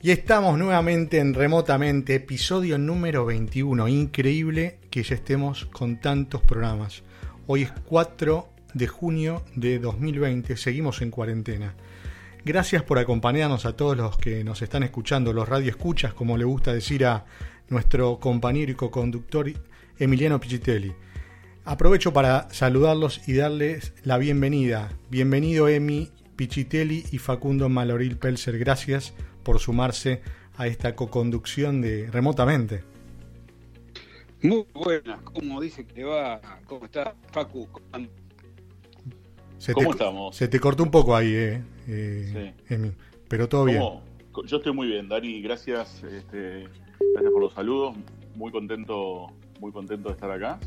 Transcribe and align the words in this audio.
Y 0.00 0.12
estamos 0.12 0.56
nuevamente 0.56 1.18
en 1.18 1.34
Remotamente, 1.34 2.14
episodio 2.14 2.78
número 2.78 3.26
21. 3.26 3.88
Increíble 3.88 4.78
que 4.90 5.02
ya 5.02 5.16
estemos 5.16 5.64
con 5.64 6.00
tantos 6.00 6.40
programas. 6.40 7.02
Hoy 7.48 7.62
es 7.62 7.72
4 7.86 8.48
de 8.74 8.86
junio 8.86 9.42
de 9.56 9.80
2020, 9.80 10.56
seguimos 10.56 11.02
en 11.02 11.10
cuarentena. 11.10 11.74
Gracias 12.44 12.84
por 12.84 13.00
acompañarnos 13.00 13.66
a 13.66 13.74
todos 13.74 13.96
los 13.96 14.16
que 14.18 14.44
nos 14.44 14.62
están 14.62 14.84
escuchando, 14.84 15.32
los 15.32 15.48
radioescuchas, 15.48 16.14
como 16.14 16.38
le 16.38 16.44
gusta 16.44 16.72
decir 16.72 17.04
a 17.04 17.24
nuestro 17.68 18.20
compañero 18.20 18.70
y 18.70 18.76
co-conductor 18.76 19.50
Emiliano 19.98 20.38
Pichitelli. 20.38 20.94
Aprovecho 21.64 22.12
para 22.12 22.48
saludarlos 22.52 23.22
y 23.26 23.32
darles 23.32 23.94
la 24.04 24.16
bienvenida. 24.16 24.90
Bienvenido 25.10 25.68
Emi 25.68 26.12
Pichitelli 26.36 27.04
y 27.10 27.18
Facundo 27.18 27.68
Maloril 27.68 28.16
Pelser. 28.16 28.60
Gracias 28.60 29.12
por 29.48 29.60
sumarse 29.60 30.20
a 30.58 30.66
esta 30.66 30.94
co-conducción 30.94 31.80
de 31.80 32.10
remotamente. 32.10 32.84
Muy 34.42 34.66
buenas, 34.74 35.22
¿cómo 35.22 35.58
dice 35.58 35.86
que 35.86 36.04
va? 36.04 36.38
¿Cómo 36.66 36.84
está 36.84 37.14
Facu? 37.32 37.66
Se 39.56 39.72
¿Cómo 39.72 39.86
te, 39.86 39.92
estamos? 39.92 40.36
Se 40.36 40.48
te 40.48 40.60
cortó 40.60 40.82
un 40.82 40.90
poco 40.90 41.16
ahí, 41.16 41.32
eh, 41.34 41.62
eh, 41.88 42.54
Emi, 42.68 42.92
pero 43.26 43.48
todo 43.48 43.64
bien. 43.64 43.82
Yo 44.44 44.58
estoy 44.58 44.74
muy 44.74 44.86
bien, 44.86 45.08
Dani, 45.08 45.40
gracias, 45.40 46.02
este, 46.04 46.68
gracias 47.14 47.32
por 47.32 47.40
los 47.40 47.54
saludos, 47.54 47.96
muy 48.34 48.52
contento, 48.52 49.28
muy 49.60 49.72
contento 49.72 50.10
de 50.10 50.14
estar 50.14 50.30
acá. 50.30 50.60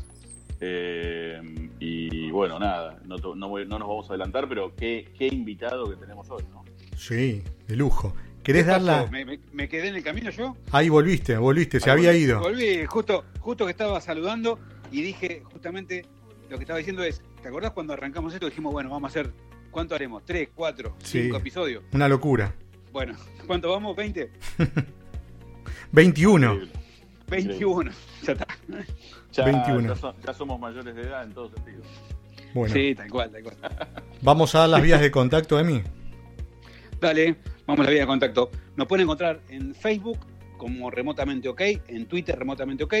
Eh, 0.58 1.40
y 1.78 2.32
bueno, 2.32 2.58
nada, 2.58 2.98
no, 3.06 3.16
to- 3.16 3.36
no 3.36 3.46
no 3.46 3.78
nos 3.78 3.86
vamos 3.88 4.06
a 4.10 4.14
adelantar, 4.14 4.48
pero 4.48 4.74
qué, 4.74 5.08
qué 5.16 5.28
invitado 5.28 5.88
que 5.88 5.94
tenemos 5.94 6.28
hoy, 6.30 6.42
¿no? 6.50 6.64
Sí, 6.96 7.44
de 7.68 7.76
lujo. 7.76 8.12
¿Querés 8.42 8.66
darla? 8.66 9.06
¿Me, 9.10 9.24
me- 9.24 9.38
me 9.52 9.68
quedé 9.68 9.88
en 9.88 9.94
el 9.96 10.02
camino 10.02 10.30
yo? 10.30 10.56
Ahí 10.72 10.88
volviste, 10.88 11.36
volviste, 11.36 11.78
se 11.80 11.90
Ahí 11.90 11.98
había 11.98 12.10
volví. 12.10 12.22
ido. 12.24 12.40
Volví, 12.40 12.86
justo, 12.86 13.24
justo 13.40 13.64
que 13.66 13.70
estaba 13.70 14.00
saludando 14.00 14.58
y 14.90 15.02
dije 15.02 15.42
justamente 15.52 16.04
lo 16.50 16.56
que 16.58 16.64
estaba 16.64 16.78
diciendo 16.78 17.02
es, 17.04 17.22
¿te 17.40 17.48
acordás 17.48 17.70
cuando 17.72 17.92
arrancamos 17.92 18.34
esto? 18.34 18.46
Dijimos, 18.46 18.72
bueno, 18.72 18.90
vamos 18.90 19.08
a 19.08 19.10
hacer, 19.20 19.32
¿cuánto 19.70 19.94
haremos? 19.94 20.24
¿Tres, 20.24 20.48
cuatro, 20.54 20.96
Sí. 21.02 21.22
cinco 21.22 21.36
episodios? 21.38 21.84
Una 21.92 22.08
locura. 22.08 22.52
Bueno, 22.92 23.14
¿cuánto 23.46 23.70
vamos? 23.70 23.96
¿20? 23.96 24.28
21. 25.92 26.52
Increíble. 26.54 26.72
21. 27.28 27.90
Ya 28.22 28.32
está. 28.34 28.46
Ya, 29.32 29.44
21. 29.46 29.88
ya 29.94 29.96
so- 30.00 30.14
ya 30.24 30.32
somos 30.32 30.60
mayores 30.60 30.94
de 30.94 31.02
edad 31.02 31.24
en 31.24 31.32
todos 31.32 31.50
sentidos. 31.54 31.86
Bueno, 32.54 32.72
Sí, 32.72 32.94
tal 32.94 33.10
cual, 33.10 33.30
tal 33.32 33.42
cual. 33.42 33.56
vamos 34.20 34.54
a 34.54 34.60
dar 34.60 34.68
las 34.68 34.82
vías 34.82 35.00
de 35.00 35.10
contacto, 35.10 35.58
Emi. 35.58 35.82
Dale, 37.00 37.34
vamos 37.66 37.80
a 37.80 37.84
la 37.84 37.90
vía 37.90 38.00
de 38.00 38.06
contacto. 38.06 38.50
Nos 38.76 38.86
pueden 38.86 39.04
encontrar 39.04 39.40
en 39.48 39.74
Facebook 39.74 40.18
como 40.56 40.90
Remotamente 40.90 41.48
OK, 41.48 41.60
en 41.88 42.06
Twitter 42.06 42.38
Remotamente 42.38 42.84
OK. 42.84 42.94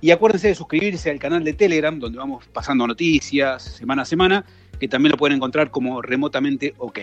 Y 0.00 0.10
acuérdense 0.12 0.48
de 0.48 0.54
suscribirse 0.54 1.10
al 1.10 1.18
canal 1.18 1.42
de 1.42 1.52
Telegram, 1.54 1.98
donde 1.98 2.18
vamos 2.18 2.46
pasando 2.52 2.86
noticias 2.86 3.62
semana 3.62 4.02
a 4.02 4.04
semana, 4.04 4.44
que 4.78 4.86
también 4.86 5.10
lo 5.12 5.16
pueden 5.16 5.36
encontrar 5.36 5.70
como 5.72 6.00
Remotamente 6.02 6.74
OK. 6.78 7.00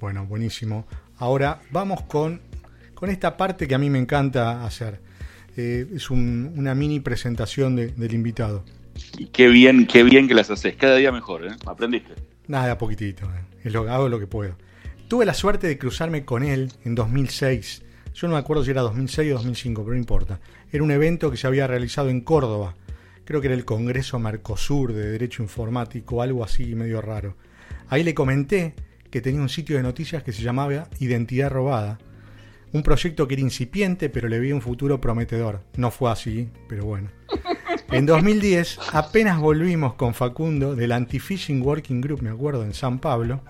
Bueno, 0.00 0.24
buenísimo. 0.26 0.86
Ahora 1.16 1.60
vamos 1.72 2.02
con, 2.02 2.40
con 2.94 3.10
esta 3.10 3.36
parte 3.36 3.66
que 3.66 3.74
a 3.74 3.78
mí 3.78 3.90
me 3.90 3.98
encanta 3.98 4.64
hacer. 4.64 5.00
Eh, 5.56 5.86
es 5.92 6.08
un- 6.10 6.52
una 6.56 6.76
mini 6.76 7.00
presentación 7.00 7.74
de- 7.74 7.88
del 7.88 8.14
invitado. 8.14 8.64
Y 9.18 9.26
qué 9.26 9.48
bien, 9.48 9.86
qué 9.88 10.04
bien 10.04 10.28
que 10.28 10.34
las 10.34 10.50
haces, 10.50 10.76
cada 10.76 10.94
día 10.96 11.10
mejor, 11.10 11.46
¿eh? 11.46 11.50
Aprendiste. 11.66 12.14
Nada, 12.46 12.72
a 12.72 12.78
poquitito. 12.78 13.24
eh. 13.26 13.44
Es 13.64 13.72
lo, 13.72 13.90
hago 13.90 14.08
lo 14.08 14.20
que 14.20 14.28
puedo. 14.28 14.56
Tuve 15.08 15.24
la 15.24 15.32
suerte 15.32 15.66
de 15.66 15.78
cruzarme 15.78 16.26
con 16.26 16.42
él 16.42 16.70
en 16.84 16.94
2006. 16.94 17.82
Yo 18.12 18.28
no 18.28 18.34
me 18.34 18.40
acuerdo 18.40 18.62
si 18.62 18.72
era 18.72 18.82
2006 18.82 19.32
o 19.32 19.34
2005, 19.36 19.82
pero 19.82 19.94
no 19.94 19.98
importa. 19.98 20.38
Era 20.70 20.84
un 20.84 20.90
evento 20.90 21.30
que 21.30 21.38
se 21.38 21.46
había 21.46 21.66
realizado 21.66 22.10
en 22.10 22.20
Córdoba. 22.20 22.74
Creo 23.24 23.40
que 23.40 23.46
era 23.46 23.56
el 23.56 23.64
Congreso 23.64 24.18
Mercosur 24.18 24.92
de 24.92 25.12
Derecho 25.12 25.42
Informático, 25.42 26.20
algo 26.20 26.44
así 26.44 26.74
medio 26.74 27.00
raro. 27.00 27.36
Ahí 27.88 28.04
le 28.04 28.14
comenté 28.14 28.74
que 29.10 29.22
tenía 29.22 29.40
un 29.40 29.48
sitio 29.48 29.78
de 29.78 29.82
noticias 29.82 30.22
que 30.22 30.34
se 30.34 30.42
llamaba 30.42 30.88
Identidad 30.98 31.50
Robada. 31.50 31.98
Un 32.74 32.82
proyecto 32.82 33.26
que 33.26 33.32
era 33.32 33.42
incipiente, 33.42 34.10
pero 34.10 34.28
le 34.28 34.38
veía 34.38 34.54
un 34.54 34.60
futuro 34.60 35.00
prometedor. 35.00 35.62
No 35.78 35.90
fue 35.90 36.10
así, 36.10 36.50
pero 36.68 36.84
bueno. 36.84 37.08
En 37.90 38.04
2010, 38.04 38.78
apenas 38.92 39.40
volvimos 39.40 39.94
con 39.94 40.12
Facundo 40.12 40.76
del 40.76 40.92
Anti-Phishing 40.92 41.62
Working 41.62 42.02
Group, 42.02 42.20
me 42.20 42.28
acuerdo, 42.28 42.62
en 42.62 42.74
San 42.74 42.98
Pablo. 42.98 43.40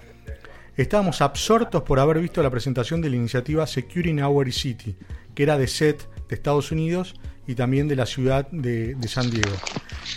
Estábamos 0.79 1.21
absortos 1.23 1.83
por 1.83 1.99
haber 1.99 2.21
visto 2.21 2.43
la 2.43 2.51
presentación 2.51 3.01
de 3.03 3.11
la 3.11 3.17
iniciativa 3.17 3.67
Securing 3.67 4.23
Our 4.23 4.53
City, 4.53 4.97
que 5.35 5.43
era 5.43 5.59
de 5.59 5.67
SET 5.67 6.01
de 6.29 6.35
Estados 6.35 6.71
Unidos 6.71 7.15
y 7.47 7.55
también 7.57 7.89
de 7.89 7.97
la 7.97 8.07
ciudad 8.07 8.49
de, 8.53 8.97
San 9.09 9.29
Diego. 9.31 9.51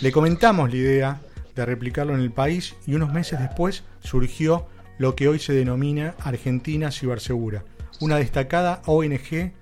Le 0.00 0.12
comentamos 0.12 0.70
la 0.70 0.76
idea 0.76 1.20
de 1.56 1.66
replicarlo 1.66 2.14
en 2.14 2.20
el 2.20 2.30
país 2.30 2.76
y 2.86 2.94
unos 2.94 3.12
meses 3.12 3.40
después 3.40 3.82
surgió 4.04 4.68
lo 4.98 5.16
que 5.16 5.26
hoy 5.28 5.38
se 5.40 5.52
denomina 5.52 6.14
Argentina 6.20 6.92
Cibersegura, 6.92 7.64
una 8.00 8.16
destacada 8.16 8.82
ONG 8.86 9.52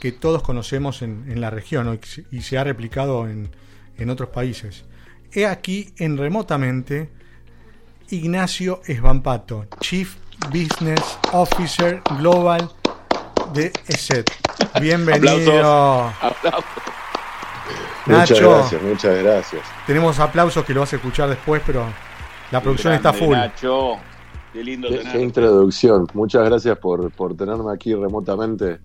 que 0.00 0.12
todos 0.12 0.42
conocemos 0.42 1.02
en, 1.02 1.24
en 1.28 1.40
la 1.40 1.50
región 1.50 1.86
¿no? 1.86 1.94
y 1.94 1.98
se- 2.04 2.24
y 2.30 2.42
se 2.42 2.58
ha 2.58 2.64
replicado 2.64 3.28
en, 3.28 3.50
en 3.96 4.08
otros 4.10 4.28
países. 4.28 4.84
He 5.32 5.46
aquí 5.46 5.92
en 5.98 6.16
remotamente 6.16 7.10
Ignacio 8.10 8.80
Esbampato, 8.86 9.66
Chief 9.80 10.14
Business 10.46 11.18
Officer 11.32 12.00
Global 12.18 12.70
de 13.52 13.72
ESET. 13.88 14.30
Bienvenido. 14.80 16.04
Aplausos. 16.20 16.64
Muchas 18.06 18.30
Nacho, 18.30 18.50
gracias, 18.50 18.82
muchas 18.82 19.22
gracias. 19.22 19.62
tenemos 19.86 20.18
aplausos 20.18 20.64
que 20.64 20.72
lo 20.72 20.80
vas 20.80 20.92
a 20.94 20.96
escuchar 20.96 21.28
después, 21.28 21.62
pero 21.66 21.84
la 22.50 22.62
producción 22.62 22.94
está 22.94 23.10
Grande, 23.10 23.26
full. 23.26 23.36
Nacho, 23.36 23.96
qué 24.52 24.64
lindo 24.64 24.88
Qué, 24.88 25.02
qué 25.12 25.20
introducción. 25.20 26.06
Muchas 26.14 26.44
gracias 26.44 26.78
por, 26.78 27.10
por 27.10 27.36
tenerme 27.36 27.70
aquí 27.70 27.94
remotamente, 27.94 28.78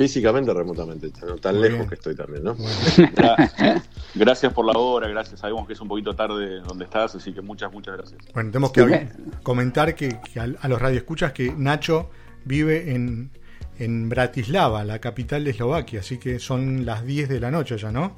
físicamente 0.00 0.54
remotamente, 0.54 1.10
tan, 1.10 1.38
tan 1.38 1.54
Muy 1.56 1.64
lejos 1.64 1.78
bien. 1.80 1.88
que 1.90 1.94
estoy 1.96 2.14
también, 2.16 2.42
¿no? 2.42 2.56
Gra- 2.56 3.82
Gracias 4.14 4.50
por 4.54 4.64
la 4.64 4.72
hora, 4.78 5.06
gracias. 5.08 5.40
Sabemos 5.40 5.66
que 5.66 5.74
es 5.74 5.80
un 5.82 5.88
poquito 5.88 6.16
tarde 6.16 6.60
donde 6.60 6.84
estás, 6.86 7.14
así 7.16 7.34
que 7.34 7.42
muchas, 7.42 7.70
muchas 7.70 7.98
gracias. 7.98 8.18
Bueno, 8.32 8.50
tenemos 8.50 8.72
que 8.72 9.08
comentar 9.42 9.94
que, 9.94 10.18
que 10.32 10.40
a, 10.40 10.44
a 10.58 10.68
los 10.68 10.80
radioescuchas 10.80 11.32
que 11.34 11.52
Nacho 11.54 12.08
vive 12.46 12.94
en, 12.94 13.30
en 13.78 14.08
Bratislava, 14.08 14.84
la 14.84 15.00
capital 15.00 15.44
de 15.44 15.50
Eslovaquia, 15.50 16.00
así 16.00 16.16
que 16.18 16.38
son 16.38 16.86
las 16.86 17.04
10 17.04 17.28
de 17.28 17.38
la 17.38 17.50
noche 17.50 17.76
ya, 17.76 17.92
¿no? 17.92 18.16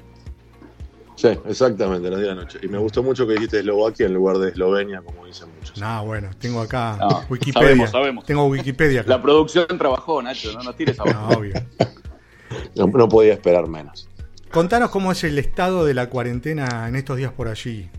Sí, 1.15 1.27
exactamente, 1.45 2.09
las 2.09 2.19
10 2.19 2.29
de 2.29 2.35
la 2.35 2.41
noche. 2.41 2.59
Y 2.63 2.67
me 2.67 2.77
gustó 2.77 3.03
mucho 3.03 3.27
que 3.27 3.33
dijiste 3.33 3.59
Eslovaquia 3.59 4.05
en 4.07 4.13
lugar 4.13 4.37
de 4.39 4.49
Eslovenia, 4.49 5.01
como 5.01 5.25
dicen 5.25 5.49
muchos. 5.55 5.79
Ah, 5.81 6.01
bueno, 6.05 6.29
tengo 6.39 6.59
acá 6.61 6.97
No, 6.99 7.21
Wikipedia. 7.29 7.61
sabemos, 7.61 7.89
sabemos. 7.91 8.25
Tengo 8.25 8.45
Wikipedia 8.47 9.01
acá. 9.01 9.09
La 9.09 9.21
producción 9.21 9.67
trabajó, 9.77 10.21
Nacho, 10.21 10.51
no 10.53 10.63
nos 10.63 10.75
tires 10.75 10.97
No, 10.97 11.03
abajo. 11.03 11.39
obvio. 11.39 11.53
No, 12.75 12.85
no 12.87 13.09
podía 13.09 13.33
esperar 13.33 13.67
menos. 13.67 14.07
Contanos 14.51 14.91
cómo 14.91 15.11
es 15.11 15.23
el 15.23 15.39
estado 15.39 15.85
de 15.85 15.95
la 15.95 16.09
cuarentena 16.09 16.87
en 16.87 16.95
estos 16.95 17.17
días 17.17 17.31
por 17.31 17.47
allí. 17.47 17.89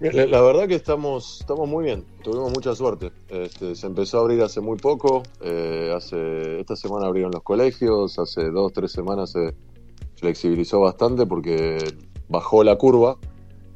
La, 0.00 0.26
la 0.26 0.40
verdad 0.40 0.68
que 0.68 0.76
estamos, 0.76 1.40
estamos 1.40 1.68
muy 1.68 1.84
bien, 1.84 2.04
tuvimos 2.22 2.52
mucha 2.52 2.72
suerte. 2.76 3.10
Este, 3.28 3.74
se 3.74 3.86
empezó 3.88 4.18
a 4.18 4.20
abrir 4.20 4.40
hace 4.42 4.60
muy 4.60 4.78
poco, 4.78 5.24
eh, 5.40 5.92
hace, 5.96 6.60
esta 6.60 6.76
semana 6.76 7.06
abrieron 7.08 7.32
los 7.32 7.42
colegios, 7.42 8.16
hace 8.20 8.44
dos, 8.50 8.72
tres 8.72 8.92
semanas 8.92 9.32
se 9.32 9.54
flexibilizó 10.18 10.80
bastante 10.80 11.26
porque 11.26 11.78
bajó 12.28 12.64
la 12.64 12.76
curva, 12.76 13.16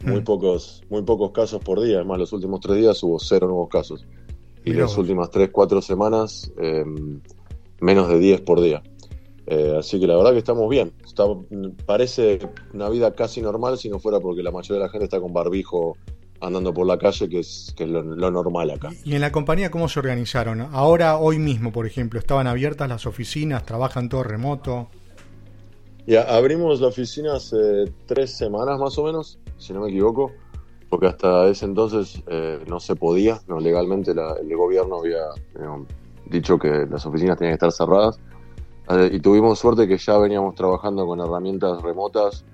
muy 0.05 0.21
Mm. 0.21 0.25
pocos, 0.25 0.83
muy 0.91 1.03
pocos 1.03 1.31
casos 1.31 1.62
por 1.62 1.81
día, 1.81 1.97
además 1.97 2.19
los 2.19 2.33
últimos 2.33 2.61
tres 2.61 2.77
días 2.79 3.03
hubo 3.03 3.19
cero 3.19 3.47
nuevos 3.47 3.69
casos. 3.69 4.05
Y 4.65 4.71
Mirá 4.71 4.83
las 4.83 4.91
vos. 4.93 4.99
últimas 4.99 5.31
tres, 5.31 5.50
cuatro 5.53 5.81
semanas 5.81 6.53
eh, 6.61 6.85
menos 7.81 8.09
de 8.09 8.19
10 8.19 8.41
por 8.43 8.61
día. 8.61 8.83
Eh, 9.47 9.75
así 9.79 9.99
que 9.99 10.06
la 10.06 10.17
verdad 10.17 10.33
que 10.33 10.39
estamos 10.39 10.69
bien. 10.71 10.93
Está- 11.05 11.25
parece 11.85 12.39
una 12.73 12.89
vida 12.89 13.12
casi 13.12 13.43
normal 13.43 13.77
si 13.79 13.89
no 13.89 13.99
fuera 13.99 14.21
porque 14.21 14.43
la 14.43 14.50
mayoría 14.53 14.81
de 14.83 14.87
la 14.87 14.89
gente 14.91 15.05
está 15.05 15.21
con 15.21 15.33
barbijo 15.33 15.97
andando 16.41 16.73
por 16.75 16.87
la 16.87 16.99
calle, 16.99 17.29
que 17.29 17.41
es, 17.41 17.73
que 17.77 17.85
es 17.85 17.91
lo, 17.91 18.03
lo 18.03 18.31
normal 18.31 18.71
acá. 18.71 18.91
¿Y 19.05 19.15
en 19.15 19.21
la 19.21 19.31
compañía 19.33 19.71
cómo 19.71 19.89
se 19.89 19.99
organizaron? 20.00 20.61
Ahora, 20.61 21.19
hoy 21.19 21.39
mismo, 21.39 21.73
por 21.73 21.87
ejemplo, 21.87 22.19
¿estaban 22.21 22.47
abiertas 22.49 22.89
las 22.89 23.06
oficinas? 23.06 23.65
¿Trabajan 23.65 24.09
todo 24.09 24.23
remoto? 24.25 24.89
Ya, 26.06 26.22
abrimos 26.22 26.81
la 26.81 26.88
oficina 26.88 27.37
hace 27.37 27.84
tres 28.06 28.32
semanas 28.32 28.78
más 28.81 28.99
o 28.99 29.04
menos, 29.04 29.38
si 29.58 29.72
no 29.72 29.82
me 29.82 29.88
equivoco. 29.88 30.32
porque 30.90 31.06
hasta 31.06 31.46
ese 31.49 31.64
entonces 31.64 32.22
eh, 32.26 32.62
no 32.69 32.78
se 32.78 32.94
podía, 32.96 33.40
no 33.49 33.58
legalmente 33.58 34.10
el 34.10 34.56
gobierno 34.56 34.99
había 34.99 35.22
eh, 35.54 35.87
dicho 36.26 36.58
que 36.58 36.87
las 36.87 37.06
oficinas 37.06 37.38
tenían 37.38 37.52
que 37.52 37.66
estar 37.66 37.72
cerradas. 37.72 38.20
Eh, 38.90 39.10
y 39.12 39.20
tuvimos 39.20 39.58
suerte 39.58 39.88
que 39.88 39.96
ya 39.96 40.19
veníamos 40.19 40.54
trabajando 40.54 41.06
con 41.06 41.20
herramientas 41.20 41.81
remotas, 41.82 42.44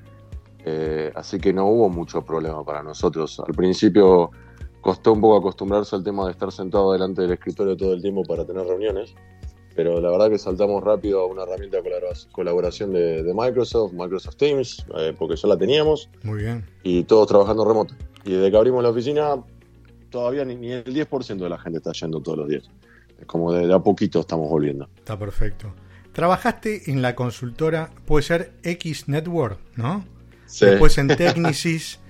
así 1.14 1.40
que 1.40 1.52
no 1.52 1.66
hubo 1.66 1.88
mucho 1.88 2.22
problema 2.22 2.62
para 2.62 2.82
nosotros. 2.82 3.40
Al 3.40 3.54
principio 3.54 4.30
costó 4.82 5.14
un 5.14 5.20
poco 5.20 5.38
acostumbrarse 5.38 5.96
al 5.96 6.04
tema 6.04 6.26
de 6.26 6.32
estar 6.32 6.52
sentado 6.52 6.92
delante 6.92 7.22
del 7.22 7.32
escritorio 7.32 7.76
todo 7.76 7.94
el 7.94 8.02
tiempo 8.02 8.22
para 8.22 8.44
tener 8.44 8.66
reuniones, 8.66 9.14
pero 9.78 10.00
la 10.00 10.10
verdad 10.10 10.28
que 10.28 10.38
saltamos 10.38 10.82
rápido 10.82 11.20
a 11.20 11.26
una 11.26 11.44
herramienta 11.44 11.76
de 11.76 11.82
colabora- 11.84 12.26
colaboración 12.32 12.92
de, 12.92 13.22
de 13.22 13.32
Microsoft, 13.32 13.92
Microsoft 13.92 14.34
Teams, 14.34 14.84
eh, 14.96 15.14
porque 15.16 15.36
ya 15.36 15.46
la 15.46 15.56
teníamos 15.56 16.10
Muy 16.24 16.40
bien. 16.42 16.64
y 16.82 17.04
todos 17.04 17.28
trabajando 17.28 17.64
remoto. 17.64 17.94
Y 18.24 18.32
desde 18.32 18.50
que 18.50 18.56
abrimos 18.56 18.82
la 18.82 18.88
oficina, 18.88 19.36
todavía 20.10 20.44
ni, 20.44 20.56
ni 20.56 20.72
el 20.72 20.82
10% 20.84 21.36
de 21.36 21.48
la 21.48 21.58
gente 21.58 21.78
está 21.78 21.92
yendo 21.92 22.20
todos 22.20 22.38
los 22.38 22.48
días. 22.48 22.68
Es 23.20 23.26
como 23.26 23.52
de, 23.52 23.68
de 23.68 23.72
a 23.72 23.78
poquito 23.78 24.18
estamos 24.18 24.50
volviendo. 24.50 24.88
Está 24.96 25.16
perfecto. 25.16 25.72
Trabajaste 26.12 26.90
en 26.90 27.00
la 27.00 27.14
consultora, 27.14 27.90
puede 28.04 28.24
ser 28.24 28.52
X 28.64 29.08
Network, 29.08 29.60
¿no? 29.76 30.04
Sí. 30.46 30.66
Después 30.66 30.98
en 30.98 31.06
Technisys 31.16 32.00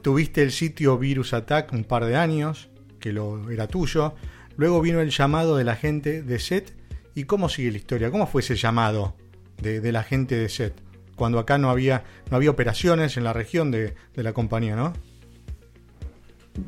tuviste 0.00 0.42
el 0.44 0.52
sitio 0.52 0.96
Virus 0.96 1.34
Attack 1.34 1.72
un 1.72 1.82
par 1.82 2.04
de 2.04 2.14
años, 2.14 2.68
que 3.00 3.12
lo 3.12 3.50
era 3.50 3.66
tuyo. 3.66 4.14
Luego 4.56 4.80
vino 4.80 5.00
el 5.00 5.10
llamado 5.10 5.56
de 5.56 5.64
la 5.64 5.74
gente 5.74 6.22
de 6.22 6.38
SET. 6.38 6.72
¿Y 7.16 7.24
cómo 7.24 7.48
sigue 7.48 7.72
la 7.72 7.78
historia? 7.78 8.10
¿Cómo 8.12 8.26
fue 8.28 8.42
ese 8.42 8.54
llamado 8.54 9.16
de, 9.60 9.80
de 9.80 9.90
la 9.90 10.04
gente 10.04 10.36
de 10.36 10.48
SET? 10.48 10.74
Cuando 11.16 11.38
acá 11.40 11.56
no 11.58 11.70
había, 11.70 12.04
no 12.30 12.36
había 12.36 12.50
operaciones 12.50 13.16
en 13.16 13.24
la 13.24 13.32
región 13.32 13.70
de, 13.72 13.94
de 14.14 14.22
la 14.22 14.32
compañía, 14.34 14.76
¿no? 14.76 14.92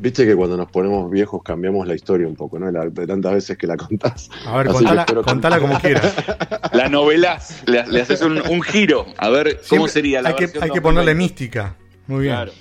Viste 0.01 0.27
que 0.27 0.35
cuando 0.37 0.57
nos 0.57 0.71
ponemos 0.71 1.11
viejos 1.11 1.43
cambiamos 1.43 1.87
la 1.87 1.95
historia 1.95 2.27
un 2.27 2.35
poco, 2.37 2.59
¿no? 2.59 2.71
La- 2.71 2.87
de 2.89 3.07
tantas 3.07 3.33
veces 3.35 3.57
que 3.57 3.67
la 3.67 3.77
contás. 3.77 4.29
A 4.47 4.59
ver, 4.59 4.67
contala, 4.69 5.03
espero 5.03 5.23
que- 5.23 5.31
contala 5.31 5.61
como 5.61 5.79
quieras. 5.81 6.15
La 6.73 6.89
novelás, 6.89 7.63
le, 7.67 7.87
le 7.87 8.01
haces 8.03 8.21
un, 8.21 8.39
un 8.49 8.63
giro. 8.63 9.07
A 9.17 9.31
ver 9.31 9.61
cómo 9.69 9.89
sería 9.89 10.21
la 10.21 10.31
hay 10.31 10.35
que, 10.35 10.45
hay 10.61 10.71
que 10.71 10.81
ponerle 10.83 11.13
2020. 11.13 11.15
mística. 11.15 11.77
Muy 12.07 12.23
bien. 12.25 12.35
Claro. 12.35 12.53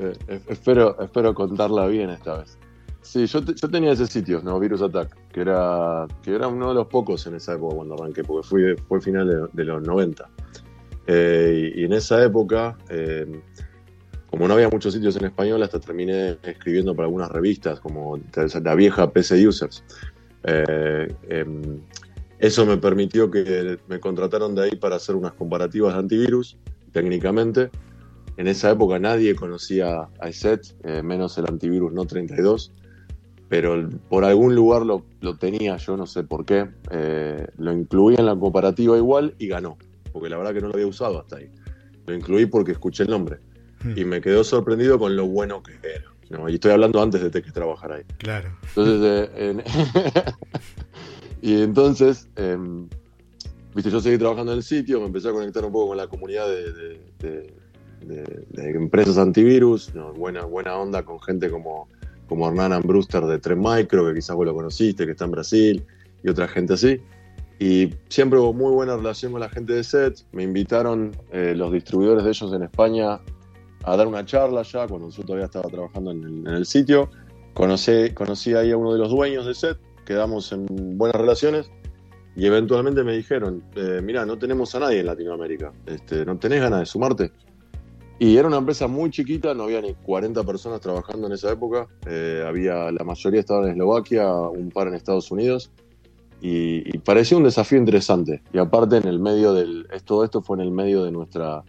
Eh, 0.00 0.40
espero, 0.48 1.00
espero 1.00 1.34
contarla 1.34 1.86
bien 1.86 2.10
esta 2.10 2.38
vez. 2.38 2.58
Sí, 3.02 3.26
yo, 3.26 3.44
te- 3.44 3.54
yo 3.54 3.68
tenía 3.68 3.92
ese 3.92 4.06
sitio, 4.06 4.40
¿no? 4.42 4.58
Virus 4.60 4.80
Attack, 4.82 5.16
que 5.32 5.40
era, 5.40 6.06
que 6.22 6.34
era 6.34 6.46
uno 6.48 6.68
de 6.68 6.74
los 6.74 6.86
pocos 6.86 7.26
en 7.26 7.34
esa 7.34 7.54
época 7.54 7.74
cuando 7.76 7.94
arranqué, 7.94 8.22
porque 8.22 8.46
fui, 8.46 8.62
fue 8.88 9.00
final 9.00 9.28
de, 9.28 9.48
de 9.52 9.64
los 9.64 9.82
90. 9.82 10.28
Eh, 11.08 11.72
y, 11.74 11.80
y 11.80 11.84
en 11.84 11.92
esa 11.94 12.22
época, 12.24 12.78
eh, 12.88 13.26
como 14.30 14.46
no 14.46 14.54
había 14.54 14.68
muchos 14.68 14.94
sitios 14.94 15.16
en 15.16 15.24
español, 15.26 15.62
hasta 15.62 15.80
terminé 15.80 16.38
escribiendo 16.44 16.94
para 16.94 17.06
algunas 17.06 17.30
revistas, 17.30 17.80
como 17.80 18.18
la 18.62 18.74
vieja 18.76 19.10
PC 19.10 19.46
Users. 19.46 19.84
Eh, 20.44 21.12
em, 21.28 21.80
eso 22.38 22.64
me 22.66 22.76
permitió 22.76 23.30
que 23.30 23.78
me 23.88 24.00
contrataron 24.00 24.54
de 24.54 24.62
ahí 24.64 24.76
para 24.76 24.96
hacer 24.96 25.16
unas 25.16 25.32
comparativas 25.32 25.92
de 25.94 26.00
antivirus, 26.00 26.56
técnicamente. 26.92 27.70
En 28.36 28.48
esa 28.48 28.70
época 28.70 28.98
nadie 28.98 29.34
conocía 29.34 30.08
a 30.20 30.28
eh, 30.84 31.02
menos 31.02 31.36
el 31.36 31.46
antivirus 31.48 31.92
No 31.92 32.06
32, 32.06 32.72
pero 33.52 33.86
por 34.08 34.24
algún 34.24 34.54
lugar 34.54 34.80
lo, 34.86 35.04
lo 35.20 35.36
tenía, 35.36 35.76
yo 35.76 35.94
no 35.94 36.06
sé 36.06 36.24
por 36.24 36.46
qué. 36.46 36.70
Eh, 36.90 37.46
lo 37.58 37.70
incluí 37.74 38.14
en 38.16 38.24
la 38.24 38.34
comparativa 38.34 38.96
igual 38.96 39.34
y 39.38 39.46
ganó, 39.48 39.76
porque 40.10 40.30
la 40.30 40.38
verdad 40.38 40.54
que 40.54 40.62
no 40.62 40.68
lo 40.68 40.72
había 40.72 40.86
usado 40.86 41.20
hasta 41.20 41.36
ahí. 41.36 41.50
Lo 42.06 42.14
incluí 42.14 42.46
porque 42.46 42.72
escuché 42.72 43.02
el 43.02 43.10
nombre 43.10 43.40
Hmm, 43.84 43.92
y 43.94 44.06
me 44.06 44.22
quedó 44.22 44.42
sorprendido 44.42 44.98
con 44.98 45.16
lo 45.16 45.26
bueno 45.26 45.62
que 45.62 45.72
era. 45.86 46.10
¿no? 46.30 46.48
Y 46.48 46.54
estoy 46.54 46.70
hablando 46.72 47.02
antes 47.02 47.30
de 47.30 47.42
que 47.42 47.50
trabajar 47.50 47.92
ahí. 47.92 48.02
Claro. 48.16 48.48
Entonces, 48.68 49.02
eh, 49.34 49.50
en- 49.50 49.62
y 51.42 51.60
entonces, 51.62 52.28
em, 52.36 52.88
viste, 53.74 53.90
yo 53.90 54.00
seguí 54.00 54.16
trabajando 54.16 54.52
en 54.52 54.58
el 54.58 54.64
sitio, 54.64 54.98
me 55.00 55.06
empecé 55.08 55.28
a 55.28 55.32
conectar 55.32 55.62
un 55.62 55.72
poco 55.72 55.88
con 55.88 55.98
la 55.98 56.06
comunidad 56.06 56.48
de, 56.48 56.72
de- 56.72 57.00
de- 57.18 57.54
de- 58.06 58.46
de 58.48 58.70
empresas 58.70 59.18
antivirus, 59.18 59.94
¿no? 59.94 60.14
buena, 60.14 60.44
buena 60.46 60.74
onda 60.78 61.02
con 61.02 61.20
gente 61.20 61.50
como, 61.50 61.88
como 62.32 62.48
Hernán 62.48 62.72
Ambruster 62.72 63.22
de 63.26 63.38
Tren 63.38 63.60
Micro, 63.60 64.06
que 64.06 64.14
quizás 64.14 64.34
vos 64.34 64.46
lo 64.46 64.54
conociste, 64.54 65.04
que 65.04 65.10
está 65.10 65.26
en 65.26 65.32
Brasil, 65.32 65.84
y 66.24 66.30
otra 66.30 66.48
gente 66.48 66.72
así. 66.72 66.98
Y 67.58 67.92
siempre 68.08 68.38
hubo 68.38 68.54
muy 68.54 68.72
buena 68.72 68.96
relación 68.96 69.32
con 69.32 69.42
la 69.42 69.50
gente 69.50 69.74
de 69.74 69.84
SET. 69.84 70.20
Me 70.32 70.42
invitaron 70.42 71.14
eh, 71.30 71.52
los 71.54 71.70
distribuidores 71.70 72.24
de 72.24 72.30
ellos 72.30 72.50
en 72.54 72.62
España 72.62 73.20
a 73.84 73.96
dar 73.98 74.06
una 74.06 74.24
charla 74.24 74.62
ya, 74.62 74.86
cuando 74.88 75.10
yo 75.10 75.22
todavía 75.24 75.44
estaba 75.44 75.68
trabajando 75.68 76.10
en 76.12 76.24
el, 76.24 76.48
en 76.48 76.54
el 76.54 76.64
sitio. 76.64 77.10
Conocí, 77.52 78.08
conocí 78.14 78.54
ahí 78.54 78.70
a 78.70 78.78
uno 78.78 78.94
de 78.94 78.98
los 78.98 79.10
dueños 79.10 79.44
de 79.44 79.54
SET, 79.54 79.76
quedamos 80.06 80.52
en 80.52 80.66
buenas 80.96 81.20
relaciones 81.20 81.70
y 82.34 82.46
eventualmente 82.46 83.04
me 83.04 83.14
dijeron, 83.14 83.62
eh, 83.76 84.00
mira, 84.02 84.24
no 84.24 84.38
tenemos 84.38 84.74
a 84.74 84.78
nadie 84.78 85.00
en 85.00 85.06
Latinoamérica, 85.06 85.70
este, 85.84 86.24
¿no 86.24 86.38
tenés 86.38 86.62
ganas 86.62 86.80
de 86.80 86.86
sumarte? 86.86 87.30
Y 88.22 88.36
era 88.36 88.46
una 88.46 88.58
empresa 88.58 88.86
muy 88.86 89.10
chiquita, 89.10 89.52
no 89.52 89.64
había 89.64 89.80
ni 89.80 89.94
40 89.94 90.44
personas 90.44 90.80
trabajando 90.80 91.26
en 91.26 91.32
esa 91.32 91.50
época, 91.50 91.88
eh, 92.06 92.44
había, 92.46 92.92
la 92.92 93.02
mayoría 93.02 93.40
estaban 93.40 93.64
en 93.64 93.70
Eslovaquia, 93.72 94.32
un 94.32 94.70
par 94.70 94.86
en 94.86 94.94
Estados 94.94 95.32
Unidos, 95.32 95.72
y, 96.40 96.88
y 96.88 96.98
parecía 96.98 97.36
un 97.36 97.42
desafío 97.42 97.78
interesante. 97.78 98.40
Y 98.52 98.58
aparte 98.58 98.98
en 98.98 99.08
el 99.08 99.18
medio 99.18 99.52
del, 99.52 99.88
todo 100.04 100.22
esto 100.22 100.40
fue 100.40 100.56
en 100.58 100.60
el 100.62 100.70
medio 100.70 101.02
de 101.02 101.10
nuestra 101.10 101.64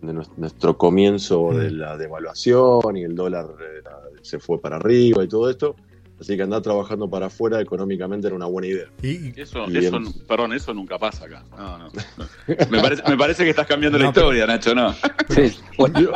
de 0.00 0.12
nues- 0.14 0.30
nuestro 0.36 0.78
comienzo 0.78 1.50
de 1.52 1.72
la 1.72 1.96
devaluación 1.96 2.96
y 2.96 3.02
el 3.02 3.16
dólar 3.16 3.46
eh, 3.60 3.82
se 4.22 4.38
fue 4.38 4.60
para 4.60 4.76
arriba 4.76 5.24
y 5.24 5.28
todo 5.28 5.50
esto. 5.50 5.74
Así 6.20 6.36
que 6.36 6.42
andar 6.42 6.60
trabajando 6.60 7.08
para 7.08 7.26
afuera 7.26 7.60
económicamente 7.62 8.26
era 8.26 8.36
una 8.36 8.44
buena 8.46 8.68
idea. 8.68 8.84
Y, 9.02 9.08
y- 9.08 9.32
Eso, 9.36 9.64
Y 9.70 9.78
eso, 9.78 9.96
en- 9.96 10.12
perdón, 10.28 10.52
eso 10.52 10.74
nunca 10.74 10.98
pasa 10.98 11.24
acá. 11.24 11.42
No, 11.56 11.78
no. 11.78 11.88
no. 11.88 12.26
Me, 12.70 12.80
parece, 12.82 13.02
me 13.08 13.16
parece 13.16 13.44
que 13.44 13.50
estás 13.50 13.66
cambiando 13.66 13.96
No, 13.98 14.04
la 14.04 14.10
historia, 14.10 14.46
Nacho, 14.46 14.74
¿no? 14.74 14.92
Sí. 15.30 15.56
Bueno, 15.78 16.12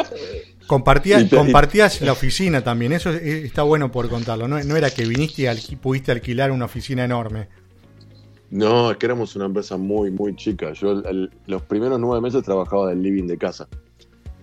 compartías, 0.67 1.23
Y 1.23 1.29
te- 1.29 1.37
compartías 1.37 2.03
la 2.03 2.13
oficina 2.13 2.63
también. 2.63 2.93
Eso 2.93 3.09
es- 3.11 3.23
está 3.45 3.63
bueno 3.63 3.91
por 3.91 4.09
contarlo. 4.11 4.47
No, 4.47 4.63
no 4.63 4.77
era 4.77 4.91
que 4.91 5.07
viniste 5.07 5.43
y 5.43 5.45
alqui- 5.47 5.79
pudiste 5.79 6.13
alquilar 6.13 6.51
una 6.51 6.67
oficina 6.67 7.03
enorme. 7.05 7.49
No, 8.51 8.91
es 8.91 8.99
que 8.99 9.07
éramos 9.07 9.35
una 9.37 9.47
empresa 9.47 9.77
muy, 9.79 10.11
muy 10.11 10.37
chica. 10.37 10.73
Yo 10.75 10.93
el- 10.93 11.07
el- 11.07 11.31
los 11.47 11.63
primeros 11.63 11.99
nueve 11.99 12.21
meses 12.21 12.43
trabajaba 12.43 12.91
del 12.91 13.03
living 13.03 13.27
de 13.27 13.39
casa. 13.39 13.67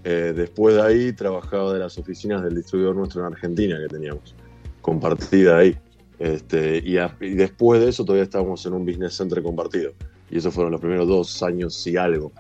Eh, 0.03 0.33
después 0.35 0.73
de 0.75 0.81
ahí 0.81 1.13
trabajaba 1.13 1.71
de 1.73 1.79
las 1.79 1.95
oficinas 1.99 2.43
del 2.43 2.55
distribuidor 2.55 2.95
nuestro 2.95 3.21
en 3.21 3.33
Argentina 3.33 3.77
que 3.79 3.87
teníamos, 3.87 4.33
compartida 4.81 5.57
ahí. 5.59 5.77
Este, 6.19 6.81
y, 6.85 6.97
a- 6.97 7.15
y 7.19 7.31
después 7.33 7.81
de 7.81 7.89
eso 7.89 8.05
todavía 8.05 8.23
estábamos 8.23 8.63
en 8.65 8.73
un 8.73 8.85
business 8.85 9.15
center 9.15 9.41
compartido. 9.41 9.91
Y 10.29 10.37
esos 10.37 10.53
fueron 10.53 10.71
los 10.71 10.81
primeros 10.81 11.07
dos 11.07 11.41
años 11.43 11.85
y 11.87 11.97
algo. 11.97 12.31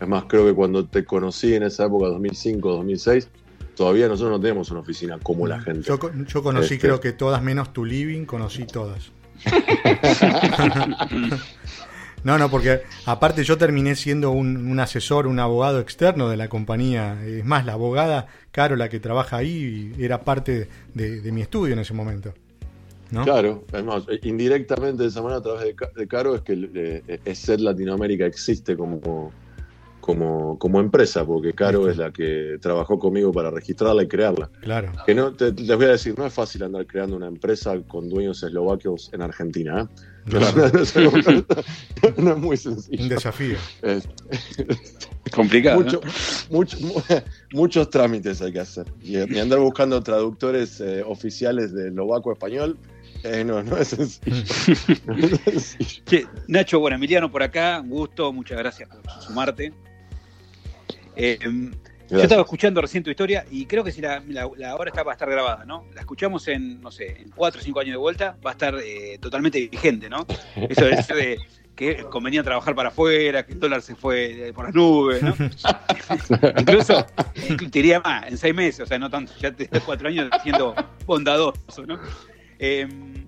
Es 0.00 0.08
más, 0.08 0.24
creo 0.24 0.46
que 0.46 0.54
cuando 0.54 0.84
te 0.86 1.04
conocí 1.04 1.54
en 1.54 1.62
esa 1.64 1.86
época, 1.86 2.06
2005, 2.08 2.68
2006, 2.70 3.28
todavía 3.76 4.08
nosotros 4.08 4.32
no 4.32 4.40
teníamos 4.40 4.70
una 4.70 4.80
oficina 4.80 5.18
como 5.22 5.46
la 5.46 5.60
gente. 5.60 5.82
Yo 5.82 5.98
conocí 6.42 6.74
Este. 6.74 6.86
creo 6.86 7.00
que 7.00 7.12
todas 7.12 7.42
menos 7.42 7.72
tu 7.72 7.84
living, 7.84 8.24
conocí 8.24 8.64
todas. 8.66 9.12
No, 12.28 12.36
no, 12.36 12.50
porque 12.50 12.82
aparte 13.06 13.42
yo 13.42 13.56
terminé 13.56 13.96
siendo 13.96 14.30
un, 14.32 14.68
un 14.70 14.78
asesor, 14.80 15.26
un 15.26 15.38
abogado 15.40 15.80
externo 15.80 16.28
de 16.28 16.36
la 16.36 16.48
compañía. 16.48 17.18
Es 17.24 17.42
más, 17.44 17.64
la 17.64 17.72
abogada 17.72 18.26
Carola 18.52 18.90
que 18.90 19.00
trabaja 19.00 19.38
ahí 19.38 19.94
era 19.98 20.20
parte 20.24 20.68
de, 20.92 21.22
de 21.22 21.32
mi 21.32 21.40
estudio 21.40 21.72
en 21.72 21.78
ese 21.78 21.94
momento. 21.94 22.34
¿no? 23.10 23.24
Claro, 23.24 23.64
además, 23.72 24.02
indirectamente 24.24 25.04
de 25.04 25.08
esa 25.08 25.22
manera 25.22 25.38
a 25.38 25.42
través 25.42 25.64
de, 25.64 25.74
Ca- 25.74 25.90
de 25.96 26.06
Caro 26.06 26.34
es 26.34 26.42
que 26.42 26.70
eh, 27.08 27.20
ESET 27.24 27.60
Latinoamérica 27.60 28.26
existe 28.26 28.76
como, 28.76 29.32
como, 30.02 30.58
como 30.58 30.80
empresa, 30.80 31.24
porque 31.24 31.54
Caro 31.54 31.88
es 31.88 31.96
la 31.96 32.12
que 32.12 32.58
trabajó 32.60 32.98
conmigo 32.98 33.32
para 33.32 33.50
registrarla 33.50 34.02
y 34.02 34.08
crearla. 34.08 34.50
Claro. 34.60 34.92
Que 35.06 35.14
no, 35.14 35.32
te- 35.32 35.52
les 35.52 35.76
voy 35.76 35.86
a 35.86 35.90
decir, 35.92 36.14
no 36.18 36.26
es 36.26 36.34
fácil 36.34 36.62
andar 36.64 36.86
creando 36.86 37.16
una 37.16 37.26
empresa 37.28 37.74
con 37.88 38.10
dueños 38.10 38.42
eslovaquios 38.42 39.10
en 39.14 39.22
Argentina. 39.22 39.88
¿eh? 39.90 40.02
No, 40.30 40.38
Claro. 40.40 40.70
no 42.02 42.08
es 42.08 42.18
no 42.18 42.36
muy 42.36 42.50
Un 42.50 42.56
sencillo. 42.56 43.08
desafío. 43.08 43.56
Es- 43.82 44.08
es 44.30 44.96
complicado. 45.32 45.80
mucho- 45.80 46.00
mucho- 46.50 46.78
mu- 46.80 47.02
muchos 47.52 47.90
trámites 47.90 48.40
hay 48.42 48.52
que 48.52 48.60
hacer. 48.60 48.86
Y, 49.02 49.16
y 49.18 49.38
andar 49.38 49.58
buscando 49.60 50.02
traductores 50.02 50.80
eh, 50.80 51.02
oficiales 51.06 51.72
de 51.72 51.88
eslovaco 51.88 52.30
a 52.30 52.32
español, 52.34 52.78
eh, 53.24 53.42
no, 53.44 53.62
no 53.62 53.76
es 53.76 53.88
sencillo. 53.88 54.36
No 55.06 55.16
es 55.16 55.40
sencillo. 55.40 56.02
Che, 56.06 56.26
Nacho, 56.46 56.78
bueno, 56.80 56.96
Emiliano 56.96 57.30
por 57.30 57.42
acá, 57.42 57.80
un 57.82 57.90
gusto, 57.90 58.32
muchas 58.32 58.58
gracias 58.58 58.88
por 58.88 59.22
sumarte. 59.22 59.72
Eh, 61.16 61.38
yo 62.10 62.22
estaba 62.22 62.42
escuchando 62.42 62.80
recién 62.80 63.02
tu 63.02 63.10
historia 63.10 63.44
y 63.50 63.66
creo 63.66 63.84
que 63.84 63.92
si 63.92 64.00
la, 64.00 64.22
la- 64.28 64.48
la 64.56 64.74
hora 64.76 64.90
está 64.90 65.02
va 65.02 65.12
a 65.12 65.14
estar 65.14 65.28
grabada, 65.30 65.64
¿no? 65.64 65.84
La 65.94 66.00
escuchamos 66.00 66.46
en, 66.48 66.80
no 66.80 66.90
sé, 66.90 67.20
en 67.22 67.30
4 67.30 67.60
o 67.60 67.64
5 67.64 67.80
años 67.80 67.92
de 67.92 67.96
vuelta, 67.98 68.36
va 68.44 68.50
a 68.50 68.52
estar 68.52 68.74
eh, 68.82 69.18
totalmente 69.20 69.66
vigente, 69.68 70.08
¿no? 70.08 70.26
Eso, 70.56 70.86
eso 70.88 71.14
de 71.14 71.38
que 71.76 71.98
convenía 72.10 72.42
trabajar 72.42 72.74
para 72.74 72.88
afuera, 72.88 73.46
que 73.46 73.52
el 73.52 73.60
dólar 73.60 73.82
se 73.82 73.94
fue 73.94 74.50
por 74.52 74.64
las 74.64 74.74
nubes, 74.74 75.22
¿no? 75.22 75.32
Incluso, 76.58 77.06
te 77.34 77.66
diría 77.70 78.00
más, 78.00 78.26
en 78.26 78.36
seis 78.36 78.52
meses, 78.54 78.80
o 78.80 78.86
sea, 78.86 78.98
no 78.98 79.08
tanto, 79.08 79.32
ya 79.38 79.52
te 79.52 79.68
cuatro 79.86 80.08
años 80.08 80.28
siendo 80.42 80.74
bondadoso, 81.06 81.86
¿no? 81.86 82.00
Em, 82.58 83.26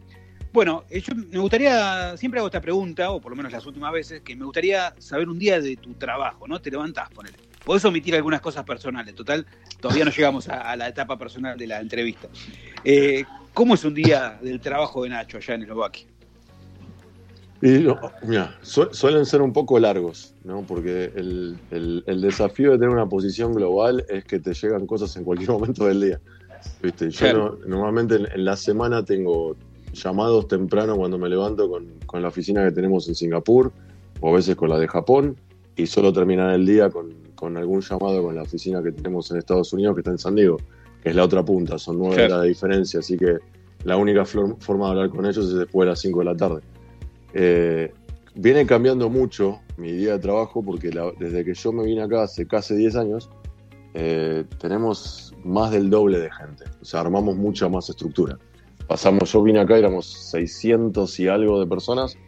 bueno, 0.52 0.82
yo 0.90 1.14
me 1.14 1.38
gustaría, 1.38 2.16
siempre 2.16 2.40
hago 2.40 2.48
esta 2.48 2.60
pregunta, 2.60 3.12
o 3.12 3.20
por 3.20 3.30
lo 3.30 3.36
menos 3.36 3.52
las 3.52 3.64
últimas 3.66 3.92
veces, 3.92 4.20
que 4.22 4.34
me 4.34 4.44
gustaría 4.44 4.94
saber 4.98 5.28
un 5.28 5.38
día 5.38 5.60
de 5.60 5.76
tu 5.76 5.94
trabajo, 5.94 6.48
¿no? 6.48 6.60
Te 6.60 6.72
levantás, 6.72 7.08
ponele. 7.10 7.38
Podés 7.64 7.84
omitir 7.84 8.14
algunas 8.14 8.40
cosas 8.40 8.64
personales, 8.64 9.14
total, 9.14 9.46
todavía 9.80 10.04
no 10.04 10.10
llegamos 10.10 10.48
a, 10.48 10.74
la 10.76 10.88
etapa 10.88 11.18
personal 11.18 11.58
de 11.58 11.66
la 11.66 11.80
entrevista. 11.80 12.28
Eh, 12.84 13.24
¿Cómo 13.52 13.74
es 13.74 13.84
un 13.84 13.94
día 13.94 14.38
del 14.42 14.60
trabajo 14.60 15.02
de 15.02 15.10
Nacho 15.10 15.36
allá 15.36 15.54
en 15.54 15.62
Eslovaquia? 15.62 16.06
Y, 17.62 17.86
suelen 18.62 19.26
ser 19.26 19.42
un 19.42 19.52
poco 19.52 19.78
largos, 19.78 20.34
¿no? 20.44 20.62
Porque 20.62 21.12
el, 21.14 21.58
desafío 22.22 22.72
de 22.72 22.78
tener 22.78 22.90
una 22.90 23.06
posición 23.06 23.52
global 23.52 24.04
es 24.08 24.24
que 24.24 24.38
te 24.38 24.54
llegan 24.54 24.86
cosas 24.86 25.14
en 25.16 25.24
cualquier 25.24 25.50
momento 25.58 25.84
del 25.84 26.00
día. 26.00 26.20
¿Viste? 26.82 27.10
Yo 27.10 27.58
normalmente 27.66 28.16
en, 28.16 28.44
la 28.44 28.56
semana 28.56 29.04
tengo 29.04 29.56
llamados 29.92 30.48
temprano 30.48 30.96
cuando 30.96 31.18
me 31.18 31.28
levanto 31.28 31.68
con, 31.68 31.86
con, 32.06 32.22
la 32.22 32.28
oficina 32.28 32.64
que 32.64 32.70
tenemos 32.70 33.08
en 33.08 33.14
Singapur 33.14 33.72
o 34.20 34.30
a 34.30 34.36
veces 34.36 34.56
con 34.56 34.68
la 34.68 34.78
de 34.78 34.86
Japón 34.86 35.36
y 35.76 35.86
solo 35.86 36.12
terminar 36.12 36.54
el 36.54 36.66
día 36.66 36.90
con, 36.90 37.14
con 37.40 37.56
algún 37.56 37.80
llamado 37.80 38.22
con 38.22 38.34
la 38.34 38.42
oficina 38.42 38.82
que 38.82 38.92
tenemos 38.92 39.30
en 39.30 39.38
Estados 39.38 39.72
Unidos 39.72 39.94
que 39.94 40.00
está 40.02 40.10
en 40.10 40.18
San 40.18 40.34
Diego, 40.34 40.58
que 41.02 41.08
es 41.08 41.16
la 41.16 41.24
otra 41.24 41.42
punta, 41.42 41.78
son 41.78 41.98
nueve 41.98 42.26
horas 42.26 42.42
de 42.42 42.48
diferencia, 42.48 43.00
así 43.00 43.16
que 43.16 43.38
la 43.84 43.96
única 43.96 44.26
forma 44.26 44.84
de 44.84 44.90
hablar 44.90 45.08
con 45.08 45.24
ellos 45.24 45.46
es 45.46 45.54
después 45.54 45.86
de 45.86 45.90
las 45.90 46.00
5 46.00 46.18
de 46.18 46.24
la 46.26 46.36
tarde. 46.36 46.60
Eh, 47.32 47.92
viene 48.34 48.66
cambiando 48.66 49.08
mucho 49.08 49.60
mi 49.78 49.90
día 49.90 50.12
de 50.12 50.18
trabajo 50.18 50.62
porque 50.62 50.90
desde 51.18 51.44
que 51.46 51.54
yo 51.54 51.72
me 51.72 51.84
vine 51.84 52.02
acá 52.02 52.24
hace 52.24 52.46
casi 52.46 52.74
10 52.74 52.96
años, 52.96 53.30
eh, 53.94 54.44
tenemos 54.60 55.34
más 55.42 55.70
del 55.70 55.88
doble 55.88 56.18
de 56.18 56.30
gente. 56.30 56.64
O 56.82 56.84
sea, 56.84 57.00
armamos 57.00 57.36
mucha 57.36 57.70
más 57.70 57.88
estructura. 57.88 58.38
Pasamos, 58.86 59.32
yo 59.32 59.42
vine 59.42 59.60
acá, 59.60 59.78
éramos 59.78 60.06
600 60.30 61.18
y 61.20 61.28
algo 61.28 61.58
de 61.58 61.66
personas 61.66 62.18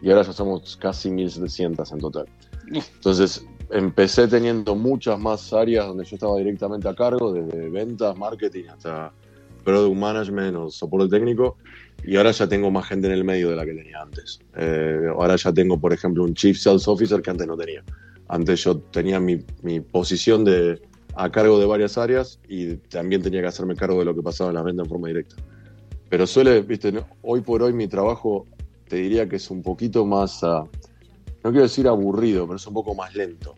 y 0.00 0.10
ahora 0.10 0.22
ya 0.22 0.32
somos 0.32 0.76
casi 0.76 1.10
1700 1.10 1.90
en 1.90 1.98
total. 1.98 2.26
Entonces, 2.72 3.44
empecé 3.70 4.28
teniendo 4.28 4.74
muchas 4.74 5.18
más 5.18 5.52
áreas 5.52 5.86
donde 5.86 6.04
yo 6.04 6.16
estaba 6.16 6.36
directamente 6.38 6.88
a 6.88 6.94
cargo, 6.94 7.32
desde 7.32 7.68
ventas, 7.68 8.16
marketing 8.16 8.64
hasta 8.68 9.12
product 9.64 9.96
management 9.96 10.56
o 10.56 10.70
soporte 10.70 11.08
técnico. 11.08 11.56
Y 12.04 12.16
ahora 12.16 12.30
ya 12.30 12.48
tengo 12.48 12.70
más 12.70 12.86
gente 12.86 13.08
en 13.08 13.12
el 13.12 13.24
medio 13.24 13.50
de 13.50 13.56
la 13.56 13.64
que 13.64 13.74
tenía 13.74 14.00
antes. 14.00 14.40
Eh, 14.56 15.06
ahora 15.08 15.36
ya 15.36 15.52
tengo, 15.52 15.78
por 15.78 15.92
ejemplo, 15.92 16.24
un 16.24 16.34
Chief 16.34 16.56
Sales 16.58 16.88
Officer 16.88 17.20
que 17.20 17.30
antes 17.30 17.46
no 17.46 17.56
tenía. 17.56 17.84
Antes 18.28 18.64
yo 18.64 18.78
tenía 18.78 19.20
mi, 19.20 19.44
mi 19.62 19.80
posición 19.80 20.44
de, 20.44 20.80
a 21.14 21.30
cargo 21.30 21.58
de 21.58 21.66
varias 21.66 21.98
áreas 21.98 22.38
y 22.48 22.76
también 22.76 23.22
tenía 23.22 23.40
que 23.40 23.48
hacerme 23.48 23.74
cargo 23.74 23.98
de 23.98 24.04
lo 24.04 24.14
que 24.14 24.22
pasaba 24.22 24.50
en 24.50 24.56
la 24.56 24.62
venta 24.62 24.82
en 24.82 24.88
forma 24.88 25.08
directa. 25.08 25.36
Pero 26.08 26.26
suele, 26.26 26.62
viste, 26.62 26.92
hoy 27.22 27.40
por 27.40 27.62
hoy 27.62 27.72
mi 27.72 27.86
trabajo 27.86 28.46
te 28.88 28.96
diría 28.96 29.28
que 29.28 29.36
es 29.36 29.50
un 29.50 29.62
poquito 29.62 30.04
más, 30.04 30.42
ah, 30.42 30.64
no 31.44 31.50
quiero 31.50 31.62
decir 31.62 31.86
aburrido, 31.86 32.46
pero 32.46 32.56
es 32.56 32.66
un 32.66 32.74
poco 32.74 32.94
más 32.94 33.14
lento, 33.14 33.54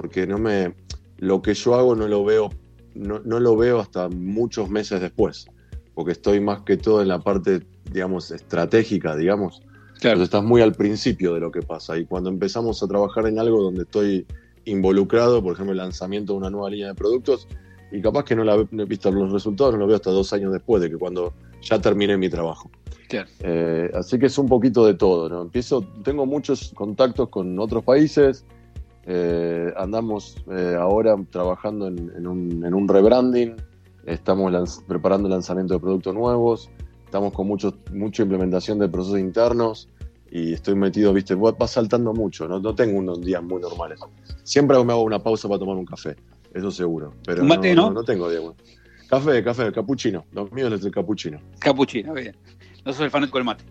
porque 0.00 0.28
no 0.28 0.38
me, 0.38 0.74
lo 1.16 1.42
que 1.42 1.54
yo 1.54 1.74
hago 1.74 1.96
no 1.96 2.06
lo 2.06 2.24
veo, 2.24 2.50
no, 2.94 3.18
no 3.24 3.40
lo 3.40 3.56
veo 3.56 3.80
hasta 3.80 4.08
muchos 4.08 4.70
meses 4.70 5.00
después, 5.00 5.46
porque 5.92 6.12
estoy 6.12 6.38
más 6.38 6.60
que 6.62 6.76
todo 6.76 7.02
en 7.02 7.08
la 7.08 7.18
parte 7.18 7.62
digamos, 7.92 8.30
estratégica, 8.30 9.16
digamos. 9.16 9.62
Claro. 10.00 10.22
estás 10.22 10.44
muy 10.44 10.62
al 10.62 10.74
principio 10.74 11.34
de 11.34 11.40
lo 11.40 11.50
que 11.50 11.62
pasa. 11.62 11.98
Y 11.98 12.04
cuando 12.04 12.30
empezamos 12.30 12.80
a 12.80 12.86
trabajar 12.86 13.26
en 13.26 13.40
algo 13.40 13.60
donde 13.60 13.82
estoy 13.82 14.24
involucrado, 14.64 15.42
por 15.42 15.54
ejemplo, 15.54 15.72
el 15.72 15.78
lanzamiento 15.78 16.34
de 16.34 16.38
una 16.38 16.50
nueva 16.50 16.70
línea 16.70 16.88
de 16.88 16.94
productos, 16.94 17.48
y 17.90 18.00
capaz 18.00 18.24
que 18.24 18.36
no 18.36 18.44
la 18.44 18.54
he 18.54 18.84
visto 18.84 19.10
los 19.10 19.32
resultados, 19.32 19.74
no 19.74 19.80
lo 19.80 19.86
veo 19.88 19.96
hasta 19.96 20.10
dos 20.10 20.32
años 20.32 20.52
después 20.52 20.80
de 20.80 20.90
que 20.90 20.96
cuando 20.96 21.34
ya 21.60 21.80
terminé 21.80 22.16
mi 22.16 22.28
trabajo. 22.28 22.70
Claro. 23.08 23.28
Eh, 23.40 23.90
así 23.94 24.20
que 24.20 24.26
es 24.26 24.38
un 24.38 24.46
poquito 24.46 24.86
de 24.86 24.94
todo, 24.94 25.28
¿no? 25.28 25.42
Empiezo, 25.42 25.82
tengo 26.04 26.26
muchos 26.26 26.70
contactos 26.74 27.30
con 27.30 27.58
otros 27.58 27.82
países, 27.82 28.44
eh, 29.10 29.72
andamos 29.78 30.36
eh, 30.50 30.76
ahora 30.78 31.16
trabajando 31.30 31.86
en, 31.88 32.26
un, 32.26 32.62
en, 32.62 32.74
un, 32.74 32.86
rebranding, 32.86 33.56
estamos 34.04 34.82
preparando 34.86 35.28
el 35.28 35.32
lanzamiento 35.32 35.72
de 35.72 35.80
productos 35.80 36.14
nuevos, 36.14 36.68
estamos 37.06 37.32
con 37.32 37.46
mucho, 37.46 37.74
mucha 37.90 38.22
implementación 38.22 38.78
de 38.78 38.86
procesos 38.86 39.18
internos 39.18 39.88
y 40.30 40.52
estoy 40.52 40.74
metido, 40.74 41.14
viste, 41.14 41.34
va 41.34 41.66
saltando 41.66 42.12
mucho, 42.12 42.46
no, 42.46 42.60
no 42.60 42.74
tengo 42.74 42.98
unos 42.98 43.22
días 43.22 43.42
muy 43.42 43.62
normales. 43.62 43.98
Siempre 44.42 44.76
me 44.84 44.92
hago 44.92 45.04
una 45.04 45.22
pausa 45.22 45.48
para 45.48 45.58
tomar 45.58 45.76
un 45.76 45.86
café, 45.86 46.14
eso 46.52 46.70
seguro. 46.70 47.14
Pero 47.24 47.40
¿Un 47.40 47.48
mate, 47.48 47.74
no, 47.74 47.90
no? 47.90 48.04
tengo 48.04 48.28
días 48.28 48.42
Café, 49.08 49.42
café, 49.42 49.72
capuchino. 49.72 50.26
Lo 50.32 50.48
mío 50.48 50.68
es 50.68 50.84
el 50.84 50.90
capuchino. 50.90 51.40
Capuchino, 51.60 52.12
bien. 52.12 52.36
No 52.84 52.92
soy 52.92 53.06
el 53.06 53.10
fanático 53.10 53.38
del 53.38 53.46
mate. 53.46 53.64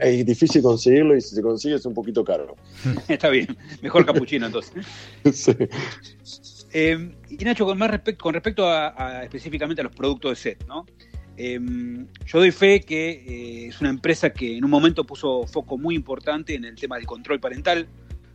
Es 0.00 0.26
difícil 0.26 0.62
conseguirlo 0.62 1.16
y 1.16 1.20
si 1.20 1.36
se 1.36 1.42
consigue 1.42 1.76
es 1.76 1.86
un 1.86 1.94
poquito 1.94 2.24
caro. 2.24 2.56
Está 3.08 3.28
bien, 3.28 3.56
mejor 3.82 4.04
capuchino 4.04 4.46
entonces. 4.46 4.84
sí. 5.32 5.52
Eh, 6.72 7.10
y 7.30 7.44
Nacho, 7.44 7.64
con, 7.64 7.78
más 7.78 7.90
respecto, 7.90 8.22
con 8.22 8.34
respecto 8.34 8.68
a, 8.68 9.22
específicamente 9.22 9.80
a 9.80 9.84
los 9.84 9.94
productos 9.94 10.32
de 10.32 10.36
SET, 10.36 10.66
¿no? 10.66 10.84
Em, 11.36 12.06
yo 12.26 12.38
doy 12.38 12.50
fe 12.50 12.80
que 12.80 13.10
eh, 13.10 13.66
es 13.68 13.80
una 13.80 13.90
empresa 13.90 14.30
que 14.30 14.56
en 14.56 14.64
un 14.64 14.70
momento 14.70 15.04
puso 15.04 15.46
foco 15.46 15.76
muy 15.76 15.94
importante 15.94 16.54
en 16.54 16.64
el 16.64 16.76
tema 16.76 16.96
del 16.96 17.06
control 17.06 17.40
parental 17.40 17.88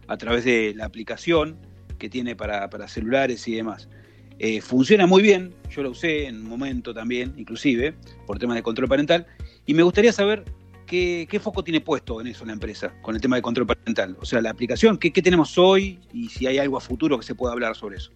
a 0.08 0.18
través 0.18 0.46
de 0.46 0.74
la 0.76 0.86
aplicación 0.86 1.58
que 1.98 2.10
tiene 2.10 2.36
para, 2.36 2.70
celulares 2.88 3.48
y 3.48 3.56
demás. 3.56 3.90
Eh, 4.40 4.62
funciona 4.62 5.06
muy 5.08 5.22
bien, 5.22 5.54
yo 5.70 5.84
lo 5.84 5.92
usé 5.92 6.26
en 6.26 6.38
un 6.38 6.50
momento 6.50 6.94
también, 6.94 7.34
inclusive, 7.38 7.94
por 8.26 8.40
temas 8.40 8.56
de 8.56 8.64
control 8.64 8.88
parental, 8.88 9.28
y 9.66 9.74
me 9.74 9.84
gustaría 9.84 10.12
saber 10.12 10.46
qué, 10.92 11.40
foco 11.42 11.64
tiene 11.64 11.82
puesto 11.82 12.20
en 12.20 12.28
eso 12.28 12.46
la 12.46 12.54
empresa, 12.54 12.94
con 13.02 13.16
el 13.16 13.22
tema 13.22 13.38
de 13.38 13.42
control 13.42 13.66
parental. 13.68 14.18
O 14.20 14.26
sea, 14.26 14.42
la 14.42 14.50
aplicación, 14.50 14.98
qué, 14.98 15.10
tenemos 15.12 15.58
hoy 15.58 16.00
y 16.14 16.28
si 16.28 16.48
hay 16.48 16.58
algo 16.58 16.78
a 16.78 16.82
futuro 16.82 17.18
que 17.18 17.26
se 17.26 17.34
pueda 17.34 17.54
hablar 17.54 17.76
sobre 17.76 17.98
eso. 17.98 18.12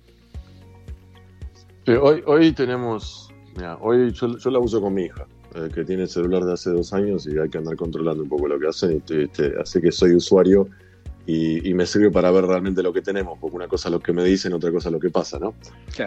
hoy, 1.88 2.22
hoy 2.26 2.52
tenemos 2.52 3.32
hoy 3.80 4.12
yo, 4.12 4.52
la 4.52 4.60
uso 4.60 4.82
con 4.82 4.94
mi 4.94 5.04
hija, 5.04 5.26
eh, 5.56 5.70
que 5.74 5.84
tiene 5.84 6.08
celular 6.08 6.44
de 6.44 6.54
hace 6.54 6.70
dos 6.72 6.94
años 6.94 7.26
y 7.28 7.38
hay 7.38 7.50
que 7.50 7.58
andar 7.58 7.76
controlando 7.76 8.24
un 8.24 8.30
poco 8.30 8.48
lo 8.48 8.60
que 8.60 8.68
hacen. 8.68 9.02
Y, 9.10 9.62
así 9.62 9.82
que 9.82 9.92
soy 9.92 10.16
usuario 10.16 10.68
y, 11.28 11.74
me 11.74 11.86
sirve 11.86 12.12
para 12.12 12.30
ver 12.32 12.46
realmente 12.46 12.84
lo 12.84 12.94
que 12.94 13.02
tenemos, 13.02 13.40
porque 13.40 13.56
una 13.56 13.68
cosa 13.68 13.90
es 13.90 13.94
lo 13.94 14.00
que 14.00 14.14
me 14.14 14.24
dicen, 14.24 14.54
otra 14.54 14.72
cosa 14.72 14.90
es 14.90 14.94
lo 14.94 15.00
que 15.00 15.10
pasa, 15.10 15.40
¿no? 15.40 15.56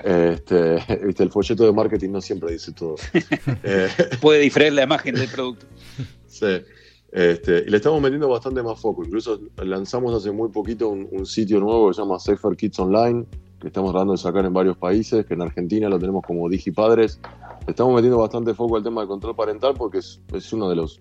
Este, 0.05 0.79
¿viste? 1.05 1.23
El 1.25 1.31
folleto 1.31 1.65
de 1.65 1.73
marketing 1.73 2.11
no 2.11 2.21
siempre 2.21 2.53
dice 2.53 2.73
todo. 2.73 2.97
Eh, 3.63 3.89
Puede 4.21 4.41
diferir 4.41 4.73
la 4.73 4.85
imagen 4.85 5.15
del 5.15 5.29
producto. 5.29 5.67
sí. 6.27 6.63
Este, 7.11 7.65
y 7.67 7.71
le 7.71 7.79
estamos 7.79 8.01
metiendo 8.01 8.29
bastante 8.29 8.63
más 8.63 8.81
foco. 8.81 9.05
Incluso 9.05 9.41
lanzamos 9.57 10.15
hace 10.15 10.31
muy 10.31 10.51
poquito 10.51 10.89
un, 10.89 11.09
un 11.11 11.27
sitio 11.27 11.59
nuevo 11.61 11.89
que 11.89 11.95
se 11.95 12.03
llama 12.03 12.19
Safer 12.19 12.57
Kids 12.57 12.79
Online, 12.79 13.25
que 13.61 13.69
estamos 13.69 13.91
tratando 13.91 14.13
de 14.13 14.19
sacar 14.19 14.45
en 14.45 14.53
varios 14.53 14.77
países, 14.77 15.27
que 15.27 15.35
en 15.35 15.43
Argentina 15.43 15.89
lo 15.89 15.99
tenemos 15.99 16.23
como 16.25 16.49
DigiPadres. 16.49 17.21
Estamos 17.67 17.95
metiendo 17.95 18.19
bastante 18.19 18.55
foco 18.55 18.77
al 18.77 18.83
tema 18.83 19.03
de 19.03 19.09
control 19.09 19.35
parental 19.35 19.75
porque 19.77 19.99
es, 19.99 20.21
es, 20.33 20.53
uno 20.53 20.69
de 20.69 20.77
los, 20.77 21.01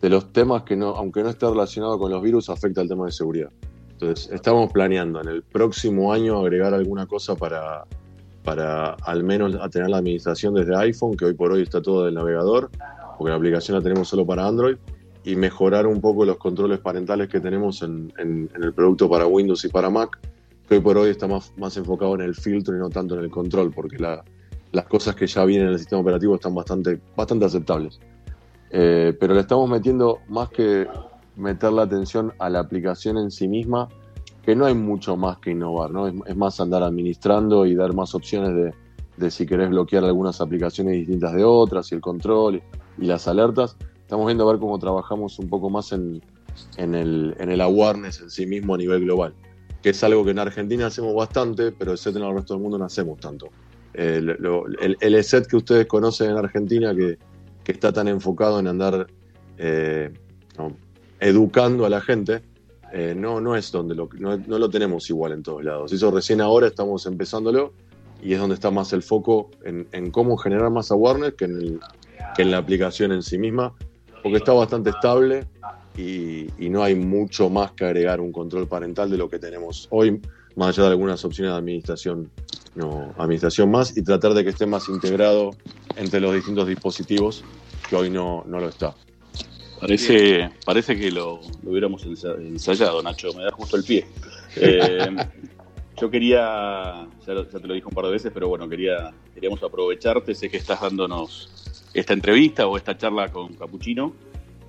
de 0.00 0.10
los 0.10 0.32
temas 0.32 0.62
que, 0.62 0.76
no, 0.76 0.88
aunque 0.88 1.22
no 1.22 1.30
esté 1.30 1.46
relacionado 1.46 1.98
con 1.98 2.10
los 2.10 2.22
virus, 2.22 2.48
afecta 2.50 2.80
al 2.80 2.88
tema 2.88 3.06
de 3.06 3.12
seguridad. 3.12 3.50
Entonces, 3.92 4.30
estamos 4.32 4.70
planeando 4.72 5.20
en 5.22 5.28
el 5.28 5.42
próximo 5.42 6.12
año 6.12 6.38
agregar 6.38 6.74
alguna 6.74 7.06
cosa 7.06 7.34
para, 7.34 7.84
para 8.44 8.90
al 8.90 9.24
menos 9.24 9.58
tener 9.70 9.88
la 9.88 9.98
administración 9.98 10.54
desde 10.54 10.76
iPhone, 10.76 11.16
que 11.16 11.24
hoy 11.24 11.34
por 11.34 11.52
hoy 11.52 11.62
está 11.62 11.80
todo 11.80 12.04
del 12.04 12.14
navegador, 12.14 12.70
porque 13.16 13.30
la 13.30 13.36
aplicación 13.36 13.76
la 13.76 13.82
tenemos 13.82 14.08
solo 14.08 14.26
para 14.26 14.46
Android, 14.46 14.76
y 15.24 15.34
mejorar 15.34 15.86
un 15.86 16.00
poco 16.00 16.24
los 16.24 16.36
controles 16.36 16.78
parentales 16.78 17.28
que 17.28 17.40
tenemos 17.40 17.82
en, 17.82 18.12
el 18.18 18.72
producto 18.72 19.10
para 19.10 19.26
Windows 19.26 19.64
y 19.64 19.68
para 19.68 19.90
Mac 19.90 20.18
que 20.68 20.76
hoy 20.76 20.80
por 20.80 20.96
hoy 20.96 21.10
está 21.10 21.26
más, 21.26 21.52
más 21.56 21.76
enfocado 21.76 22.14
en 22.14 22.20
el 22.20 22.34
filtro 22.34 22.76
y 22.76 22.78
no 22.78 22.90
tanto 22.90 23.16
en 23.16 23.24
el 23.24 23.30
control, 23.30 23.72
porque 23.72 23.98
las 23.98 24.84
cosas 24.86 25.14
que 25.14 25.26
ya 25.26 25.44
vienen 25.44 25.68
en 25.68 25.72
el 25.74 25.78
sistema 25.78 26.00
operativo 26.00 26.34
están 26.34 26.54
bastante, 26.54 27.00
bastante 27.16 27.44
aceptables. 27.44 28.00
Eh, 28.78 29.16
pero 29.18 29.32
le 29.32 29.40
estamos 29.40 29.70
metiendo 29.70 30.18
más 30.28 30.50
que 30.50 30.86
meter 31.34 31.72
la 31.72 31.84
atención 31.84 32.34
a 32.38 32.50
la 32.50 32.58
aplicación 32.58 33.16
en 33.16 33.30
sí 33.30 33.48
misma, 33.48 33.88
que 34.44 34.54
no 34.54 34.66
hay 34.66 34.74
mucho 34.74 35.16
más 35.16 35.38
que 35.38 35.52
innovar, 35.52 35.90
¿no? 35.90 36.08
Es, 36.08 36.36
más 36.36 36.60
andar 36.60 36.82
administrando 36.82 37.64
y 37.64 37.74
dar 37.74 37.94
más 37.94 38.14
opciones 38.14 38.54
de, 38.54 38.74
de, 39.16 39.30
si 39.30 39.46
querés 39.46 39.70
bloquear 39.70 40.04
algunas 40.04 40.42
aplicaciones 40.42 40.92
distintas 40.92 41.32
de 41.32 41.42
otras, 41.42 41.90
y 41.90 41.94
el 41.94 42.02
control 42.02 42.62
y, 42.98 43.06
las 43.06 43.26
alertas. 43.26 43.78
Estamos 44.02 44.26
viendo 44.26 44.46
a 44.46 44.52
ver 44.52 44.60
cómo 44.60 44.78
trabajamos 44.78 45.38
un 45.38 45.48
poco 45.48 45.70
más 45.70 45.92
en, 45.92 46.20
en, 46.76 46.94
el, 46.94 47.34
en 47.38 47.50
el 47.50 47.62
awareness 47.62 48.20
en 48.20 48.28
sí 48.28 48.44
mismo 48.44 48.74
a 48.74 48.78
nivel 48.78 49.04
global 49.04 49.32
que 49.82 49.90
es 49.90 50.04
algo 50.04 50.24
que 50.24 50.32
en 50.32 50.40
Argentina 50.40 50.86
hacemos 50.86 51.14
bastante, 51.14 51.70
pero 51.70 51.96
set 51.96 52.16
en 52.16 52.24
el 52.24 52.34
resto 52.34 52.54
del 52.54 52.62
mundo 52.62 52.76
no 52.76 52.86
hacemos 52.86 53.20
tanto. 53.20 53.50
El, 53.94 54.36
el, 55.00 55.24
set 55.24 55.46
que 55.46 55.56
ustedes 55.56 55.86
conocen 55.86 56.30
en 56.30 56.38
Argentina, 56.38 56.92
que, 56.92 57.18
está 57.72 57.92
tan 57.92 58.08
enfocado 58.08 58.58
en 58.60 58.66
andar 58.68 59.06
eh, 59.58 60.12
educando 61.20 61.86
a 61.86 61.90
la 61.90 62.00
gente, 62.00 62.42
eh, 62.92 63.14
no, 63.16 63.40
no 63.40 63.56
es 63.56 63.72
donde 63.72 63.94
lo, 63.94 64.08
no, 64.18 64.36
no 64.36 64.58
lo 64.58 64.70
tenemos 64.70 65.08
igual 65.10 65.32
en 65.32 65.42
todos 65.42 65.64
lados. 65.64 65.92
Eso 65.92 66.10
recién 66.10 66.40
ahora 66.40 66.66
estamos 66.68 67.06
empezándolo 67.06 67.72
y 68.22 68.32
es 68.32 68.38
donde 68.40 68.54
está 68.54 68.70
más 68.70 68.92
el 68.92 69.02
foco 69.02 69.50
en, 69.64 69.86
en 69.92 70.10
cómo 70.10 70.36
generar 70.36 70.70
más 70.70 70.90
awareness 70.90 71.34
que 71.34 71.44
en, 71.46 71.56
el- 71.56 71.80
que 72.34 72.42
en 72.42 72.50
la 72.50 72.58
aplicación 72.58 73.12
en 73.12 73.22
sí 73.22 73.38
misma, 73.38 73.72
porque 74.22 74.38
está 74.38 74.52
bastante 74.52 74.90
estable 74.90 75.46
y, 75.96 76.48
y 76.58 76.68
no 76.68 76.82
hay 76.82 76.94
mucho 76.94 77.48
más 77.48 77.72
que 77.72 77.84
agregar 77.86 78.20
un 78.20 78.30
control 78.32 78.66
parental 78.68 79.10
de 79.10 79.16
lo 79.16 79.28
que 79.30 79.38
tenemos 79.38 79.86
hoy, 79.90 80.20
más 80.54 80.68
allá 80.76 80.84
de 80.84 80.90
algunas 80.90 81.24
opciones 81.24 81.52
de 81.52 81.58
administración, 81.58 82.30
no, 82.76 83.14
administración 83.18 83.70
más, 83.70 83.96
y 83.96 84.02
tratar 84.02 84.34
de 84.34 84.44
que 84.44 84.50
esté 84.50 84.66
más 84.66 84.88
integrado 84.88 85.56
entre 85.96 86.20
los 86.20 86.34
distintos 86.34 86.68
dispositivos, 86.68 87.42
que 87.88 87.96
hoy 87.96 88.10
no, 88.10 88.44
no 88.46 88.60
lo 88.60 88.68
está. 88.68 88.94
Parece, 89.80 90.50
parece 90.64 90.96
que 90.96 91.10
lo, 91.10 91.40
lo 91.62 91.70
hubiéramos 91.70 92.06
ensa- 92.06 92.36
ensayado, 92.38 93.02
Nacho, 93.02 93.32
me 93.34 93.44
da 93.44 93.50
justo 93.50 93.76
el 93.76 93.84
pie. 93.84 94.06
Eh, 94.56 95.08
yo 95.96 96.10
quería, 96.10 97.06
ya, 97.26 97.32
lo- 97.34 97.50
ya 97.50 97.58
te 97.58 97.66
lo 97.66 97.74
dije 97.74 97.86
un 97.86 97.94
par 97.94 98.04
de 98.06 98.12
veces, 98.12 98.30
pero 98.32 98.48
bueno, 98.48 98.68
quería, 98.68 99.12
queríamos 99.34 99.62
aprovecharte, 99.62 100.34
sé 100.34 100.48
que 100.50 100.56
estás 100.58 100.80
dándonos 100.80 101.50
esta 101.94 102.12
entrevista 102.12 102.66
o 102.66 102.76
esta 102.76 102.96
charla 102.96 103.30
con 103.30 103.54
Capuchino, 103.54 104.14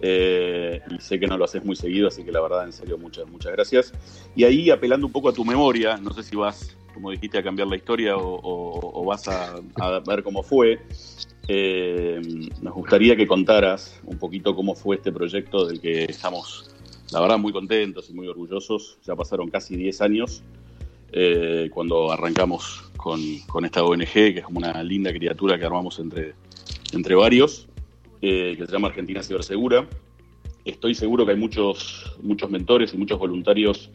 eh, 0.01 0.81
y 0.89 0.99
sé 1.01 1.19
que 1.19 1.27
no 1.27 1.37
lo 1.37 1.45
haces 1.45 1.63
muy 1.65 1.75
seguido, 1.75 2.07
así 2.07 2.23
que 2.23 2.31
la 2.31 2.41
verdad, 2.41 2.65
en 2.65 2.73
serio, 2.73 2.97
muchas, 2.97 3.27
muchas 3.29 3.51
gracias. 3.51 3.93
Y 4.35 4.43
ahí, 4.43 4.69
apelando 4.69 5.07
un 5.07 5.13
poco 5.13 5.29
a 5.29 5.33
tu 5.33 5.43
memoria, 5.43 5.97
no 5.97 6.11
sé 6.13 6.23
si 6.23 6.35
vas, 6.35 6.75
como 6.93 7.11
dijiste, 7.11 7.37
a 7.37 7.43
cambiar 7.43 7.67
la 7.67 7.75
historia 7.75 8.17
o, 8.17 8.35
o- 8.35 9.01
o 9.01 9.05
vas 9.05 9.27
a, 9.27 9.55
a 9.75 9.99
ver 9.99 10.23
cómo 10.23 10.43
fue, 10.43 10.79
eh, 11.47 12.21
nos 12.61 12.73
gustaría 12.73 13.15
que 13.15 13.25
contaras 13.27 13.99
un 14.03 14.17
poquito 14.17 14.55
cómo 14.55 14.75
fue 14.75 14.97
este 14.97 15.11
proyecto 15.11 15.65
del 15.65 15.79
que 15.79 16.03
estamos, 16.05 16.69
la 17.11 17.21
verdad, 17.21 17.37
muy 17.37 17.53
contentos 17.53 18.09
y 18.09 18.13
muy 18.13 18.27
orgullosos. 18.27 18.97
Ya 19.05 19.15
pasaron 19.15 19.49
casi 19.49 19.75
10 19.75 20.01
años 20.01 20.43
eh, 21.13 21.69
cuando 21.73 22.11
arrancamos 22.11 22.91
con, 22.97 23.19
con 23.47 23.63
esta 23.65 23.83
ONG, 23.83 24.11
que 24.11 24.39
es 24.39 24.43
como 24.45 24.57
una 24.59 24.83
linda 24.83 25.11
criatura 25.13 25.57
que 25.57 25.65
armamos 25.65 25.99
entre, 25.99 26.33
entre 26.91 27.15
varios, 27.15 27.67
que 28.21 28.57
se 28.57 28.71
llama 28.71 28.87
Argentina 28.89 29.23
Cibersegura. 29.23 29.87
Estoy 30.65 30.95
seguro 30.95 31.25
que 31.25 31.31
hay 31.31 31.37
muchos, 31.37 32.15
muchos 32.21 32.49
mentores 32.49 32.93
y 32.93 32.97
muchos 32.97 33.19
voluntarios 33.19 33.89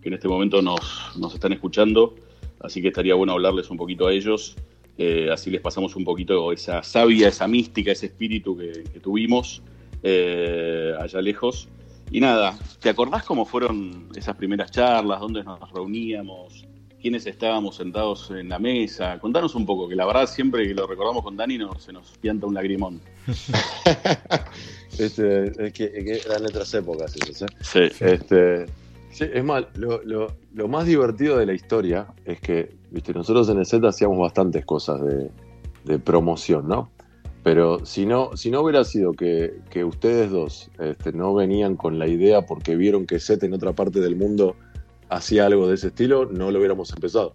que 0.00 0.08
en 0.08 0.14
este 0.14 0.28
momento 0.28 0.62
nos, 0.62 1.12
nos 1.16 1.34
están 1.34 1.52
escuchando, 1.52 2.14
así 2.60 2.82
que 2.82 2.88
estaría 2.88 3.14
bueno 3.14 3.32
hablarles 3.32 3.70
un 3.70 3.76
poquito 3.76 4.06
a 4.06 4.12
ellos 4.12 4.56
eh, 4.98 5.30
así 5.32 5.50
les 5.50 5.60
pasamos 5.60 5.96
un 5.96 6.04
poquito 6.04 6.52
esa 6.52 6.82
savia, 6.82 7.28
esa 7.28 7.48
mística, 7.48 7.92
ese 7.92 8.06
espíritu 8.06 8.56
que, 8.56 8.84
que 8.92 9.00
tuvimos 9.00 9.62
eh, 10.02 10.94
allá 11.00 11.20
lejos. 11.20 11.68
Y 12.10 12.20
nada, 12.20 12.58
¿te 12.80 12.90
acordás 12.90 13.24
cómo 13.24 13.46
fueron 13.46 14.08
esas 14.14 14.36
primeras 14.36 14.70
charlas? 14.70 15.20
¿Dónde 15.20 15.42
nos 15.44 15.70
reuníamos? 15.72 16.66
¿Quiénes 17.02 17.26
estábamos 17.26 17.74
sentados 17.76 18.30
en 18.30 18.48
la 18.48 18.58
mesa? 18.60 19.18
Contanos 19.18 19.54
un 19.56 19.66
poco, 19.66 19.88
que 19.88 19.96
la 19.96 20.06
verdad 20.06 20.26
siempre 20.28 20.66
que 20.68 20.72
lo 20.72 20.86
recordamos 20.86 21.24
con 21.24 21.36
Dani 21.36 21.58
no, 21.58 21.74
se 21.80 21.92
nos 21.92 22.12
pianta 22.18 22.46
un 22.46 22.54
lagrimón. 22.54 23.00
Este, 24.98 25.46
es, 25.66 25.72
que, 25.72 25.84
es 25.84 26.04
que 26.04 26.20
eran 26.26 26.42
otras 26.44 26.72
épocas 26.74 27.16
esas, 27.16 27.42
¿eh? 27.42 27.54
Sí. 27.62 28.04
Este, 28.04 28.66
sí, 29.10 29.24
es 29.32 29.42
más, 29.42 29.64
lo, 29.74 30.02
lo- 30.04 30.34
lo 30.54 30.68
más 30.68 30.84
divertido 30.86 31.38
de 31.38 31.46
la 31.46 31.54
historia 31.54 32.08
es 32.26 32.40
que, 32.40 32.74
viste, 32.90 33.14
nosotros 33.14 33.48
en 33.48 33.58
el 33.58 33.64
Z 33.64 33.88
hacíamos 33.88 34.18
bastantes 34.18 34.66
cosas 34.66 35.00
de, 35.02 35.30
de 35.84 35.98
promoción, 35.98 36.68
¿no? 36.68 36.90
Pero 37.42 37.84
si 37.86 38.04
no, 38.04 38.36
si 38.36 38.50
no 38.50 38.60
hubiera 38.60 38.84
sido 38.84 39.12
que, 39.12 39.54
que 39.70 39.82
ustedes 39.82 40.30
dos 40.30 40.70
este, 40.78 41.12
no 41.12 41.32
venían 41.34 41.74
con 41.76 41.98
la 41.98 42.06
idea 42.06 42.42
porque 42.42 42.76
vieron 42.76 43.06
que 43.06 43.18
Z 43.18 43.44
en 43.46 43.54
otra 43.54 43.72
parte 43.72 43.98
del 43.98 44.14
mundo 44.14 44.56
hacía 45.16 45.46
algo 45.46 45.68
de 45.68 45.74
ese 45.74 45.88
estilo, 45.88 46.26
no 46.30 46.50
lo 46.50 46.58
hubiéramos 46.58 46.92
empezado. 46.92 47.34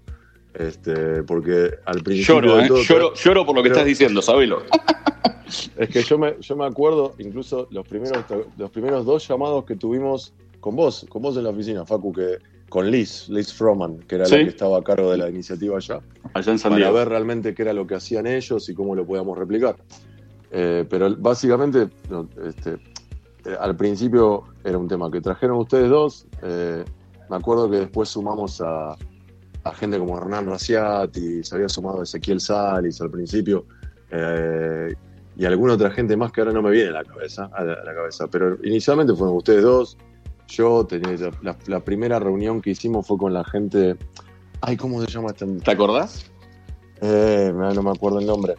Este, 0.54 1.22
porque 1.24 1.72
al 1.86 2.02
principio 2.02 2.36
Lloro, 2.42 2.60
¿eh? 2.60 2.68
todo- 2.68 2.82
lloro, 2.82 3.14
lloro 3.14 3.46
por 3.46 3.56
lo 3.56 3.62
que 3.62 3.70
Pero- 3.70 3.76
estás 3.82 3.86
diciendo, 3.88 4.22
sabelo. 4.22 4.64
es 5.78 5.90
que 5.90 6.02
yo 6.02 6.18
me, 6.18 6.36
yo 6.42 6.56
me 6.56 6.66
acuerdo, 6.66 7.14
incluso 7.20 7.68
los 7.72 7.88
primeros, 7.88 8.24
los 8.58 8.72
primeros 8.72 9.06
dos 9.06 9.28
llamados 9.28 9.66
que 9.66 9.76
tuvimos 9.76 10.34
con 10.60 10.76
vos, 10.76 11.06
con 11.10 11.22
vos 11.22 11.38
en 11.38 11.44
la 11.44 11.50
oficina, 11.52 11.86
Facu, 11.86 12.12
que 12.12 12.38
con 12.70 12.90
Liz, 12.92 13.30
Liz 13.30 13.54
Froman, 13.54 14.00
que 14.00 14.16
era 14.16 14.26
Sí. 14.26 14.38
la 14.38 14.44
que 14.44 14.50
estaba 14.50 14.78
a 14.80 14.84
cargo 14.84 15.12
de 15.12 15.18
la 15.18 15.30
iniciativa 15.30 15.78
allá, 15.78 16.02
Allá 16.34 16.52
en 16.52 16.60
San 16.60 16.72
para 16.72 16.86
Diego. 16.86 16.98
ver 16.98 17.08
realmente 17.10 17.54
qué 17.54 17.62
era 17.62 17.72
lo 17.74 17.86
que 17.88 17.96
hacían 17.96 18.28
ellos 18.28 18.68
y 18.68 18.74
cómo 18.74 18.94
lo 18.96 19.06
podíamos 19.06 19.38
replicar. 19.38 19.78
Eh, 20.52 20.86
pero 20.90 21.16
básicamente, 21.18 21.88
no, 22.10 22.28
este, 22.46 22.72
eh, 23.46 23.56
al 23.60 23.76
principio 23.78 24.44
era 24.64 24.78
un 24.78 24.88
tema 24.88 25.10
que 25.12 25.22
trajeron 25.22 25.58
ustedes 25.60 25.90
dos. 25.90 26.26
eh, 26.42 26.84
me 27.30 27.36
acuerdo 27.36 27.70
que 27.70 27.78
después 27.78 28.10
sumamos 28.10 28.62
a, 28.62 28.96
a 29.64 29.74
gente 29.74 30.00
como 30.00 30.18
Hernán 30.18 30.46
Raciati, 30.46 31.44
se 31.44 31.56
había 31.56 31.70
sumado 31.70 32.04
Ezequiel 32.04 32.40
Salis 32.40 33.02
al 33.02 33.12
principio, 33.12 33.66
eh, 34.12 34.94
y 35.36 35.46
alguna 35.46 35.74
otra 35.74 35.92
gente 35.92 36.18
más 36.18 36.32
que 36.32 36.42
ahora 36.42 36.54
no 36.54 36.62
me 36.62 36.72
viene 36.72 36.90
a 36.90 36.94
la 36.94 37.04
cabeza, 37.04 37.50
a 37.54 37.64
la, 37.64 37.74
a 37.74 37.84
la 37.84 37.94
cabeza. 37.94 38.28
Pero 38.28 38.58
inicialmente 38.64 39.14
fueron 39.14 39.36
ustedes 39.36 39.64
dos. 39.64 39.98
Yo 40.48 40.86
tenía 40.86 41.16
la, 41.42 41.56
la 41.68 41.80
primera 41.80 42.20
reunión 42.20 42.62
que 42.62 42.72
hicimos 42.72 43.06
fue 43.06 43.18
con 43.18 43.34
la 43.34 43.44
gente. 43.44 43.98
Ay, 44.62 44.78
¿cómo 44.78 45.00
se 45.02 45.08
llama 45.08 45.28
esta? 45.28 45.46
¿Te 45.46 45.72
acordás? 45.72 46.32
Eh, 47.02 47.52
no 47.54 47.72
no 47.74 47.84
me 47.84 47.92
acuerdo 47.92 48.20
el 48.20 48.26
nombre. 48.26 48.56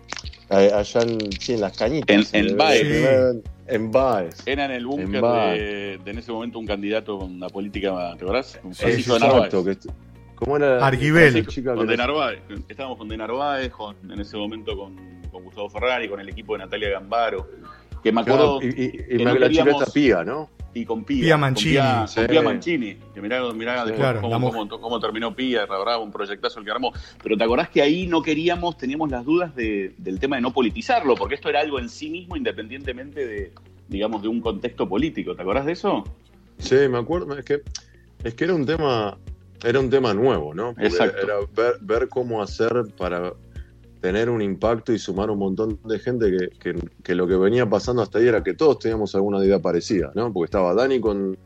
Eh, 0.51 0.71
allá 0.75 1.03
en, 1.03 1.33
sí, 1.41 1.55
en 1.55 1.61
las 1.61 1.77
cañitas. 1.77 2.33
En- 2.35 2.47
en 2.49 2.57
Baez. 2.57 2.83
eh, 2.85 3.43
En 3.67 3.91
Baez. 3.93 4.43
Era 4.47 4.65
en 4.65 4.71
el 4.71 4.87
búnker 4.87 5.21
de, 5.23 5.99
de 6.03 6.11
en 6.11 6.19
ese 6.19 6.33
momento 6.33 6.59
un 6.59 6.67
candidato 6.67 7.19
con 7.19 7.35
una 7.35 7.49
política, 7.49 8.15
¿te 8.17 8.25
acordás? 8.25 8.59
Un 8.65 8.75
Sí, 8.75 8.83
Francisco 8.83 9.15
de 9.15 9.21
Narváez. 9.21 9.51
que 9.83 9.89
¿Cómo 10.37 10.57
era? 10.57 10.87
Arguibel. 10.87 11.47
chica 11.49 11.75
Con 11.75 11.87
De 11.87 11.97
Narváez. 11.97 12.41
Estábamos 12.69 12.97
con 12.97 13.09
De 13.09 13.17
Narváez, 13.17 13.71
con- 13.71 13.97
en 14.11 14.21
ese 14.21 14.37
momento 14.39 14.75
con, 14.77 14.97
con 15.31 15.45
Gustavo 15.45 15.69
Ferrari, 15.69 16.09
con 16.09 16.19
el 16.21 16.29
equipo 16.31 16.55
de 16.55 16.61
Natalia 16.61 16.91
Gambaro. 16.91 17.47
Que 18.03 18.13
me 18.13 18.21
acuerdo. 18.23 18.61
Claro, 18.61 18.75
y, 18.77 18.83
y- 18.83 18.87
y 18.87 18.91
que 19.19 19.19
me- 19.19 19.25
no 19.25 19.35
la 19.35 19.51
chica 19.51 19.65
queríamos- 19.65 19.83
esta 19.83 19.93
Pía, 19.93 20.25
¿no? 20.25 20.49
Y 20.81 20.85
con 20.85 21.05
Pía. 21.05 21.21
Pía 21.23 21.33
con 21.35 21.41
Mancini. 21.41 21.77
Con. 22.15 22.27
Pía 22.27 22.43
Mancini. 22.43 22.97
Que 23.15 23.21
mirá, 23.21 23.53
mirá 23.53 23.83
Sí. 23.85 23.91
después 23.91 24.21
Claro, 24.21 24.21
cómo, 24.81 25.01
terminó 25.01 25.35
Pía, 25.35 25.67
la 25.67 25.79
verdad, 25.79 26.03
un 26.03 26.11
proyectazo 26.11 26.59
el 26.61 26.65
que 26.65 26.71
armó. 26.71 26.93
Pero 27.23 27.37
¿te 27.37 27.45
acordás 27.45 27.69
que 27.69 27.83
ahí 27.83 28.07
no 28.07 28.23
queríamos, 28.23 28.77
teníamos 28.79 29.11
las 29.11 29.25
dudas 29.25 29.55
de- 29.55 29.95
del 29.99 30.19
tema 30.21 30.37
de 30.37 30.43
no 30.43 30.53
politizarlo? 30.53 31.15
Porque 31.15 31.35
esto 31.35 31.49
era 31.49 31.61
algo 31.61 31.79
en 31.79 31.89
sí 31.89 32.11
mismo, 32.11 32.37
independientemente 32.37 33.27
de, 33.27 33.53
digamos, 33.89 34.23
de 34.23 34.29
un 34.29 34.41
contexto 34.41 34.89
político. 34.89 35.35
¿Te 35.35 35.43
acordás 35.43 35.67
de 35.67 35.73
eso? 35.73 36.05
Sí, 36.59 36.77
me 36.91 36.99
acuerdo. 36.99 37.39
Es 37.39 37.45
que, 37.45 37.63
es 38.25 38.35
que 38.35 38.45
era 38.45 38.55
un 38.55 38.67
tema. 38.67 39.17
Era 39.65 39.81
un 39.81 39.91
tema 39.91 40.15
nuevo, 40.15 40.55
¿no? 40.55 40.69
Porque 40.73 40.87
Exacto. 40.87 41.21
Era 41.21 41.35
ver, 41.57 41.75
ver 41.81 42.09
cómo 42.09 42.41
hacer 42.41 42.71
para 42.97 43.33
tener 44.01 44.31
un 44.31 44.41
impacto 44.43 44.93
y 44.93 44.99
sumar 44.99 45.31
un 45.31 45.39
montón 45.39 45.79
de 45.85 45.99
gente 45.99 46.31
que, 46.31 46.49
que- 46.59 46.89
que 47.03 47.15
lo 47.15 47.27
que 47.27 47.37
venía 47.37 47.69
pasando 47.69 48.03
hasta 48.03 48.19
ahí 48.19 48.29
era 48.29 48.43
que 48.43 48.55
todos 48.55 48.79
teníamos 48.79 49.15
alguna 49.15 49.45
idea 49.45 49.59
parecida, 49.59 50.13
¿no? 50.15 50.33
Porque 50.33 50.47
estaba 50.47 50.73
Dani 50.75 51.01
con 51.01 51.37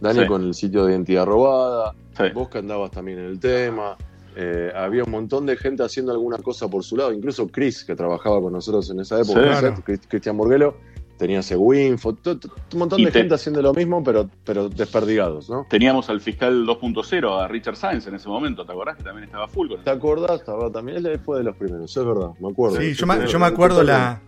Dani 0.00 0.20
Sí. 0.20 0.26
con 0.26 0.42
el 0.44 0.54
sitio 0.54 0.84
de 0.86 0.92
identidad 0.92 1.26
robada, 1.26 1.94
Sí. 2.16 2.24
vos 2.34 2.48
que 2.48 2.58
andabas 2.58 2.90
también 2.90 3.18
en 3.18 3.26
el 3.26 3.38
tema, 3.38 3.96
eh, 4.34 4.72
había 4.74 5.04
un 5.04 5.10
montón 5.10 5.44
de 5.46 5.56
gente 5.56 5.82
haciendo 5.82 6.10
alguna 6.12 6.38
cosa 6.38 6.68
por 6.68 6.82
su 6.84 6.96
lado, 6.96 7.12
incluso 7.12 7.46
Chris, 7.48 7.84
que 7.84 7.94
trabajaba 7.94 8.40
con 8.40 8.52
nosotros 8.52 8.88
en 8.90 9.00
esa 9.00 9.20
época, 9.20 9.74
Cristian 10.08 10.36
Borguelo, 10.36 10.76
tenía 11.20 11.42
Seguinfo, 11.42 12.14
to- 12.14 12.38
to- 12.38 12.48
un 12.72 12.78
montón 12.78 13.04
de 13.04 13.10
te- 13.12 13.18
gente 13.20 13.34
haciendo 13.34 13.60
lo 13.62 13.74
mismo, 13.74 14.02
pero, 14.02 14.28
pero 14.42 14.68
desperdigados, 14.70 15.48
¿no? 15.50 15.66
Teníamos 15.68 16.08
al 16.08 16.20
fiscal 16.20 16.64
2.0, 16.66 17.38
a 17.40 17.46
Richard 17.46 17.76
Sainz 17.76 18.06
en 18.06 18.14
ese 18.14 18.28
momento, 18.28 18.64
¿te 18.64 18.72
acordás? 18.72 18.96
Que 18.96 19.04
también 19.04 19.24
estaba 19.24 19.46
full 19.46 19.68
con 19.68 19.84
¿Te 19.84 19.90
acordás? 19.90 20.40
Estaba 20.40 20.70
también, 20.72 21.04
él 21.06 21.20
fue 21.24 21.38
de 21.38 21.44
los 21.44 21.54
primeros, 21.56 21.94
es 21.96 22.04
verdad, 22.04 22.30
me 22.40 22.48
acuerdo. 22.48 22.80
Sí, 22.80 22.94
yo 22.94 23.06
me, 23.06 23.26
yo 23.26 23.38
me 23.38 23.46
acuerdo 23.46 23.82
la 23.82 24.22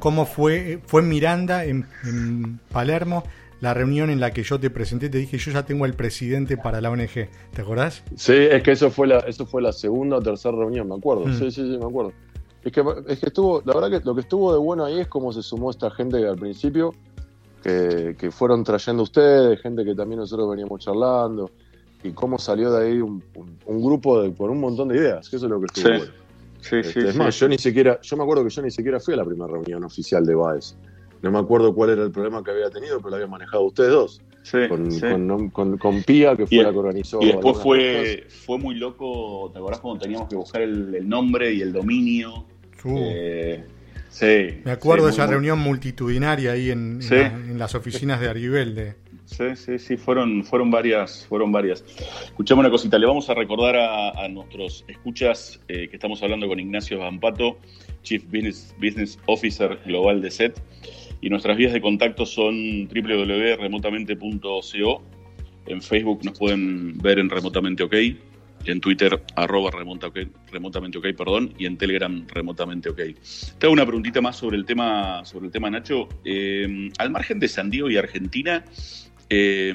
cómo 0.00 0.26
fue 0.26 0.80
fue 0.86 1.02
Miranda, 1.02 1.64
en, 1.64 1.86
en 2.04 2.58
Palermo, 2.72 3.22
la 3.60 3.72
reunión 3.72 4.10
en 4.10 4.18
la 4.20 4.32
que 4.32 4.42
yo 4.42 4.58
te 4.58 4.68
presenté, 4.68 5.08
te 5.08 5.18
dije, 5.18 5.38
yo 5.38 5.52
ya 5.52 5.62
tengo 5.64 5.86
el 5.86 5.94
presidente 5.94 6.56
para 6.56 6.80
la 6.80 6.90
ONG. 6.90 7.28
¿Te 7.52 7.62
acordás? 7.62 8.02
Sí, 8.16 8.32
es 8.34 8.62
que 8.62 8.72
eso 8.72 8.90
fue 8.90 9.06
la, 9.06 9.20
eso 9.20 9.46
fue 9.46 9.62
la 9.62 9.72
segunda 9.72 10.16
o 10.16 10.20
tercera 10.20 10.56
reunión, 10.56 10.88
me 10.88 10.96
acuerdo. 10.96 11.26
Mm. 11.26 11.34
Sí, 11.38 11.50
sí, 11.52 11.62
sí, 11.62 11.78
me 11.78 11.86
acuerdo. 11.86 12.12
Es 12.64 12.72
que, 12.72 12.82
es 13.08 13.18
que 13.20 13.26
estuvo, 13.26 13.62
la 13.64 13.74
verdad 13.74 13.90
que 14.00 14.04
lo 14.06 14.14
que 14.14 14.22
estuvo 14.22 14.52
de 14.52 14.58
bueno 14.58 14.84
ahí 14.84 15.00
es 15.00 15.08
cómo 15.08 15.32
se 15.32 15.42
sumó 15.42 15.70
esta 15.70 15.90
gente 15.90 16.26
al 16.26 16.36
principio, 16.36 16.94
que, 17.62 18.16
que 18.18 18.30
fueron 18.30 18.64
trayendo 18.64 19.02
ustedes, 19.02 19.60
gente 19.60 19.84
que 19.84 19.94
también 19.94 20.20
nosotros 20.20 20.48
veníamos 20.50 20.80
charlando, 20.80 21.50
y 22.02 22.10
cómo 22.12 22.38
salió 22.38 22.70
de 22.72 22.86
ahí 22.86 23.00
un, 23.00 23.22
un- 23.34 23.58
un 23.66 23.84
grupo 23.84 24.20
de, 24.22 24.34
con 24.34 24.50
un 24.50 24.60
montón 24.60 24.88
de 24.88 24.96
ideas, 24.96 25.28
que 25.28 25.36
eso 25.36 25.46
es 25.46 25.50
lo 25.50 25.60
que 25.60 25.66
estuvo 25.66 25.84
Sí. 25.86 25.98
bueno. 25.98 26.12
Sí, 26.60 26.76
Este, 26.76 27.08
es 27.10 27.16
más, 27.16 27.38
yo 27.38 27.46
ni 27.48 27.58
siquiera, 27.58 28.00
yo 28.00 28.16
me 28.16 28.22
acuerdo 28.22 28.42
que 28.44 28.48
yo 28.50 28.62
ni 28.62 28.70
siquiera 28.70 28.98
fui 28.98 29.12
a 29.12 29.18
la 29.18 29.24
primera 29.26 29.46
reunión 29.52 29.84
oficial 29.84 30.24
de 30.24 30.34
Baez. 30.34 30.74
No 31.20 31.30
me 31.30 31.38
acuerdo 31.38 31.74
cuál 31.74 31.90
era 31.90 32.02
el 32.02 32.10
problema 32.10 32.42
que 32.42 32.50
había 32.52 32.70
tenido, 32.70 32.96
pero 32.98 33.10
lo 33.10 33.16
habían 33.16 33.30
manejado 33.30 33.64
ustedes 33.64 33.90
dos. 33.90 34.22
Sí, 34.42 34.58
Con, 34.68 34.90
sí. 34.90 35.00
con, 35.00 35.50
con- 35.50 35.76
con 35.78 36.02
Pía, 36.02 36.34
que 36.36 36.46
fue 36.46 36.56
Y- 36.58 36.62
la 36.62 36.72
que 36.72 36.78
organizó. 36.78 37.18
Y 37.20 37.26
después 37.26 37.58
cosas. 37.58 37.62
fue, 37.62 38.26
fue 38.28 38.58
muy 38.58 38.74
loco, 38.76 39.50
¿te 39.52 39.58
acordás 39.58 39.80
cuando 39.80 40.00
teníamos 40.02 40.28
que 40.28 40.36
buscar 40.36 40.62
el, 40.62 40.94
el 40.94 41.06
nombre 41.08 41.52
y 41.52 41.60
el 41.62 41.72
dominio? 41.72 42.46
Uh, 42.84 42.98
Eh, 43.12 43.64
Sí. 44.10 44.60
Me 44.64 44.70
acuerdo 44.70 45.06
sí, 45.06 45.08
de 45.08 45.12
esa 45.14 45.24
muy- 45.24 45.32
reunión 45.32 45.58
multitudinaria 45.58 46.52
ahí 46.52 46.70
en, 46.70 46.96
en 46.96 47.02
Sí. 47.02 47.14
la- 47.16 47.26
en 47.26 47.58
las 47.58 47.74
oficinas 47.74 48.20
de 48.20 48.28
Argibelde. 48.28 48.94
Sí, 49.24 49.56
sí, 49.56 49.76
sí, 49.80 49.96
fueron, 49.96 50.44
fueron 50.44 50.70
varias, 50.70 51.26
fueron 51.28 51.50
varias. 51.50 51.84
Escuchame 52.26 52.60
una 52.60 52.70
cosita, 52.70 52.96
le 52.96 53.06
vamos 53.06 53.28
a 53.28 53.34
recordar 53.34 53.74
a, 53.74 54.10
a 54.10 54.28
nuestros 54.28 54.84
escuchas 54.86 55.60
eh, 55.66 55.88
que 55.88 55.96
estamos 55.96 56.22
hablando 56.22 56.46
con 56.46 56.60
Ignacio 56.60 57.00
Bampato, 57.00 57.58
Chief 58.04 58.22
Business, 58.26 58.72
Business 58.80 59.18
Officer 59.26 59.80
Global 59.84 60.22
de 60.22 60.30
SET, 60.30 60.60
y 61.20 61.28
nuestras 61.28 61.56
vías 61.56 61.72
de 61.72 61.80
contacto 61.80 62.24
son 62.24 62.86
www.remotamente.co. 62.86 65.02
En 65.66 65.82
Facebook 65.82 66.24
nos 66.24 66.38
pueden 66.38 66.98
ver 66.98 67.18
en 67.18 67.30
Remotamente 67.30 67.82
OK, 67.82 67.94
en 68.64 68.80
Twitter 68.80 69.22
arroba 69.36 69.70
remotamente 69.70 70.98
OK, 70.98 71.06
perdón, 71.16 71.54
y 71.58 71.66
en 71.66 71.76
Telegram 71.76 72.26
remotamente 72.28 72.88
OK. 72.88 73.00
Te 73.58 73.66
hago 73.66 73.72
una 73.72 73.86
preguntita 73.86 74.20
más 74.20 74.36
sobre 74.36 74.56
el 74.56 74.64
tema, 74.64 75.24
sobre 75.24 75.46
el 75.46 75.52
tema 75.52 75.70
Nacho. 75.70 76.08
Eh, 76.24 76.90
al 76.98 77.10
margen 77.10 77.38
de 77.38 77.48
San 77.48 77.70
Diego 77.70 77.90
y 77.90 77.96
Argentina, 77.96 78.64
eh, 79.28 79.72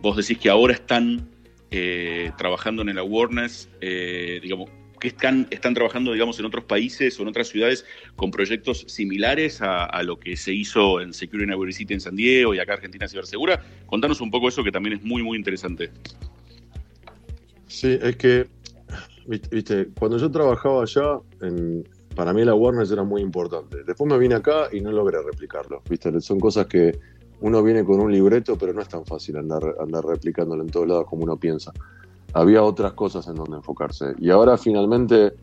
vos 0.00 0.16
decís 0.16 0.38
que 0.38 0.48
ahora 0.48 0.74
están 0.74 1.28
eh, 1.70 2.32
trabajando 2.36 2.82
en 2.82 2.90
el 2.90 2.98
awareness, 2.98 3.68
digamos, 3.80 4.70
que 4.98 5.08
están, 5.08 5.46
están 5.50 5.74
trabajando, 5.74 6.12
digamos, 6.12 6.38
en 6.38 6.46
otros 6.46 6.64
países 6.64 7.18
o 7.18 7.22
en 7.22 7.28
otras 7.28 7.48
ciudades 7.48 7.84
con 8.14 8.30
proyectos 8.30 8.84
similares 8.88 9.60
a, 9.60 10.02
lo 10.02 10.18
que 10.18 10.36
se 10.36 10.52
hizo 10.52 11.00
en 11.00 11.12
Security 11.12 11.52
Our 11.52 11.72
City 11.72 11.94
en 11.94 12.00
San 12.00 12.16
Diego 12.16 12.54
y 12.54 12.58
acá 12.58 12.74
Argentina 12.74 13.08
Cibersegura. 13.08 13.62
Contanos 13.86 14.20
un 14.20 14.30
poco 14.30 14.48
eso 14.48 14.64
que 14.64 14.72
también 14.72 14.96
es 14.96 15.02
muy, 15.02 15.22
muy 15.22 15.36
interesante. 15.36 15.90
Sí, 17.76 17.98
es 18.00 18.16
que, 18.16 18.48
viste, 19.26 19.90
cuando 19.98 20.16
yo 20.16 20.30
trabajaba 20.30 20.82
allá, 20.84 21.20
en- 21.42 21.86
para 22.14 22.32
mí 22.32 22.40
el 22.40 22.48
awareness 22.48 22.90
era 22.90 23.04
muy 23.04 23.20
importante. 23.20 23.84
Después 23.84 24.10
me 24.10 24.16
vine 24.16 24.34
acá 24.34 24.68
y 24.72 24.80
no 24.80 24.90
logré 24.90 25.18
replicarlo. 25.22 25.82
Viste, 25.90 26.18
son 26.22 26.40
cosas 26.40 26.64
que 26.68 26.98
uno 27.42 27.62
viene 27.62 27.84
con 27.84 28.00
un 28.00 28.10
libreto, 28.10 28.56
pero 28.56 28.72
no 28.72 28.80
es 28.80 28.88
tan 28.88 29.04
fácil 29.04 29.36
andar, 29.36 29.76
andar 29.78 30.06
replicándolo 30.06 30.62
en 30.62 30.70
todos 30.70 30.88
lados 30.88 31.04
como 31.06 31.24
uno 31.24 31.36
piensa. 31.36 31.70
Había 32.32 32.62
otras 32.62 32.94
cosas 32.94 33.28
en 33.28 33.34
donde 33.34 33.58
enfocarse. 33.58 34.14
Y 34.18 34.30
ahora 34.30 34.56
finalmente 34.56 35.34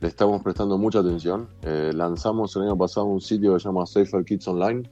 le 0.00 0.08
estamos 0.08 0.44
prestando 0.44 0.78
mucha 0.78 1.00
atención. 1.00 1.48
Eh, 1.62 1.90
lanzamos 1.92 2.54
el 2.54 2.62
año 2.62 2.78
pasado 2.78 3.06
un 3.06 3.20
sitio 3.20 3.54
que 3.54 3.58
se 3.58 3.64
llama 3.68 3.84
Safer 3.84 4.24
Kids 4.24 4.46
Online, 4.46 4.88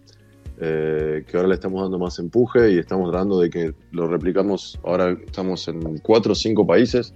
eh, 0.64 1.24
que 1.26 1.36
ahora 1.36 1.48
le 1.48 1.54
estamos 1.54 1.82
dando 1.82 1.98
más 1.98 2.18
empuje 2.20 2.70
y 2.72 2.78
estamos 2.78 3.10
tratando 3.10 3.40
de 3.40 3.50
que 3.50 3.74
lo 3.90 4.06
replicamos. 4.06 4.78
Ahora 4.84 5.10
estamos 5.26 5.66
en 5.68 5.98
cuatro 5.98 6.32
o 6.32 6.34
cinco 6.36 6.64
países. 6.66 7.12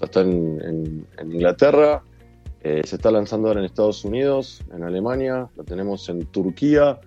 Está 0.00 0.20
en, 0.22 0.60
en- 0.62 1.06
en 1.18 1.32
Inglaterra, 1.32 2.02
eh, 2.62 2.82
se 2.84 2.96
está 2.96 3.10
lanzando 3.10 3.48
ahora 3.48 3.60
en 3.60 3.66
Estados 3.66 4.04
Unidos, 4.04 4.60
en 4.72 4.82
Alemania, 4.82 5.48
lo 5.56 5.64
tenemos 5.64 6.08
en 6.08 6.24
Turquía. 6.26 7.00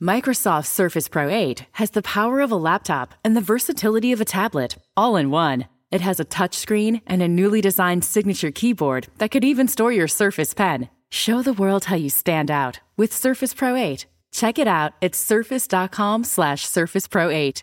Microsoft 0.00 0.66
Surface 0.66 1.08
Pro 1.08 1.28
8 1.30 1.66
has 1.72 1.90
the 1.90 2.02
power 2.02 2.40
of 2.40 2.50
a 2.50 2.56
laptop 2.56 3.14
and 3.24 3.36
the 3.36 3.40
versatility 3.40 4.12
of 4.12 4.20
a 4.20 4.24
tablet, 4.24 4.76
all 4.96 5.16
in 5.16 5.30
one. 5.30 5.66
It 5.90 6.00
has 6.00 6.18
a 6.18 6.24
touchscreen 6.24 7.00
and 7.06 7.22
a 7.22 7.28
newly 7.28 7.60
designed 7.60 8.04
signature 8.04 8.50
keyboard 8.50 9.06
that 9.18 9.30
could 9.30 9.44
even 9.44 9.68
store 9.68 9.92
your 9.92 10.08
Surface 10.08 10.52
Pen. 10.54 10.88
Show 11.10 11.42
the 11.42 11.52
world 11.52 11.84
how 11.84 11.96
you 11.96 12.10
stand 12.10 12.50
out 12.50 12.80
with 12.96 13.12
Surface 13.12 13.54
Pro 13.54 13.76
8. 13.76 14.06
Check 14.34 14.58
it 14.58 14.66
out 14.66 14.94
at 15.00 15.14
surface.com 15.14 16.24
slash 16.24 16.66
Surface 16.66 17.06
Pro 17.06 17.30
8. 17.30 17.62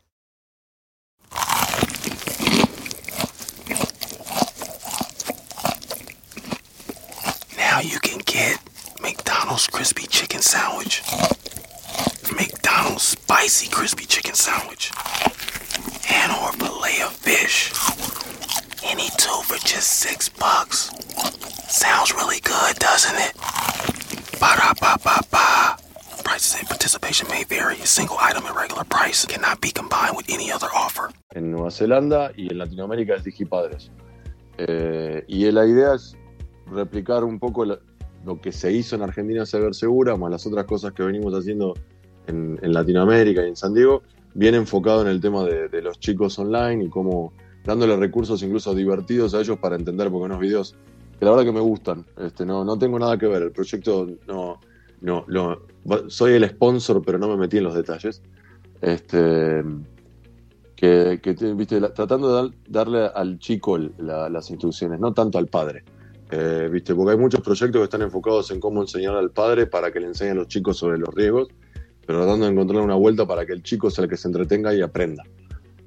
Now 7.57 7.81
you 7.81 7.99
can 7.99 8.19
get 8.25 8.57
McDonald's 9.01 9.67
crispy 9.67 10.07
chicken 10.07 10.39
sandwich, 10.41 11.03
McDonald's 12.33 13.03
spicy 13.03 13.69
crispy 13.69 14.05
chicken 14.05 14.33
sandwich, 14.33 14.93
and 16.09 16.31
or 16.31 16.53
fillet 16.53 17.01
of 17.01 17.11
fish. 17.11 17.73
Any 18.85 19.09
two 19.17 19.41
for 19.43 19.57
just 19.67 19.89
six 19.99 20.29
bucks. 20.29 20.89
Sounds 21.67 22.13
really 22.13 22.39
good, 22.39 22.77
doesn't 22.79 23.17
it? 23.17 23.35
Ba 24.39 25.30
participation 26.81 27.27
may 27.29 27.43
vary. 27.43 27.77
Single 27.85 28.17
item 28.19 28.43
at 28.47 28.55
regular 28.55 28.83
price 28.85 29.25
cannot 29.25 29.61
be 29.61 29.71
combined 29.71 30.15
with 30.17 30.25
any 30.29 30.51
other 30.51 30.67
offer. 30.73 31.09
en 31.33 31.51
Nueva 31.51 31.69
Zelanda 31.69 32.31
y 32.35 32.51
en 32.51 32.57
Latinoamérica 32.57 33.15
es 33.15 33.23
Digipadres. 33.23 33.91
Eh, 34.57 35.23
y 35.27 35.51
la 35.51 35.65
idea 35.67 35.93
es 35.93 36.17
replicar 36.65 37.23
un 37.23 37.39
poco 37.39 37.65
lo 37.65 38.41
que 38.41 38.51
se 38.51 38.71
hizo 38.71 38.95
en 38.95 39.03
Argentina 39.03 39.45
Saber 39.45 39.75
Segura, 39.75 40.17
más 40.17 40.31
las 40.31 40.45
otras 40.47 40.65
cosas 40.65 40.93
que 40.93 41.03
venimos 41.03 41.33
haciendo 41.33 41.75
en, 42.27 42.59
en 42.61 42.73
Latinoamérica 42.73 43.45
y 43.45 43.49
en 43.49 43.55
San 43.55 43.73
Diego, 43.75 44.01
bien 44.33 44.55
enfocado 44.55 45.03
en 45.03 45.07
el 45.07 45.21
tema 45.21 45.43
de, 45.43 45.69
de 45.69 45.81
los 45.83 45.99
chicos 45.99 46.39
online 46.39 46.85
y 46.85 46.89
cómo 46.89 47.31
dándole 47.63 47.95
recursos 47.95 48.41
incluso 48.41 48.73
divertidos 48.73 49.35
a 49.35 49.41
ellos 49.41 49.59
para 49.59 49.75
entender, 49.75 50.09
porque 50.09 50.25
unos 50.25 50.39
videos 50.39 50.75
que 51.19 51.25
la 51.25 51.31
verdad 51.31 51.45
que 51.45 51.51
me 51.51 51.61
gustan. 51.61 52.05
Este, 52.17 52.43
no, 52.43 52.65
no 52.65 52.77
tengo 52.79 52.97
nada 52.97 53.17
que 53.19 53.27
ver, 53.27 53.43
el 53.43 53.51
proyecto 53.51 54.07
no, 54.27 54.59
no, 55.01 55.25
no- 55.27 55.57
soy 56.07 56.33
el 56.33 56.47
sponsor, 56.47 57.01
pero 57.05 57.17
no 57.17 57.27
me 57.27 57.37
metí 57.37 57.57
en 57.57 57.63
los 57.65 57.75
detalles. 57.75 58.21
Este, 58.81 59.63
que, 60.75 61.19
que 61.21 61.33
te- 61.33 61.53
viste, 61.53 61.79
tratando 61.89 62.27
de 62.29 62.33
dar- 62.33 62.51
darle 62.67 63.05
al 63.13 63.37
chico 63.39 63.77
las 63.77 64.49
instrucciones, 64.49 64.99
no 64.99 65.13
tanto 65.13 65.37
al 65.37 65.47
padre. 65.47 65.83
Eh, 66.31 66.69
viste, 66.71 66.95
porque 66.95 67.11
hay 67.11 67.17
muchos 67.17 67.41
proyectos 67.41 67.79
que 67.79 67.83
están 67.83 68.01
enfocados 68.01 68.51
en 68.51 68.59
cómo 68.59 68.81
enseñar 68.81 69.15
al 69.15 69.31
padre 69.31 69.67
para 69.67 69.91
que 69.91 69.99
le 69.99 70.07
enseñe 70.07 70.29
a 70.31 70.35
los 70.35 70.47
chicos 70.47 70.77
sobre 70.77 70.97
los 70.97 71.13
riesgos, 71.13 71.49
pero 72.05 72.19
tratando 72.19 72.45
de 72.45 72.51
encontrar 72.53 72.81
una 72.81 72.95
vuelta 72.95 73.25
para 73.27 73.45
que 73.45 73.53
el 73.53 73.61
chico 73.63 73.89
sea 73.89 74.05
el 74.05 74.09
que 74.09 74.17
se 74.17 74.27
entretenga 74.29 74.73
y 74.73 74.81
aprenda. 74.81 75.23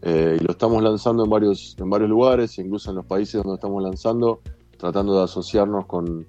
Eh, 0.03 0.37
y 0.39 0.45
lo 0.45 0.51
estamos 0.53 0.83
lanzando 0.83 1.25
en 1.25 1.31
varios, 1.31 1.77
en 1.79 1.89
varios 1.89 2.11
lugares, 2.11 2.59
incluso 2.59 2.91
en 2.91 2.97
los 2.97 3.07
países 3.07 3.43
donde 3.43 3.55
estamos 3.55 3.83
lanzando, 3.83 4.43
tratando 4.77 5.17
de 5.17 5.25
asociarnos 5.25 5.87
con, 5.87 6.27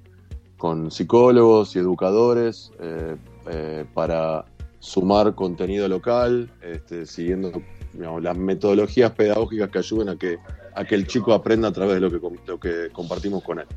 con 0.65 0.89
psicólogos 0.89 1.75
y 1.75 1.79
educadores 1.79 2.71
eh, 2.79 3.15
eh, 3.51 3.85
para 3.93 4.45
sumar 4.79 5.35
contenido 5.35 5.87
local, 5.87 6.49
este, 6.63 7.05
siguiendo 7.05 7.51
digamos, 7.93 8.23
las 8.23 8.35
metodologías 8.35 9.11
pedagógicas 9.11 9.69
que 9.69 9.77
ayuden 9.77 10.09
a 10.09 10.15
que, 10.15 10.37
a 10.73 10.83
que 10.83 10.95
el 10.95 11.05
chico 11.05 11.33
aprenda 11.35 11.67
a 11.67 11.71
través 11.71 11.93
de 11.93 12.01
lo 12.01 12.09
que, 12.09 12.19
lo 12.47 12.59
que 12.59 12.89
compartimos 12.91 13.43
con 13.43 13.59
él. 13.59 13.67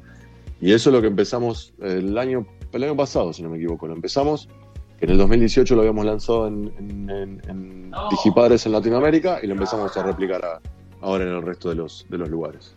Y 0.62 0.72
eso 0.72 0.88
es 0.88 0.94
lo 0.94 1.02
que 1.02 1.08
empezamos 1.08 1.74
el 1.82 2.16
año, 2.16 2.46
el 2.72 2.82
año 2.84 2.96
pasado, 2.96 3.34
si 3.34 3.42
no 3.42 3.50
me 3.50 3.58
equivoco. 3.58 3.86
Lo 3.86 3.92
empezamos, 3.94 4.48
en 5.02 5.10
el 5.10 5.18
2018 5.18 5.74
lo 5.74 5.82
habíamos 5.82 6.06
lanzado 6.06 6.46
en, 6.48 6.72
en, 6.78 7.10
en- 7.10 7.42
en 7.50 7.92
Digipadres 8.10 8.64
en 8.64 8.72
Latinoamérica 8.72 9.40
y 9.42 9.46
lo 9.46 9.52
empezamos 9.52 9.94
a 9.94 10.02
replicar 10.02 10.42
a- 10.42 10.60
ahora 11.02 11.24
en 11.24 11.32
el 11.36 11.42
resto 11.42 11.68
de 11.68 11.74
los, 11.74 12.06
de 12.08 12.16
los 12.16 12.30
lugares. 12.30 12.74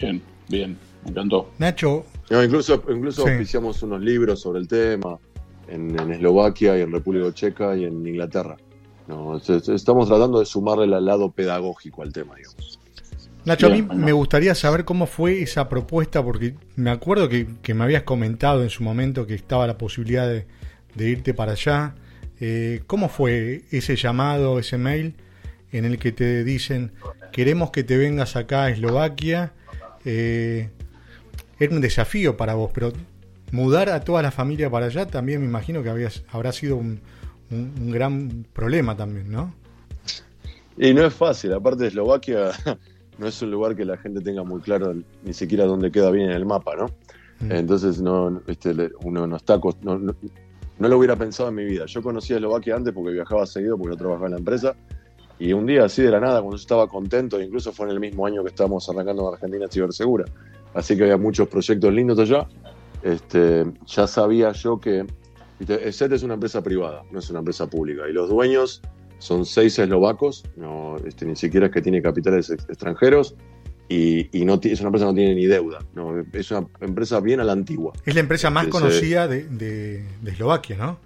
Bien, 0.00 0.22
bien, 0.48 0.78
me 1.04 1.10
encantó. 1.10 1.48
Nacho, 1.58 2.04
No, 2.32 2.42
incluso 2.42 2.82
incluso 2.88 3.24
Sí. 3.24 3.28
auspiciamos 3.28 3.82
unos 3.82 4.00
libros 4.00 4.40
sobre 4.40 4.60
el 4.60 4.66
tema 4.66 5.18
en, 5.68 5.98
en 6.00 6.12
Eslovaquia 6.12 6.78
y 6.78 6.80
en 6.80 6.90
República 6.90 7.30
Checa 7.34 7.76
y 7.76 7.84
en 7.84 8.06
Inglaterra. 8.06 8.56
No, 9.06 9.36
es- 9.36 9.50
es- 9.50 9.68
estamos 9.68 10.08
tratando 10.08 10.40
de 10.40 10.46
sumarle 10.46 10.84
el 10.84 11.04
lado 11.04 11.30
pedagógico 11.30 12.02
al 12.02 12.10
tema, 12.10 12.34
digamos. 12.36 12.78
Nacho, 13.44 13.66
a 13.66 13.70
mí 13.70 13.82
me 13.82 14.12
gustaría 14.12 14.54
saber 14.54 14.86
cómo 14.86 15.06
fue 15.06 15.42
esa 15.42 15.68
propuesta, 15.68 16.24
porque 16.24 16.54
me 16.76 16.90
acuerdo 16.90 17.28
que, 17.28 17.46
que 17.60 17.74
me 17.74 17.84
habías 17.84 18.04
comentado 18.04 18.62
en 18.62 18.70
su 18.70 18.82
momento 18.82 19.26
que 19.26 19.34
estaba 19.34 19.66
la 19.66 19.76
posibilidad 19.76 20.26
de, 20.26 20.46
de 20.94 21.08
irte 21.10 21.34
para 21.34 21.52
allá. 21.52 21.94
Eh, 22.40 22.80
¿Cómo 22.86 23.10
fue 23.10 23.64
ese 23.72 23.96
llamado, 23.96 24.58
ese 24.58 24.78
mail 24.78 25.16
en 25.70 25.84
el 25.84 25.98
que 25.98 26.12
te 26.12 26.44
dicen, 26.44 26.92
queremos 27.30 27.72
que 27.72 27.82
te 27.84 27.98
vengas 27.98 28.36
acá 28.36 28.64
a 28.64 28.70
Eslovaquia? 28.70 29.52
Eh, 30.06 30.70
era 31.58 31.74
un 31.74 31.80
desafío 31.80 32.36
para 32.36 32.54
vos, 32.54 32.70
pero 32.74 32.92
mudar 33.50 33.88
a 33.90 34.00
toda 34.00 34.22
la 34.22 34.30
familia 34.30 34.70
para 34.70 34.86
allá 34.86 35.06
también 35.06 35.40
me 35.40 35.46
imagino 35.46 35.82
que 35.82 35.90
habías, 35.90 36.24
habrá 36.30 36.52
sido 36.52 36.76
un, 36.76 37.00
un- 37.50 37.72
un 37.80 37.90
gran 37.90 38.46
problema 38.52 38.96
también, 38.96 39.30
¿no? 39.30 39.54
Y 40.78 40.94
no 40.94 41.04
es 41.04 41.12
fácil, 41.14 41.52
aparte 41.52 41.82
de 41.82 41.88
Eslovaquia 41.88 42.50
no 43.18 43.26
es 43.26 43.40
un 43.42 43.50
lugar 43.50 43.76
que 43.76 43.84
la 43.84 43.96
gente 43.98 44.20
tenga 44.20 44.42
muy 44.42 44.60
claro 44.60 44.94
ni 45.22 45.32
siquiera 45.34 45.64
dónde 45.66 45.90
queda 45.90 46.10
bien 46.10 46.30
en 46.30 46.36
el 46.36 46.46
mapa, 46.46 46.74
¿no? 46.76 46.86
Mm. 47.40 47.52
Entonces 47.52 48.00
no, 48.00 48.30
le- 48.30 48.90
uno 49.04 49.26
no 49.26 49.36
está 49.36 49.60
no, 49.82 49.98
no, 49.98 50.14
no 50.78 50.88
lo 50.88 50.98
hubiera 50.98 51.16
pensado 51.16 51.50
en 51.50 51.54
mi 51.56 51.64
vida. 51.64 51.84
Yo 51.86 52.02
conocía 52.02 52.36
Eslovaquia 52.36 52.74
antes 52.76 52.92
porque 52.94 53.12
viajaba 53.12 53.46
seguido, 53.46 53.76
porque 53.76 53.94
yo 53.94 53.98
trabajaba 53.98 54.26
en 54.26 54.32
la 54.32 54.38
empresa. 54.38 54.74
Y 55.38 55.52
un 55.52 55.66
día 55.66 55.84
así 55.84 56.02
de 56.02 56.10
la 56.10 56.20
nada, 56.20 56.40
cuando 56.40 56.56
yo 56.56 56.60
estaba 56.60 56.86
contento, 56.88 57.40
incluso 57.40 57.72
fue 57.72 57.86
en 57.86 57.92
el 57.92 58.00
mismo 58.00 58.24
año 58.26 58.42
que 58.42 58.50
estábamos 58.50 58.88
arrancando 58.88 59.28
en 59.28 59.34
Argentina 59.34 59.66
Cibersegura. 59.68 60.24
Así 60.74 60.96
que 60.96 61.02
había 61.04 61.16
muchos 61.16 61.48
proyectos 61.48 61.92
lindos 61.92 62.18
allá. 62.18 62.46
Este, 63.02 63.64
ya 63.86 64.06
sabía 64.06 64.52
yo 64.52 64.78
que 64.80 65.04
ESET 65.66 66.12
es 66.12 66.22
una 66.22 66.34
empresa 66.34 66.62
privada, 66.62 67.02
no 67.10 67.18
es 67.18 67.28
una 67.30 67.40
empresa 67.40 67.68
pública. 67.68 68.08
Y 68.08 68.12
los 68.12 68.28
dueños 68.28 68.80
son 69.18 69.44
seis 69.44 69.78
eslovacos, 69.78 70.44
no, 70.56 70.96
este, 71.06 71.24
ni 71.26 71.36
siquiera 71.36 71.66
es 71.66 71.72
que 71.72 71.82
tiene 71.82 72.00
capitales 72.02 72.50
ex- 72.50 72.68
extranjeros, 72.68 73.34
y, 73.88 74.28
y 74.36 74.44
no 74.44 74.58
es 74.62 74.80
una 74.80 74.88
empresa 74.88 75.06
que 75.06 75.10
no 75.12 75.14
tiene 75.14 75.34
ni 75.34 75.46
deuda. 75.46 75.80
No, 75.94 76.18
es 76.32 76.50
una 76.50 76.66
empresa 76.80 77.20
bien 77.20 77.40
a 77.40 77.44
la 77.44 77.52
antigua. 77.52 77.92
Es 78.06 78.14
la 78.14 78.20
empresa 78.20 78.48
más 78.50 78.64
sí. 78.64 78.70
conocida 78.70 79.28
de, 79.28 79.44
de- 79.44 80.04
de 80.22 80.30
Eslovaquia, 80.30 80.76
¿no? 80.78 80.98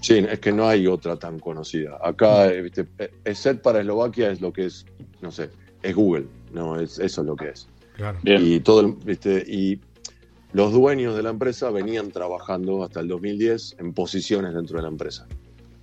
Sí, 0.00 0.14
es 0.16 0.38
que 0.38 0.50
no 0.50 0.66
hay 0.66 0.86
otra 0.86 1.16
tan 1.16 1.38
conocida. 1.38 1.98
Acá, 2.02 2.50
eh, 2.50 2.62
viste, 2.62 2.86
eh, 2.98 3.10
ESET 3.24 3.60
para 3.60 3.80
Eslovaquia 3.80 4.30
es 4.30 4.40
lo 4.40 4.50
que 4.52 4.64
es, 4.66 4.86
no 5.20 5.30
sé, 5.30 5.50
es 5.82 5.94
Google, 5.94 6.24
no 6.54 6.80
es 6.80 6.98
eso 6.98 7.20
es 7.20 7.26
lo 7.26 7.36
que 7.36 7.50
es. 7.50 7.68
Claro. 8.00 8.18
Y 8.24 8.60
todo, 8.60 8.80
el- 8.80 8.94
viste, 9.04 9.44
y 9.46 9.78
los 10.52 10.72
dueños 10.72 11.14
de 11.14 11.22
la 11.22 11.30
empresa 11.30 11.70
venían 11.70 12.10
trabajando 12.10 12.82
hasta 12.82 13.00
el 13.00 13.08
2010 13.08 13.76
en 13.78 13.92
posiciones 13.92 14.54
dentro 14.54 14.76
de 14.78 14.82
la 14.82 14.88
empresa. 14.88 15.26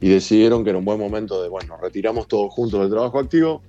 Y 0.02 0.10
decidieron 0.10 0.64
que 0.64 0.72
era 0.72 0.80
un 0.80 0.86
buen 0.86 1.00
momento 1.00 1.42
de, 1.42 1.50
bueno, 1.50 1.70
nos 1.76 1.82
retiramos 1.82 2.28
todos 2.28 2.54
juntos 2.54 2.82
del 2.82 2.90
trabajo 2.90 3.20
activo, 3.20 3.62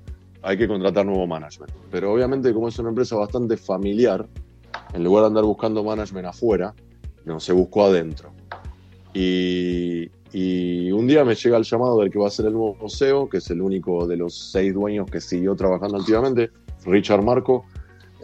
hay 0.43 0.57
que 0.59 0.67
contratar 0.69 1.07
nuevo 1.07 1.27
management. 1.27 1.73
Pero 1.91 2.13
obviamente 2.13 2.53
como 2.53 2.69
es 2.69 2.79
una 2.79 2.91
empresa 2.91 3.17
bastante 3.17 3.57
familiar, 3.57 4.27
en 4.93 5.05
lugar 5.05 5.23
de 5.23 5.29
andar 5.29 5.45
buscando 5.45 5.83
management 5.85 6.27
afuera, 6.27 6.75
no, 7.25 7.41
se 7.41 7.53
buscó 7.53 7.85
adentro. 7.85 8.33
Y, 9.15 10.11
y 10.33 10.91
un 10.93 11.07
día 11.07 11.25
me 11.25 11.35
llega 11.35 11.57
el 11.57 11.65
llamado 11.65 12.01
del 12.01 12.11
que 12.11 12.19
va 12.19 12.29
a 12.29 12.31
ser 12.31 12.47
el 12.47 12.53
nuevo 12.53 12.75
museo, 12.81 13.29
que 13.29 13.39
es 13.39 13.51
el 13.51 13.61
único 13.63 14.07
de 14.07 14.17
los 14.17 14.35
seis 14.53 14.75
dueños 14.75 15.11
que 15.11 15.21
siguió 15.21 15.55
trabajando 15.55 15.97
activamente, 15.97 16.51
Richard 16.85 17.23
Marco, 17.23 17.65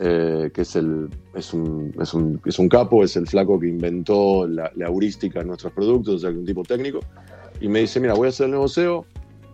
eh, 0.00 0.50
que 0.52 0.62
es, 0.62 0.76
el, 0.76 1.08
es, 1.34 1.52
un, 1.52 1.94
es, 2.00 2.14
un, 2.14 2.40
es 2.44 2.58
un 2.58 2.68
capo, 2.68 3.04
es 3.04 3.16
el 3.16 3.26
flaco 3.26 3.60
que 3.60 3.68
inventó 3.68 4.46
la, 4.46 4.70
la 4.74 4.86
heurística 4.86 5.40
en 5.40 5.48
nuestros 5.48 5.72
productos, 5.72 6.16
o 6.16 6.18
sea, 6.18 6.30
un 6.30 6.44
tipo 6.44 6.62
técnico. 6.62 7.00
Y 7.60 7.68
me 7.68 7.80
dice, 7.80 8.00
mira, 8.00 8.14
voy 8.14 8.26
a 8.26 8.28
hacer 8.30 8.46
el 8.46 8.52
nuevo 8.52 8.68
SEO, 8.68 9.06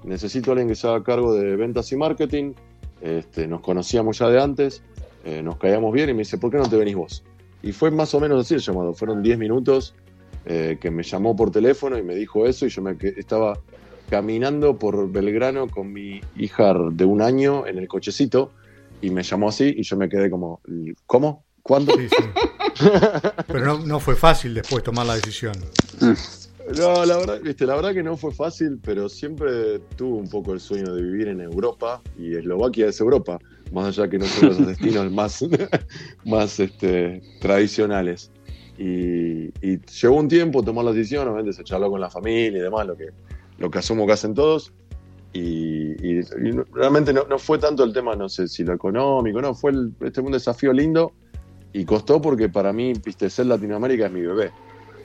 necesito 0.05 0.51
a 0.51 0.53
alguien 0.53 0.69
que 0.69 0.75
se 0.75 0.89
haga 0.89 1.03
cargo 1.03 1.35
de 1.35 1.57
ventas 1.57 1.93
y 1.93 1.97
marketing, 1.97 2.55
este, 3.03 3.47
nos 3.47 3.61
conocíamos 3.61 4.19
ya 4.19 4.29
de 4.29 4.41
antes, 4.41 4.83
eh, 5.25 5.43
nos 5.43 5.57
caíamos 5.59 5.93
bien 5.93 6.09
y 6.09 6.13
me 6.13 6.21
dice, 6.21 6.39
¿por 6.39 6.51
qué 6.51 6.57
no 6.57 6.69
te 6.69 6.77
venís 6.77 6.97
vos? 6.97 7.25
Y 7.63 7.73
fue 7.73 7.91
más 7.91 8.15
o 8.15 8.21
menos 8.21 8.41
así 8.41 8.55
el 8.55 8.61
llamado, 8.61 8.95
fueron 8.95 9.23
10 9.23 9.39
minutos 9.39 9.95
eh, 10.47 10.79
que 10.81 10.91
me 10.91 11.03
llamó 11.03 11.37
por 11.37 11.51
teléfono 11.51 11.99
y 11.99 12.03
me 12.03 12.15
dijo 12.15 12.47
eso 12.47 12.65
y 12.65 12.71
yo 12.71 12.81
me 12.81 12.97
estaba 13.17 13.59
caminando 14.09 14.79
por 14.79 15.11
Belgrano 15.11 15.69
con 15.69 15.93
mi 15.93 16.21
hija 16.37 16.75
de 16.91 17.05
un 17.05 17.21
año 17.21 17.67
en 17.67 17.79
el 17.79 17.87
cochecito 17.87 18.51
y 19.01 19.11
me 19.11 19.23
llamó 19.23 19.49
así 19.49 19.75
y 19.77 19.83
yo 19.83 19.97
me 19.97 20.09
quedé 20.09 20.31
como, 20.31 20.61
¿cómo? 21.07 21.45
¿Cuándo? 21.63 21.95
Sí, 21.97 22.09
sí. 22.09 22.25
Pero 23.47 23.65
no, 23.65 23.79
no 23.87 24.01
fue 24.01 24.17
fácil 24.17 24.55
después 24.55 24.83
tomar 24.83 25.07
la 25.07 25.15
decisión. 25.15 25.55
No, 26.79 27.05
la 27.05 27.17
verdad, 27.17 27.41
viste, 27.43 27.67
la 27.67 27.75
verdad 27.75 27.93
que 27.93 28.03
no 28.03 28.17
fue 28.17 28.33
fácil, 28.33 28.79
pero 28.83 29.09
siempre 29.09 29.81
tuve 29.97 30.19
un 30.19 30.29
poco 30.29 30.53
el 30.53 30.61
sueño 30.61 30.95
de 30.95 31.03
vivir 31.03 31.29
en 31.29 31.41
Europa 31.41 32.01
y 32.19 32.35
Eslovaquia 32.37 32.89
es 32.89 33.01
Europa, 33.01 33.39
más 33.73 33.87
allá 33.87 34.09
que 34.09 34.19
no 34.19 34.27
son 34.27 34.49
los 34.49 34.67
destinos 34.67 35.11
más, 35.11 35.45
más 36.25 36.61
este, 36.61 37.23
tradicionales. 37.41 38.31
Y, 38.79 39.49
y 39.61 39.81
llevó 40.01 40.17
un 40.17 40.29
tiempo 40.29 40.63
tomar 40.63 40.85
la 40.85 40.93
decisión, 40.93 41.27
obviamente 41.29 41.53
se 41.53 41.65
charló 41.65 41.91
con 41.91 42.01
la 42.01 42.09
familia 42.09 42.59
y 42.59 42.63
demás, 42.63 42.87
lo 42.87 42.97
que, 42.97 43.09
lo 43.59 43.71
que 43.71 43.79
asumo 43.79 44.07
que 44.07 44.13
hacen 44.13 44.35
todos. 44.35 44.73
Y, 45.33 45.93
y- 46.05 46.21
y 46.21 46.53
no- 46.53 46.65
realmente 46.73 47.13
no, 47.13 47.25
no 47.29 47.39
fue 47.39 47.59
tanto 47.59 47.85
el 47.85 47.93
tema, 47.93 48.17
no 48.17 48.29
sé 48.29 48.49
si 48.49 48.65
lo 48.65 48.75
económico, 48.75 49.41
no, 49.41 49.55
fue 49.55 49.71
el- 49.71 49.93
este 50.01 50.21
fue 50.21 50.25
un 50.25 50.33
desafío 50.33 50.73
lindo 50.73 51.13
y 51.73 51.85
costó 51.85 52.21
porque 52.21 52.49
para 52.49 52.73
mí, 52.73 52.93
viste, 53.05 53.31
ser 53.31 53.47
Latinoamérica 53.47 54.07
es 54.07 54.13
mi 54.13 54.23
bebé. 54.23 54.51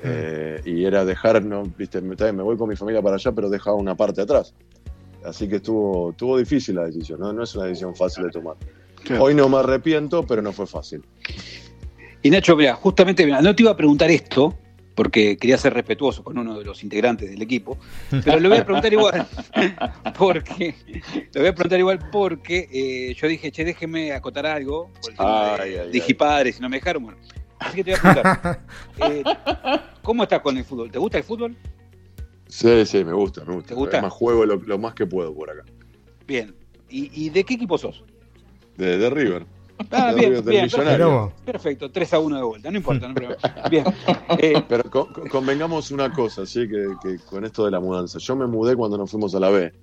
Eh, 0.04 0.62
y 0.66 0.84
era 0.86 1.06
dejar, 1.06 1.44
no, 1.44 1.64
viste, 1.78 2.02
me, 2.02 2.16
me 2.32 2.44
voy 2.44 2.58
con 2.58 2.70
mi 2.70 2.76
familia 2.76 3.02
para 3.02 3.16
allá, 3.16 3.32
pero 3.32 3.50
dejaba 3.50 3.76
una 3.78 3.96
parte 3.96 4.22
atrás. 4.22 4.54
Así 5.24 5.48
que 5.48 5.56
estuvo, 5.58 6.12
estuvo 6.12 6.38
difícil 6.38 6.76
la 6.76 6.86
decisión, 6.86 7.20
¿no? 7.20 7.34
no 7.34 7.44
es 7.44 7.56
una 7.56 7.66
decisión 7.66 7.96
fácil 7.96 8.24
de 8.26 8.30
tomar. 8.32 8.56
Hoy 9.20 9.34
no 9.36 9.48
me 9.50 9.58
arrepiento, 9.58 10.24
pero 10.24 10.42
no 10.42 10.52
fue 10.52 10.66
fácil. 10.68 11.04
Y 12.22 12.30
Nacho, 12.32 12.56
mira, 12.56 12.74
justamente, 12.76 13.26
mira, 13.26 13.42
no 13.42 13.56
te 13.56 13.62
iba 13.64 13.72
a 13.72 13.78
preguntar 13.78 14.10
esto, 14.10 14.54
porque 14.96 15.38
quería 15.38 15.58
ser 15.58 15.74
respetuoso 15.74 16.24
con 16.24 16.38
uno 16.38 16.58
de 16.58 16.66
los 16.66 16.84
integrantes 16.84 17.30
del 17.30 17.42
equipo, 17.42 17.78
pero 18.24 18.40
le 18.40 18.48
voy 18.48 18.58
a 18.58 18.66
preguntar 18.66 18.92
igual, 18.92 19.28
porque, 20.18 20.74
le 21.34 21.40
voy 21.42 21.50
a 21.50 21.54
preguntar 21.54 21.80
igual 21.80 22.00
porque 22.12 22.70
eh, 22.72 23.14
yo 23.14 23.28
dije, 23.28 23.52
che, 23.52 23.66
déjeme 23.66 24.14
acotar 24.14 24.46
algo, 24.46 24.90
por 25.02 25.12
el 25.12 25.18
tema 25.18 25.56
Ay, 25.56 25.72
de 25.72 25.80
ay, 25.80 25.86
ay. 25.86 25.92
Digipadres, 25.92 26.58
y 26.58 26.62
no 26.62 26.70
me 26.70 26.78
dejaron, 26.78 27.04
bueno. 27.04 27.18
Así 27.60 27.76
que 27.76 27.84
te 27.84 27.92
voy 27.92 28.00
a 28.00 28.24
preguntar, 28.24 28.60
eh, 29.12 29.24
¿cómo 30.02 30.24
estás 30.24 30.40
con 30.40 30.58
el 30.58 30.64
fútbol? 30.64 30.90
¿Te 30.92 31.00
gusta 31.00 31.18
el 31.18 31.24
fútbol? 31.24 31.56
Sí, 32.48 32.86
sí, 32.86 33.04
me 33.04 33.14
gusta, 33.14 33.44
me 33.44 33.56
gusta. 33.56 33.70
¿Te 33.70 33.76
gusta? 33.76 33.98
Además, 33.98 34.14
juego 34.14 34.46
lo, 34.46 34.56
lo 34.56 34.78
más 34.78 34.94
que 34.94 35.06
puedo 35.06 35.34
por 35.34 35.50
acá. 35.50 35.64
Bien. 36.26 36.56
¿Y, 36.90 37.10
y 37.26 37.30
de 37.30 37.44
qué 37.44 37.56
equipo 37.56 37.78
sos? 37.78 38.04
De, 38.78 38.98
de 38.98 39.10
River. 39.10 39.46
Ah, 39.92 40.14
bien, 40.14 40.44
bien, 40.46 40.70
vos. 41.06 41.34
Perfecto, 41.44 41.92
3 41.92 42.14
a 42.14 42.20
1 42.20 42.38
de 42.38 42.44
vuelta, 42.44 42.72
no 42.72 42.78
importa, 42.78 43.08
no. 43.08 43.14
Bien. 43.70 43.84
Eh, 44.38 44.64
Pero 44.70 44.84
con- 44.90 45.12
con- 45.12 45.28
convengamos 45.28 45.92
una 45.92 46.12
cosa, 46.12 46.46
sí, 46.46 46.68
que, 46.68 46.96
que 47.02 47.20
con 47.26 47.44
esto 47.46 47.66
de 47.66 47.72
la 47.72 47.80
mudanza. 47.80 48.18
Yo 48.20 48.36
me 48.36 48.48
mudé 48.48 48.76
cuando 48.76 48.98
nos 48.98 49.10
fuimos 49.12 49.36
a 49.36 49.40
la 49.40 49.50
B. 49.50 49.74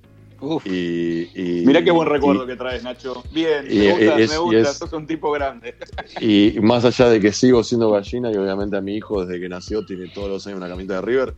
uf, 0.40 0.66
Y, 0.66 1.28
y- 1.34 1.66
Mirá 1.66 1.84
qué 1.84 1.90
buen 1.90 2.08
recuerdo 2.08 2.44
y- 2.44 2.46
que 2.46 2.56
traes, 2.56 2.82
Nacho. 2.82 3.22
Bien, 3.30 3.66
y- 3.70 3.76
me 3.78 3.90
gusta, 3.92 4.18
es- 4.18 4.30
me 4.30 4.38
gusta, 4.38 4.58
es- 4.60 4.76
sos 4.78 4.92
un 4.94 5.06
tipo 5.06 5.30
grande. 5.30 5.74
Y 6.20 6.58
más 6.60 6.84
allá 6.84 7.08
de 7.08 7.20
que 7.20 7.32
sigo 7.32 7.62
siendo 7.62 7.90
gallina 7.90 8.30
y 8.32 8.36
obviamente 8.36 8.76
a 8.76 8.80
mi 8.80 8.96
hijo 8.96 9.24
desde 9.24 9.40
que 9.40 9.48
nació 9.48 9.84
tiene 9.84 10.08
todos 10.08 10.28
los 10.30 10.46
años 10.46 10.56
una 10.58 10.68
camiseta 10.68 10.94
de 10.96 11.02
River, 11.02 11.34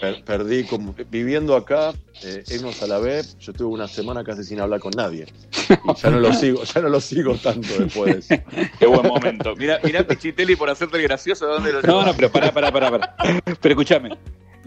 per- 0.00 0.24
perdí 0.24 0.64
como 0.64 0.94
viviendo 1.10 1.54
acá, 1.54 1.92
eh, 2.22 2.42
irnos 2.50 2.82
a 2.82 2.86
la 2.86 2.98
B, 2.98 3.22
yo 3.38 3.52
estuve 3.52 3.68
una 3.68 3.86
semana 3.88 4.24
casi 4.24 4.44
sin 4.44 4.60
hablar 4.60 4.80
con 4.80 4.92
nadie. 4.96 5.26
Y 5.68 5.94
ya 6.00 6.10
no 6.10 6.20
lo 6.20 6.32
sigo, 6.32 6.64
ya 6.64 6.80
no 6.80 6.88
lo 6.88 7.00
sigo 7.00 7.34
tanto 7.36 7.68
después. 7.78 8.28
Qué 8.78 8.86
buen 8.86 9.06
momento. 9.06 9.54
Mirá, 9.56 9.80
mirá 9.84 10.06
Pichitelli 10.06 10.56
por 10.56 10.70
hacerte 10.70 10.96
el 10.96 11.02
gracioso, 11.04 11.46
¿de 11.46 11.52
dónde 11.52 11.72
lo 11.72 11.82
No, 11.82 12.04
no, 12.04 12.14
pero 12.14 12.30
pará, 12.30 12.52
pará, 12.52 12.72
pará, 12.72 12.90
pará. 12.90 13.16
Pero 13.60 13.72
escúchame, 13.74 14.18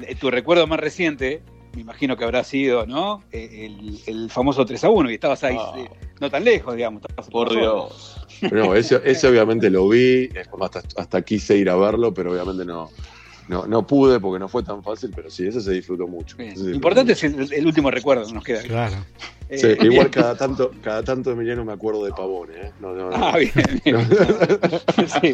eh, 0.01 0.15
tu 0.15 0.29
recuerdo 0.31 0.65
más 0.67 0.79
reciente, 0.79 1.41
me 1.75 1.81
imagino 1.81 2.15
que 2.17 2.23
habrá 2.23 2.43
sido, 2.43 2.85
¿no? 2.85 3.23
Eh, 3.31 3.65
El, 3.65 3.99
el 4.05 4.29
famoso 4.29 4.65
3 4.65 4.83
a 4.83 4.89
1, 4.89 5.09
y 5.11 5.15
estabas 5.15 5.43
ahí, 5.43 5.57
Ah. 5.59 5.73
eh, 5.77 5.89
no 6.21 6.29
tan 6.29 6.43
lejos, 6.43 6.75
digamos. 6.75 7.01
Por. 7.31 7.49
Dios. 7.51 8.17
Pero 8.41 8.65
no, 8.65 8.75
ese, 8.75 8.99
ese 9.05 9.27
obviamente 9.27 9.69
lo 9.69 9.87
vi, 9.89 10.29
hasta, 10.61 10.81
hasta 10.97 11.21
quise 11.21 11.55
ir 11.57 11.69
a 11.69 11.75
verlo, 11.75 12.13
pero 12.13 12.31
obviamente 12.33 12.65
no, 12.65 12.89
no, 13.47 13.65
no 13.67 13.85
pude 13.85 14.19
porque 14.19 14.39
no 14.39 14.47
fue 14.47 14.63
tan 14.63 14.83
fácil, 14.83 15.11
pero 15.15 15.29
sí, 15.29 15.47
ese 15.47 15.61
se 15.61 15.71
disfrutó 15.73 16.07
mucho. 16.07 16.37
Se 16.37 16.43
disfrutó 16.43 16.69
Importante 16.75 17.13
mucho. 17.13 17.27
es 17.27 17.33
el, 17.51 17.53
el 17.53 17.65
último 17.67 17.91
recuerdo 17.91 18.25
que 18.25 18.33
nos 18.33 18.43
queda. 18.43 18.61
Claro. 18.63 18.95
Eh, 19.49 19.57
Sí, 19.57 19.67
bien. 19.67 19.91
igual 19.91 20.09
cada 20.09 20.35
tanto, 20.35 20.71
cada 20.81 21.03
tanto 21.03 21.31
Emiliano 21.31 21.63
me 21.65 21.73
acuerdo 21.73 22.03
de 22.05 22.11
Pavone, 22.11 22.53
¿eh? 22.55 22.71
No, 22.79 22.93
no, 22.93 23.09
no. 23.11 23.15
Ah, 23.15 23.37
bien, 23.37 23.51
bien. 23.83 23.97
Sí. 25.21 25.31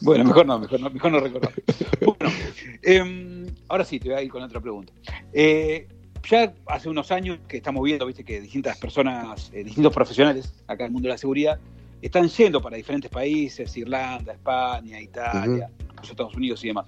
Bueno, 0.00 0.24
mejor 0.24 0.46
no, 0.46 0.58
mejor 0.58 0.80
no, 0.80 0.90
mejor 0.90 1.12
no 1.12 1.20
recordar. 1.20 1.52
Bueno, 2.00 2.34
em, 2.82 3.46
ahora 3.68 3.84
sí, 3.84 3.98
te 4.00 4.08
voy 4.08 4.18
a 4.18 4.22
ir 4.22 4.30
con 4.30 4.42
otra 4.42 4.60
pregunta. 4.60 4.92
Eh, 5.32 5.86
ya 6.28 6.52
hace 6.66 6.88
unos 6.88 7.10
años 7.12 7.38
que 7.48 7.58
estamos 7.58 7.82
viendo, 7.84 8.06
viste, 8.06 8.24
que 8.24 8.40
distintas 8.40 8.78
personas, 8.78 9.50
eh, 9.52 9.64
distintos 9.64 9.92
profesionales 9.92 10.52
acá 10.66 10.84
en 10.84 10.86
el 10.88 10.92
mundo 10.92 11.08
de 11.08 11.14
la 11.14 11.18
seguridad, 11.18 11.58
están 12.02 12.28
yendo 12.28 12.60
para 12.62 12.76
diferentes 12.76 13.10
países, 13.10 13.76
Irlanda, 13.76 14.32
España, 14.32 15.00
Italia, 15.00 15.68
Estados 16.04 16.34
Unidos 16.34 16.62
y 16.64 16.68
demás. 16.68 16.86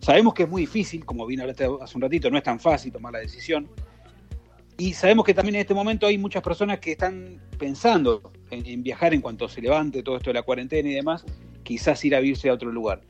Sabemos 0.00 0.32
que 0.34 0.44
es 0.44 0.48
muy 0.48 0.62
difícil, 0.62 1.04
como 1.04 1.26
vine 1.26 1.42
a 1.42 1.44
hablarte 1.44 1.68
hace 1.82 1.96
un 1.98 2.02
ratito, 2.02 2.30
no 2.30 2.38
es 2.38 2.42
tan 2.42 2.58
fácil 2.58 2.90
tomar 2.92 3.12
la 3.12 3.18
decisión. 3.18 3.68
Y 4.78 4.94
sabemos 4.94 5.26
que 5.26 5.34
también 5.34 5.56
en 5.56 5.60
este 5.60 5.74
momento 5.74 6.06
hay 6.06 6.16
muchas 6.16 6.42
personas 6.42 6.80
que 6.80 6.92
están 6.92 7.38
pensando 7.58 8.32
en, 8.50 8.82
viajar 8.82 9.12
en 9.12 9.20
cuanto 9.20 9.46
se 9.46 9.60
levante 9.60 10.02
todo 10.02 10.16
esto 10.16 10.30
de 10.30 10.34
la 10.34 10.42
cuarentena 10.42 10.88
y 10.88 10.94
demás, 10.94 11.24
quizás 11.62 12.02
ir 12.04 12.14
a 12.14 12.20
vivirse 12.20 12.48
a 12.48 12.54
otro 12.54 12.72
lugar. 12.72 13.02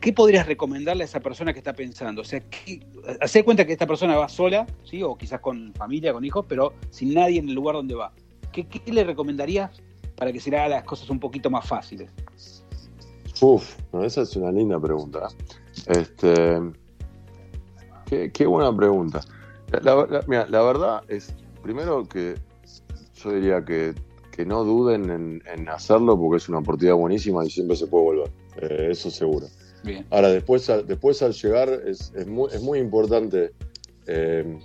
¿Qué 0.00 0.12
podrías 0.12 0.46
recomendarle 0.46 1.04
a 1.04 1.06
esa 1.06 1.20
persona 1.20 1.54
que 1.54 1.60
está 1.60 1.72
pensando? 1.72 2.20
O 2.20 2.24
sea, 2.24 2.40
¿qué- 2.40 2.80
hacer 3.22 3.42
cuenta 3.42 3.64
que 3.66 3.72
esta 3.72 3.86
persona 3.86 4.16
va 4.18 4.28
sola, 4.28 4.66
¿sí? 4.84 5.02
o 5.02 5.16
quizás 5.16 5.40
con 5.40 5.72
familia, 5.72 6.12
con 6.12 6.26
hijos, 6.26 6.44
pero 6.46 6.74
sin 6.90 7.14
nadie 7.14 7.38
en 7.38 7.48
el 7.48 7.54
lugar 7.54 7.76
donde 7.76 7.94
va. 7.94 8.12
¿Qué, 8.52 8.66
qué 8.66 8.92
le 8.92 9.02
recomendarías 9.02 9.70
para 10.16 10.30
que 10.30 10.40
se 10.40 10.50
le 10.50 10.58
hagan 10.58 10.72
las 10.72 10.84
cosas 10.84 11.08
un 11.08 11.18
poquito 11.18 11.48
más 11.48 11.66
fáciles? 11.66 12.10
Uf, 13.40 13.76
no, 13.92 14.04
esa 14.04 14.22
es 14.22 14.36
una 14.36 14.52
linda 14.52 14.78
pregunta. 14.80 15.28
Este, 15.86 16.60
qué, 18.06 18.30
qué 18.32 18.46
buena 18.46 18.74
pregunta. 18.76 19.20
La, 19.82 19.94
la- 20.06 20.24
mira, 20.28 20.46
la 20.48 20.62
verdad 20.62 21.02
es, 21.08 21.34
primero 21.62 22.04
que 22.08 22.34
yo 23.16 23.32
diría 23.32 23.64
que, 23.64 23.94
que 24.30 24.44
no 24.44 24.64
duden 24.64 25.10
en, 25.10 25.42
en 25.52 25.68
hacerlo 25.68 26.18
porque 26.18 26.36
es 26.38 26.48
una 26.48 26.58
oportunidad 26.58 26.94
buenísima 26.96 27.44
y 27.44 27.50
siempre 27.50 27.76
se 27.76 27.86
puede 27.86 28.04
volver. 28.04 28.30
Eh, 28.60 28.88
eso 28.90 29.10
seguro. 29.10 29.46
Bien. 29.82 30.06
Ahora, 30.10 30.28
después, 30.30 30.68
al- 30.70 30.86
después 30.86 31.20
al 31.22 31.32
llegar 31.32 31.68
es, 31.86 32.12
es 32.14 32.26
muy, 32.26 32.48
es 32.52 32.62
muy 32.62 32.78
importante 32.78 33.52
eh, 34.06 34.58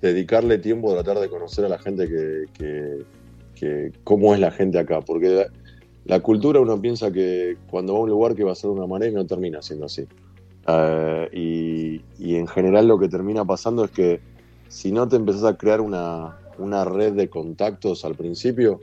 dedicarle 0.00 0.58
tiempo 0.58 0.90
a 0.92 1.02
tratar 1.02 1.20
de 1.22 1.28
conocer 1.30 1.64
a 1.64 1.68
la 1.68 1.78
gente 1.78 2.06
que, 2.08 2.44
que- 2.52 3.04
que- 3.54 3.92
cómo 4.04 4.34
es 4.34 4.40
la 4.40 4.50
gente 4.50 4.78
acá, 4.78 5.00
porque 5.00 5.46
la, 6.04 6.20
cultura 6.20 6.60
uno 6.60 6.80
piensa 6.80 7.10
que 7.10 7.56
cuando 7.70 7.94
va 7.94 7.98
a 8.00 8.02
un 8.02 8.10
lugar 8.10 8.34
que 8.34 8.44
va 8.44 8.52
a 8.52 8.54
ser 8.54 8.70
de 8.70 8.76
una 8.76 8.86
manera 8.86 9.10
y 9.10 9.14
no 9.14 9.26
termina 9.26 9.62
siendo 9.62 9.86
así. 9.86 10.06
Eh, 10.66 11.28
y, 11.32 12.24
y 12.24 12.36
en 12.36 12.46
general 12.46 12.88
lo 12.88 12.98
que 12.98 13.08
termina 13.08 13.44
pasando 13.44 13.84
es 13.84 13.90
que 13.90 14.20
si 14.68 14.92
no 14.92 15.08
te 15.08 15.16
empezás 15.16 15.44
a 15.44 15.56
crear 15.56 15.80
una, 15.80 16.38
una 16.58 16.84
red 16.84 17.12
de 17.12 17.28
contactos 17.28 18.04
al 18.04 18.14
principio, 18.14 18.80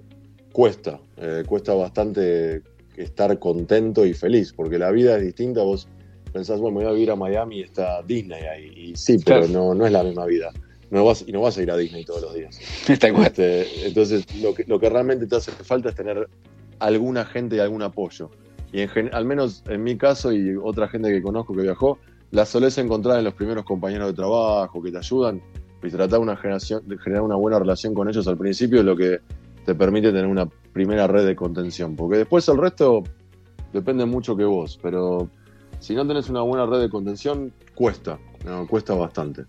cuesta, 0.51 0.99
eh, 1.17 1.43
cuesta 1.47 1.73
bastante 1.73 2.61
estar 2.97 3.37
contento 3.39 4.05
y 4.05 4.13
feliz, 4.13 4.53
porque 4.53 4.77
la 4.77 4.91
vida 4.91 5.17
es 5.17 5.23
distinta, 5.23 5.63
vos 5.63 5.87
pensás, 6.31 6.59
bueno, 6.59 6.79
me 6.79 6.83
voy 6.83 6.91
a 6.91 6.93
vivir 6.93 7.11
a 7.11 7.15
Miami 7.15 7.59
y 7.59 7.61
está 7.63 8.01
Disney 8.03 8.43
ahí, 8.43 8.73
y 8.75 8.95
sí, 8.95 9.17
pero 9.25 9.41
Claro. 9.41 9.53
no, 9.53 9.75
no 9.75 9.85
es 9.85 9.91
la 9.91 10.03
misma 10.03 10.25
vida. 10.25 10.51
No 10.89 11.05
vas, 11.05 11.23
y 11.25 11.31
no 11.31 11.41
vas 11.41 11.57
a 11.57 11.63
ir 11.63 11.71
a 11.71 11.77
Disney 11.77 12.03
todos 12.03 12.21
los 12.21 12.33
días. 12.33 12.59
Está. 12.89 13.07
Este, 13.07 13.87
entonces, 13.87 14.25
lo 14.41 14.53
que, 14.53 14.65
lo 14.65 14.77
que 14.77 14.89
realmente 14.89 15.25
te 15.25 15.37
hace 15.37 15.51
falta 15.51 15.89
es 15.89 15.95
tener 15.95 16.27
alguna 16.81 17.25
gente 17.25 17.55
y 17.55 17.59
algún 17.59 17.81
apoyo. 17.83 18.29
Y 18.73 18.81
en 18.81 19.13
al 19.13 19.25
menos 19.25 19.63
en 19.67 19.83
mi 19.83 19.97
caso 19.97 20.31
y 20.31 20.55
otra 20.55 20.87
gente 20.87 21.09
que 21.09 21.21
conozco 21.21 21.55
que 21.55 21.61
viajó, 21.61 21.99
la 22.31 22.45
solés 22.45 22.77
encontrar 22.77 23.19
en 23.19 23.25
los 23.25 23.33
primeros 23.33 23.65
compañeros 23.65 24.07
de 24.07 24.13
trabajo 24.13 24.81
que 24.81 24.91
te 24.91 24.97
ayudan 24.97 25.41
y 25.83 25.89
tratar 25.89 26.19
una 26.19 26.37
generación, 26.37 26.87
de 26.87 26.97
generar 26.97 27.23
una 27.23 27.35
buena 27.35 27.59
relación 27.59 27.93
con 27.93 28.07
ellos 28.07 28.27
al 28.27 28.37
principio 28.37 28.79
es 28.79 28.85
lo 28.85 28.95
que 28.95 29.19
te 29.65 29.75
permite 29.75 30.07
tener 30.07 30.27
una 30.27 30.47
primera 30.73 31.07
red 31.07 31.25
de 31.25 31.35
contención. 31.35 31.95
Porque 31.95 32.17
después 32.17 32.47
el 32.47 32.57
resto 32.57 33.03
depende 33.73 34.05
mucho 34.05 34.35
que 34.37 34.45
vos, 34.45 34.79
pero 34.81 35.29
si 35.79 35.93
no 35.93 36.07
tenés 36.07 36.29
una 36.29 36.41
buena 36.41 36.65
red 36.65 36.79
de 36.79 36.89
contención, 36.89 37.51
cuesta, 37.75 38.19
¿no? 38.45 38.67
cuesta 38.67 38.93
bastante. 38.93 39.43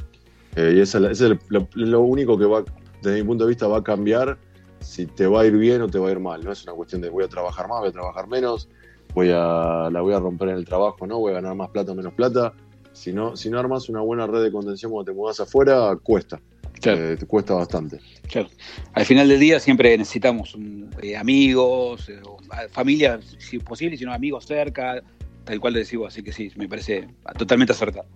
Eh, 0.56 0.74
y 0.76 0.80
ese 0.80 0.98
es, 0.98 1.04
ese 1.04 1.26
es 1.32 1.38
lo, 1.48 1.68
lo 1.74 2.00
único 2.00 2.36
que 2.36 2.46
va, 2.46 2.64
desde 3.02 3.22
mi 3.22 3.26
punto 3.26 3.44
de 3.44 3.50
vista, 3.50 3.68
va 3.68 3.78
a 3.78 3.84
cambiar 3.84 4.38
si 4.82 5.06
te 5.06 5.26
va 5.26 5.42
a 5.42 5.46
ir 5.46 5.56
bien 5.56 5.82
o 5.82 5.88
te 5.88 5.98
va 5.98 6.08
a 6.08 6.12
ir 6.12 6.20
mal. 6.20 6.44
No 6.44 6.52
es 6.52 6.62
una 6.64 6.72
cuestión 6.74 7.00
de 7.00 7.08
voy 7.08 7.24
a 7.24 7.28
trabajar 7.28 7.68
más, 7.68 7.80
voy 7.80 7.88
a 7.88 7.92
trabajar 7.92 8.28
menos, 8.28 8.68
voy 9.14 9.30
a, 9.32 9.88
la 9.90 10.00
voy 10.00 10.14
a 10.14 10.20
romper 10.20 10.50
en 10.50 10.56
el 10.56 10.64
trabajo, 10.64 11.06
no, 11.06 11.18
voy 11.18 11.32
a 11.32 11.36
ganar 11.36 11.54
más 11.54 11.70
plata 11.70 11.92
o 11.92 11.94
menos 11.94 12.12
plata. 12.14 12.52
Si 12.92 13.12
no, 13.12 13.36
si 13.36 13.48
no 13.48 13.58
armas 13.58 13.88
una 13.88 14.00
buena 14.00 14.26
red 14.26 14.42
de 14.42 14.52
contención 14.52 14.92
cuando 14.92 15.10
te 15.10 15.16
mudas 15.16 15.40
afuera, 15.40 15.96
cuesta. 16.02 16.40
Claro. 16.80 17.12
Eh, 17.12 17.16
te 17.16 17.26
cuesta 17.26 17.54
bastante. 17.54 18.00
Claro. 18.28 18.48
Al 18.94 19.04
final 19.04 19.28
del 19.28 19.38
día 19.38 19.60
siempre 19.60 19.96
necesitamos 19.96 20.54
mm, 20.58 20.84
eh, 21.00 21.16
amigos, 21.16 22.08
eh, 22.08 22.20
ah, 22.50 22.62
familia, 22.70 23.20
si 23.38 23.58
posible, 23.60 23.96
si 23.96 24.04
no 24.04 24.12
amigos 24.12 24.46
cerca, 24.46 25.02
tal 25.44 25.60
cual 25.60 25.74
decís 25.74 25.98
vos. 25.98 26.08
Así 26.08 26.22
que 26.22 26.32
sí, 26.32 26.50
me 26.56 26.68
parece 26.68 27.08
totalmente 27.38 27.72
acertado. 27.72 28.06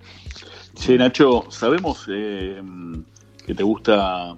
Che, 0.74 0.98
Nacho, 0.98 1.44
sabemos 1.48 2.06
eh, 2.10 2.60
que 3.46 3.54
te 3.54 3.62
gusta 3.62 4.36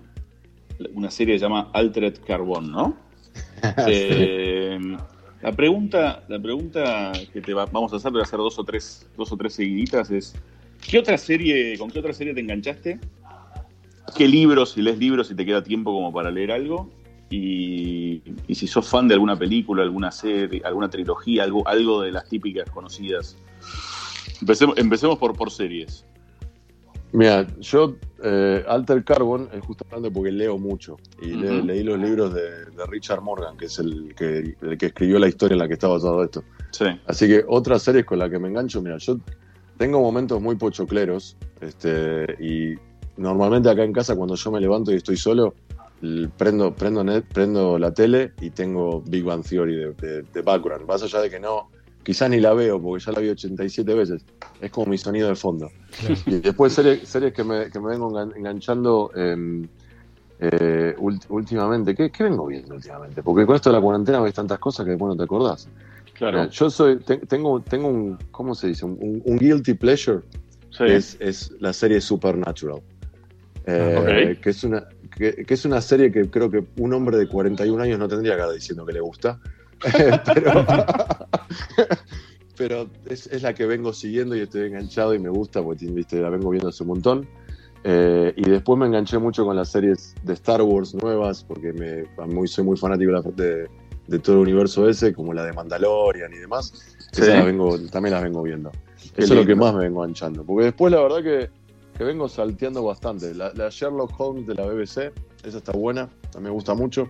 una 0.94 1.10
serie 1.10 1.34
que 1.34 1.38
se 1.38 1.44
llama 1.44 1.70
Altered 1.72 2.20
Carbon, 2.26 2.70
¿no? 2.70 2.96
Eh, 3.88 4.78
la 5.42 5.52
pregunta, 5.52 6.24
la 6.28 6.40
pregunta 6.40 7.12
que 7.32 7.40
te 7.40 7.54
va- 7.54 7.66
vamos 7.66 7.92
a 7.92 7.96
hacer, 7.96 8.10
voy 8.10 8.20
a 8.20 8.24
hacer 8.24 8.38
dos 8.38 8.58
o 8.58 8.64
tres, 8.64 9.06
dos 9.16 9.30
o 9.32 9.36
tres 9.36 9.54
seguiditas, 9.54 10.10
es 10.10 10.34
¿qué 10.88 10.98
otra 10.98 11.16
serie, 11.16 11.76
con 11.78 11.90
qué 11.90 12.00
otra 12.00 12.12
serie 12.12 12.34
te 12.34 12.40
enganchaste? 12.40 12.98
¿Qué 14.16 14.26
libros, 14.26 14.72
si 14.72 14.82
lees 14.82 14.98
libros, 14.98 15.28
si 15.28 15.34
te 15.34 15.44
queda 15.44 15.62
tiempo 15.62 15.92
como 15.92 16.12
para 16.12 16.30
leer 16.30 16.50
algo? 16.52 16.90
Y, 17.30 18.22
y 18.48 18.54
si 18.54 18.66
sos 18.66 18.88
fan 18.88 19.06
de 19.06 19.14
alguna 19.14 19.36
película, 19.38 19.82
alguna 19.82 20.10
serie, 20.10 20.62
alguna 20.64 20.88
trilogía, 20.88 21.44
algo, 21.44 21.66
algo 21.68 22.00
de 22.02 22.10
las 22.10 22.26
típicas 22.28 22.68
conocidas. 22.70 23.36
Empecemos, 24.40 24.78
empecemos 24.78 25.18
por, 25.18 25.36
por 25.36 25.50
series. 25.50 26.04
Mira, 27.12 27.46
yo 27.60 27.96
eh, 28.22 28.62
Alter 28.68 29.02
Carbon 29.02 29.48
es 29.52 29.64
justamente 29.64 30.10
porque 30.10 30.30
leo 30.30 30.58
mucho 30.58 30.96
y 31.22 31.28
le- 31.36 31.62
leí 31.62 31.82
los 31.82 31.98
libros 31.98 32.34
de, 32.34 32.66
de 32.66 32.86
Richard 32.86 33.22
Morgan, 33.22 33.56
que 33.56 33.64
es 33.66 33.78
el 33.78 34.14
que, 34.14 34.54
el 34.60 34.76
que 34.76 34.86
escribió 34.86 35.18
la 35.18 35.28
historia 35.28 35.54
en 35.54 35.58
la 35.60 35.68
que 35.68 35.74
está 35.74 35.88
basado 35.88 36.22
esto. 36.22 36.44
Sí. 36.70 36.84
Así 37.06 37.26
que 37.26 37.44
otras 37.48 37.82
series 37.82 38.04
con 38.04 38.18
las 38.18 38.30
que 38.30 38.38
me 38.38 38.48
engancho, 38.48 38.82
mira, 38.82 38.98
yo 38.98 39.16
tengo 39.78 40.00
momentos 40.00 40.40
muy 40.42 40.56
pochocleros 40.56 41.36
este, 41.62 42.36
y 42.40 42.74
normalmente 43.16 43.70
acá 43.70 43.84
en 43.84 43.92
casa 43.92 44.14
cuando 44.14 44.34
yo 44.34 44.50
me 44.50 44.60
levanto 44.60 44.92
y 44.92 44.96
estoy 44.96 45.16
solo, 45.16 45.54
prendo, 46.36 46.74
prendo, 46.74 47.02
net, 47.02 47.24
prendo 47.32 47.78
la 47.78 47.92
tele 47.92 48.32
y 48.40 48.50
tengo 48.50 49.00
Big 49.06 49.24
Bang 49.24 49.42
Theory 49.44 49.74
de, 49.76 49.92
de- 49.94 50.22
de 50.22 50.42
background. 50.42 50.86
Más 50.86 51.02
allá 51.02 51.20
de 51.22 51.30
que 51.30 51.40
no, 51.40 51.70
quizás 52.08 52.30
ni 52.30 52.40
la 52.40 52.54
veo 52.54 52.80
porque 52.80 53.04
ya 53.04 53.12
la 53.12 53.20
vi 53.20 53.28
87 53.28 53.92
veces, 53.92 54.24
es 54.62 54.70
como 54.70 54.86
mi 54.86 54.96
sonido 54.96 55.28
de 55.28 55.34
fondo. 55.36 55.70
Y 56.24 56.36
después 56.40 56.72
series, 56.72 57.06
series 57.06 57.34
que, 57.34 57.44
me, 57.44 57.68
que 57.70 57.78
me 57.78 57.88
vengo 57.90 58.10
engan- 58.10 58.34
enganchando 58.34 59.10
em, 59.14 59.68
eh, 60.40 60.94
últimamente. 61.28 61.94
¿Qué, 61.94 62.10
qué 62.10 62.24
vengo 62.24 62.46
viendo 62.46 62.76
últimamente? 62.76 63.22
Porque 63.22 63.44
con 63.44 63.56
esto 63.56 63.68
de 63.68 63.76
la 63.76 63.82
cuarentena 63.82 64.20
ves 64.22 64.32
tantas 64.32 64.58
cosas 64.58 64.84
que 64.86 64.92
después 64.92 65.10
no 65.10 65.16
te 65.18 65.24
acordás. 65.24 65.68
Claro. 66.14 66.48
Yo 66.48 66.70
soy, 66.70 66.96
te- 67.00 67.18
tengo, 67.18 67.60
tengo 67.60 67.88
un, 67.88 68.16
¿cómo 68.30 68.54
se 68.54 68.68
dice? 68.68 68.86
Un, 68.86 69.20
un 69.22 69.36
guilty 69.38 69.74
pleasure, 69.74 70.20
Sí. 70.70 70.84
que 70.86 70.96
es, 70.96 71.16
es 71.20 71.52
la 71.60 71.74
serie 71.74 72.00
Supernatural. 72.00 72.80
Eh, 73.66 74.38
que, 74.42 74.48
es 74.48 74.64
una, 74.64 74.88
que, 75.14 75.44
que 75.44 75.52
es 75.54 75.64
una 75.66 75.82
serie 75.82 76.10
que 76.10 76.30
creo 76.30 76.50
que 76.50 76.64
un 76.78 76.94
hombre 76.94 77.18
de 77.18 77.28
41 77.28 77.82
años 77.82 77.98
no 77.98 78.08
tendría 78.08 78.34
cara 78.38 78.52
diciendo 78.52 78.86
que 78.86 78.94
le 78.94 79.00
gusta. 79.00 79.38
pero 80.34 80.64
pero 82.56 82.90
es, 83.06 83.26
es 83.28 83.42
la 83.42 83.54
que 83.54 83.66
vengo 83.66 83.92
siguiendo 83.92 84.36
y 84.36 84.40
estoy 84.40 84.62
enganchado 84.66 85.14
y 85.14 85.18
me 85.18 85.28
gusta 85.28 85.62
porque 85.62 85.86
viste, 85.86 86.20
la 86.20 86.28
vengo 86.30 86.50
viendo 86.50 86.68
hace 86.68 86.82
un 86.82 86.88
montón. 86.88 87.28
Eh, 87.84 88.32
y 88.36 88.50
después 88.50 88.76
me 88.78 88.86
enganché 88.86 89.18
mucho 89.18 89.44
con 89.44 89.54
las 89.54 89.68
series 89.70 90.14
de 90.24 90.32
Star 90.34 90.60
Wars 90.62 90.94
nuevas 90.94 91.44
porque 91.44 91.72
me, 91.72 92.04
muy, 92.26 92.48
soy 92.48 92.64
muy 92.64 92.76
fanático 92.76 93.12
de, 93.12 93.16
la- 93.16 93.68
de, 94.08 94.18
todo 94.18 94.36
el 94.36 94.42
universo 94.42 94.88
ese, 94.88 95.14
como 95.14 95.32
la 95.32 95.44
de 95.44 95.52
Mandalorian 95.52 96.32
y 96.32 96.38
demás. 96.38 96.96
Sí. 97.12 97.20
Las 97.22 97.44
vengo, 97.46 97.78
también 97.92 98.14
las 98.14 98.24
vengo 98.24 98.42
viendo. 98.42 98.72
Qué 99.14 99.22
Eso 99.22 99.34
es 99.34 99.40
lo 99.40 99.42
que 99.46 99.50
lindo. 99.52 99.64
más 99.64 99.74
me 99.74 99.80
vengo 99.82 100.02
enganchando. 100.02 100.42
Porque 100.44 100.64
después 100.64 100.92
la 100.92 101.00
verdad 101.00 101.22
que, 101.22 101.50
que 101.96 102.02
vengo 102.04 102.28
salteando 102.28 102.82
bastante. 102.82 103.32
La, 103.36 103.52
la 103.54 103.68
Sherlock 103.70 104.12
Holmes 104.18 104.48
de 104.48 104.54
la 104.56 104.66
BBC, 104.66 105.12
esa 105.44 105.58
está 105.58 105.70
buena, 105.70 106.08
también 106.32 106.50
me 106.52 106.56
gusta 106.56 106.74
mucho. 106.74 107.08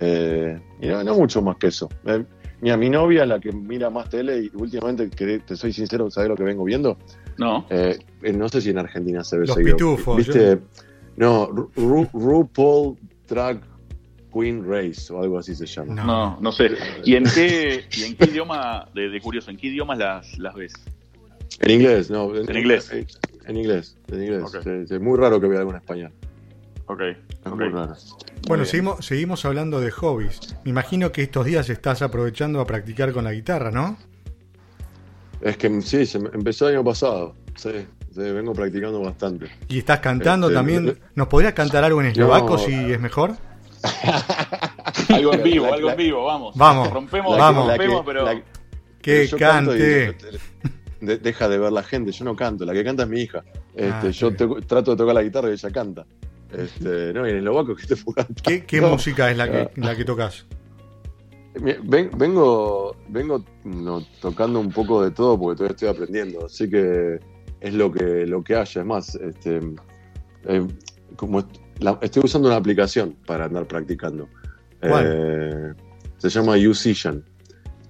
Eh, 0.00 0.58
y 0.80 0.86
no, 0.88 1.04
no 1.04 1.14
mucho 1.14 1.42
más 1.42 1.56
que 1.56 1.66
eso. 1.68 1.88
Eh, 2.06 2.24
mira, 2.60 2.76
mi 2.76 2.88
novia 2.90 3.22
es 3.24 3.28
la 3.28 3.38
que 3.40 3.52
mira 3.52 3.90
más 3.90 4.08
tele 4.08 4.44
y 4.44 4.50
últimamente, 4.54 5.10
que 5.10 5.38
te 5.40 5.56
soy 5.56 5.72
sincero, 5.72 6.10
¿sabes 6.10 6.28
lo 6.30 6.36
que 6.36 6.42
vengo 6.42 6.64
viendo? 6.64 6.96
No. 7.36 7.66
Eh, 7.70 7.98
eh, 8.22 8.32
no 8.32 8.48
sé 8.48 8.60
si 8.60 8.70
en 8.70 8.78
Argentina 8.78 9.22
se 9.24 9.38
ve 9.38 9.46
Los 9.46 9.56
seguido. 9.56 9.76
pitufos, 9.76 10.16
¿Viste? 10.16 10.58
No, 11.16 11.48
Ru- 11.48 11.70
Ru- 11.76 12.10
RuPaul 12.12 12.96
Drag 13.28 13.60
Queen 14.32 14.64
Race 14.66 15.12
o 15.12 15.20
algo 15.22 15.38
así 15.38 15.54
se 15.54 15.66
llama. 15.66 15.94
No. 15.94 16.04
No, 16.06 16.38
no 16.40 16.52
sé. 16.52 16.70
¿Y 17.04 17.16
en 17.16 17.24
qué, 17.24 17.84
y 17.96 18.02
en 18.04 18.16
qué 18.16 18.26
idioma, 18.26 18.88
de, 18.94 19.08
de 19.08 19.20
curioso, 19.20 19.50
en 19.50 19.56
qué 19.56 19.66
idiomas 19.68 19.98
las, 19.98 20.38
las 20.38 20.54
ves? 20.54 20.72
En 21.60 21.70
inglés, 21.72 22.10
no. 22.10 22.34
En 22.34 22.56
inglés. 22.56 22.90
En, 22.92 23.06
en 23.46 23.56
inglés, 23.56 23.96
en 24.08 24.22
inglés. 24.22 24.44
Es 24.90 25.00
muy 25.00 25.18
raro 25.18 25.40
que 25.40 25.48
vea 25.48 25.58
algo 25.58 25.72
en 25.72 25.76
español. 25.78 26.12
Ok. 26.92 27.00
Es 27.02 27.16
ok. 27.46 27.54
muy 27.56 27.68
raro. 27.68 27.94
Bueno, 28.48 28.64
seguimos, 28.64 29.04
seguimos 29.04 29.44
hablando 29.44 29.80
de 29.80 29.90
hobbies. 29.90 30.56
Me 30.64 30.70
imagino 30.70 31.12
que 31.12 31.22
estos 31.22 31.46
días 31.46 31.68
estás 31.70 32.02
aprovechando 32.02 32.60
a 32.60 32.66
practicar 32.66 33.12
con 33.12 33.24
la 33.24 33.32
guitarra, 33.32 33.70
¿no? 33.70 33.96
Es 35.40 35.56
que 35.56 35.80
sí, 35.82 36.04
se 36.04 36.18
me- 36.18 36.30
empezó 36.32 36.68
el 36.68 36.76
año 36.76 36.84
pasado. 36.84 37.34
Sí, 37.56 37.70
sí, 38.12 38.20
vengo 38.20 38.52
practicando 38.52 39.00
bastante. 39.00 39.46
Y 39.68 39.78
estás 39.78 40.00
cantando 40.00 40.48
Este, 40.48 40.54
también. 40.56 40.88
eh, 40.88 40.96
¿Nos 41.14 41.28
podrías 41.28 41.52
cantar 41.54 41.84
algo 41.84 42.00
en 42.00 42.08
eslovaco 42.08 42.54
no. 42.54 42.58
si 42.58 42.72
es 42.74 43.00
mejor? 43.00 43.32
Algo 45.08 45.32
en 45.32 45.42
vivo, 45.42 45.66
La- 45.66 45.74
algo 45.74 45.86
la- 45.86 45.92
en 45.94 45.98
vivo, 45.98 46.24
vamos. 46.24 46.54
Vamos. 46.56 46.90
Rompemos, 46.92 47.38
Vamos. 47.38 47.66
rompemos, 47.68 48.02
pero. 48.04 48.24
la- 48.24 48.42
Que 49.00 49.26
yo 49.26 49.36
y 49.36 49.40
cante. 49.40 50.16
de- 51.00 51.16
deja 51.18 51.48
de 51.48 51.58
ver 51.58 51.72
la 51.72 51.82
gente, 51.82 52.12
yo 52.12 52.24
no 52.26 52.36
canto, 52.36 52.64
la 52.66 52.72
que 52.74 52.84
canta 52.84 53.04
es 53.04 53.08
mi 53.08 53.20
hija. 53.22 53.42
Este, 53.74 54.08
Ah, 54.08 54.10
yo 54.10 54.28
está 54.28 54.46
te- 54.46 54.60
trato 54.66 54.90
de 54.90 54.96
tocar 54.98 55.14
la 55.14 55.22
guitarra 55.22 55.48
y 55.48 55.52
ella 55.52 55.70
canta. 55.70 56.04
Este, 56.56 57.12
no, 57.12 57.26
y 57.26 57.30
en 57.30 57.36
eslovaco 57.38 57.76
que 57.76 57.86
te 57.86 57.96
puedo 57.96 58.16
cantar. 58.16 58.42
¿Qué, 58.42 58.64
qué 58.64 58.80
No. 58.80 58.90
música 58.90 59.30
es 59.30 59.36
la 59.36 59.50
que, 59.50 59.58
Ah. 59.58 59.70
la 59.76 59.96
que 59.96 60.04
tocas? 60.04 60.46
Vengo 61.82 62.96
vengo 63.08 63.44
no, 63.64 64.02
tocando 64.20 64.60
un 64.60 64.70
poco 64.70 65.02
de 65.02 65.10
todo 65.10 65.38
porque 65.38 65.56
todavía 65.56 65.74
estoy 65.74 65.88
aprendiendo, 65.88 66.46
así 66.46 66.70
que 66.70 67.18
es 67.60 67.74
lo 67.74 67.90
que 67.90 68.24
lo 68.26 68.42
que 68.44 68.54
haya. 68.54 68.80
Es 68.80 68.86
más, 68.86 69.14
este, 69.16 69.60
eh, 70.44 70.66
como 71.16 71.40
est- 71.40 71.56
la- 71.80 71.98
estoy 72.02 72.22
usando 72.24 72.48
una 72.48 72.56
aplicación 72.56 73.16
para 73.26 73.46
andar 73.46 73.66
practicando. 73.66 74.28
Eh, 74.80 75.72
se 76.18 76.28
llama 76.30 76.56
Musician 76.56 77.22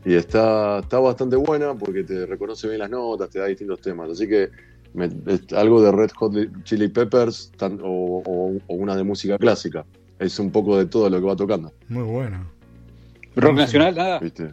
y 0.04 0.14
está, 0.14 0.78
está 0.78 0.98
bastante 0.98 1.36
buena 1.36 1.74
porque 1.74 2.02
te 2.02 2.24
reconoce 2.26 2.66
bien 2.66 2.80
las 2.80 2.90
notas, 2.90 3.28
te 3.28 3.38
da 3.40 3.46
distintos 3.46 3.80
temas. 3.82 4.10
Así 4.10 4.26
que 4.26 4.50
me- 4.94 5.10
es 5.26 5.52
algo 5.52 5.82
de 5.82 5.92
Red 5.92 6.10
Hot 6.16 6.32
Chili 6.64 6.88
Peppers 6.88 7.52
tan- 7.56 7.80
o, 7.82 8.22
o- 8.24 8.56
o 8.66 8.74
una 8.74 8.96
de 8.96 9.02
música 9.04 9.38
clásica. 9.38 9.84
Es 10.18 10.38
un 10.38 10.50
poco 10.50 10.76
de 10.76 10.86
todo 10.86 11.08
lo 11.08 11.18
que 11.20 11.26
va 11.26 11.36
tocando. 11.36 11.72
Muy 11.88 12.02
bueno. 12.02 12.50
Rock 13.36 13.54
nacional, 13.56 13.94
nada. 13.94 14.18
¿Viste? 14.18 14.50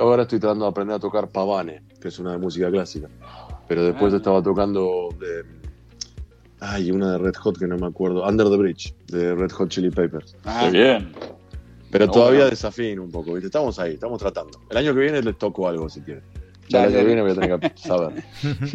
Ahora 0.00 0.22
estoy 0.22 0.40
tratando 0.40 0.64
de 0.64 0.70
aprender 0.70 0.96
a 0.96 0.98
tocar 0.98 1.28
Pavane, 1.28 1.82
que 2.00 2.08
es 2.08 2.18
una 2.18 2.32
de 2.32 2.38
música 2.38 2.70
clásica. 2.70 3.08
Pero 3.68 3.84
después 3.84 4.12
Ah. 4.12 4.16
estaba 4.16 4.42
tocando 4.42 5.08
de. 5.20 5.44
Ay, 6.60 6.90
una 6.90 7.12
de 7.12 7.18
Red 7.18 7.34
Hot 7.36 7.58
que 7.58 7.66
no 7.66 7.76
me 7.78 7.86
acuerdo. 7.86 8.26
Under 8.26 8.48
the 8.48 8.56
Bridge, 8.56 8.94
de 9.06 9.34
Red 9.34 9.50
Hot 9.52 9.68
Chili 9.68 9.90
Peppers. 9.90 10.36
Ah, 10.44 10.68
Qué 10.70 10.78
bien. 10.78 11.12
Pero 11.90 12.06
No, 12.06 12.12
todavía 12.12 12.38
bueno. 12.40 12.50
desafío 12.50 13.02
un 13.02 13.10
poco, 13.10 13.32
¿viste? 13.34 13.46
Estamos 13.46 13.78
ahí, 13.78 13.94
estamos 13.94 14.18
tratando. 14.20 14.58
El 14.70 14.76
año 14.78 14.94
que 14.94 15.00
viene 15.00 15.22
les 15.22 15.36
toco 15.38 15.68
algo 15.68 15.88
si 15.88 16.00
quieren. 16.00 16.22
Ya 16.72 16.80
Dale, 16.80 16.92
el 16.92 16.96
año 16.96 16.96
que 16.96 16.96
dale. 16.96 17.06
viene 17.06 17.22
voy 17.22 17.30
a 17.30 17.58
tener 17.58 17.72
que 17.72 17.78
saber. 17.82 18.24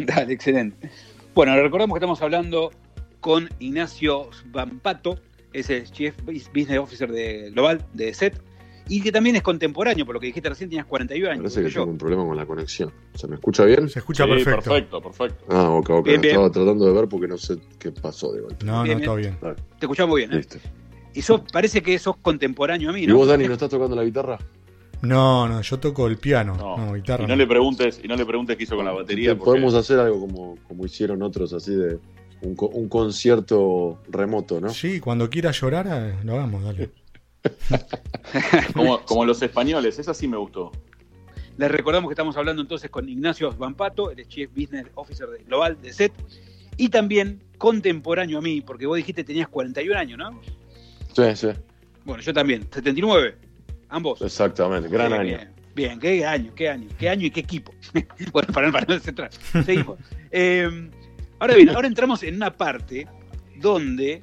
Dale, 0.06 0.32
excelente. 0.32 0.90
Bueno, 1.34 1.54
recordamos 1.60 1.94
que 1.94 1.98
estamos 1.98 2.22
hablando 2.22 2.70
con 3.20 3.48
Ignacio 3.58 4.30
Vampato, 4.46 5.18
es 5.52 5.70
el 5.70 5.90
Chief 5.90 6.14
Business 6.24 6.78
Officer 6.78 7.10
de 7.10 7.50
Global 7.50 7.84
de 7.94 8.12
SET, 8.14 8.40
y 8.90 9.02
que 9.02 9.12
también 9.12 9.36
es 9.36 9.42
contemporáneo, 9.42 10.06
por 10.06 10.14
lo 10.14 10.20
que 10.20 10.28
dijiste 10.28 10.48
recién, 10.48 10.70
tenías 10.70 10.86
41 10.86 11.30
años. 11.30 11.42
Parece 11.42 11.62
que 11.62 11.68
yo. 11.70 11.80
tengo 11.82 11.92
un 11.92 11.98
problema 11.98 12.24
con 12.24 12.36
la 12.36 12.46
conexión. 12.46 12.90
¿Se 13.14 13.26
me 13.28 13.34
escucha 13.34 13.64
bien? 13.66 13.88
Se 13.90 13.98
escucha 13.98 14.24
Sí, 14.24 14.30
perfecto. 14.30 14.60
perfecto, 14.62 15.02
perfecto. 15.02 15.44
Ah, 15.50 15.68
ok, 15.70 15.90
ok. 15.90 16.04
Bien, 16.06 16.20
bien. 16.22 16.34
Estaba 16.36 16.50
tratando 16.50 16.86
de 16.86 16.92
ver 16.92 17.06
porque 17.08 17.28
no 17.28 17.36
sé 17.36 17.58
qué 17.78 17.92
pasó 17.92 18.32
de 18.32 18.40
golpe. 18.40 18.64
No, 18.64 18.82
Bien, 18.84 18.98
no, 19.00 19.04
todo 19.04 19.16
bien. 19.16 19.36
Te 19.78 19.84
escuchamos 19.86 20.10
muy 20.10 20.22
bien, 20.22 20.32
¿eh? 20.32 20.36
listo. 20.36 20.56
Y 21.14 21.20
sos, 21.20 21.42
parece 21.52 21.82
que 21.82 21.98
sos 21.98 22.16
contemporáneo 22.16 22.88
a 22.90 22.92
mí, 22.94 23.02
¿Y 23.02 23.06
¿no? 23.06 23.16
vos, 23.16 23.28
Dani, 23.28 23.46
no 23.46 23.52
estás 23.52 23.68
tocando 23.68 23.94
la 23.94 24.04
guitarra? 24.04 24.38
No, 25.02 25.46
no, 25.48 25.60
yo 25.62 25.78
toco 25.78 26.06
el 26.08 26.16
piano, 26.18 26.56
No, 26.56 26.76
no, 26.76 26.92
guitarra. 26.94 27.24
y 27.24 27.26
no 27.26 27.36
le 27.36 27.46
preguntes, 27.46 28.00
y 28.02 28.08
no 28.08 28.16
le 28.16 28.26
preguntes 28.26 28.56
qué 28.56 28.64
hizo 28.64 28.76
con 28.76 28.84
la 28.84 28.92
batería. 28.92 29.30
porque- 29.36 29.44
Podemos 29.50 29.74
hacer 29.74 29.98
algo 30.00 30.20
como, 30.20 30.56
como 30.66 30.84
hicieron 30.84 31.22
otros, 31.22 31.52
así 31.52 31.72
de 31.74 31.98
un, 32.42 32.54
co- 32.56 32.68
un 32.68 32.88
concierto 32.88 34.00
remoto, 34.08 34.60
¿no? 34.60 34.70
Sí, 34.70 34.98
cuando 35.00 35.30
quieras 35.30 35.60
llorar, 35.60 35.86
eh, 35.90 36.16
lo 36.24 36.34
hagamos, 36.34 36.64
dale. 36.64 36.90
como, 38.74 39.00
como 39.04 39.24
los 39.24 39.40
españoles, 39.42 39.98
esa 39.98 40.14
sí 40.14 40.26
me 40.28 40.36
gustó. 40.36 40.72
Les 41.56 41.70
recordamos 41.70 42.08
que 42.08 42.12
estamos 42.12 42.36
hablando 42.36 42.62
entonces 42.62 42.90
con 42.90 43.08
Ignacio 43.08 43.52
Vampato, 43.56 44.10
el 44.10 44.26
Chief 44.28 44.50
Business 44.54 44.86
Officer 44.94 45.28
de 45.28 45.42
Global 45.44 45.80
de 45.80 45.92
SET, 45.92 46.12
y 46.76 46.88
también 46.88 47.42
contemporáneo 47.58 48.38
a 48.38 48.40
mí, 48.42 48.60
porque 48.60 48.86
vos 48.86 48.96
dijiste 48.96 49.22
que 49.22 49.26
tenías 49.28 49.48
41 49.48 49.98
años, 49.98 50.18
¿no? 50.18 50.40
Sí, 51.12 51.22
sí, 51.34 51.48
Bueno, 52.04 52.22
yo 52.22 52.32
también, 52.32 52.62
79, 52.72 53.36
ambos. 53.88 54.20
exactamente. 54.22 54.88
Gran 54.88 55.12
año. 55.12 55.38
Bien, 55.38 55.52
bien, 55.74 56.00
qué 56.00 56.24
año, 56.26 56.52
qué 56.54 56.68
año, 56.68 56.88
qué 56.98 57.08
año 57.08 57.26
y 57.26 57.30
qué 57.30 57.40
equipo. 57.40 57.72
bueno, 58.32 58.52
para, 58.52 58.70
para 58.72 58.86
no 58.86 59.00
centrar. 59.00 59.30
Seguimos. 59.64 59.98
Eh, 60.30 60.90
ahora 61.38 61.54
bien, 61.54 61.70
ahora 61.70 61.88
entramos 61.88 62.22
en 62.22 62.36
una 62.36 62.56
parte 62.56 63.06
donde 63.56 64.22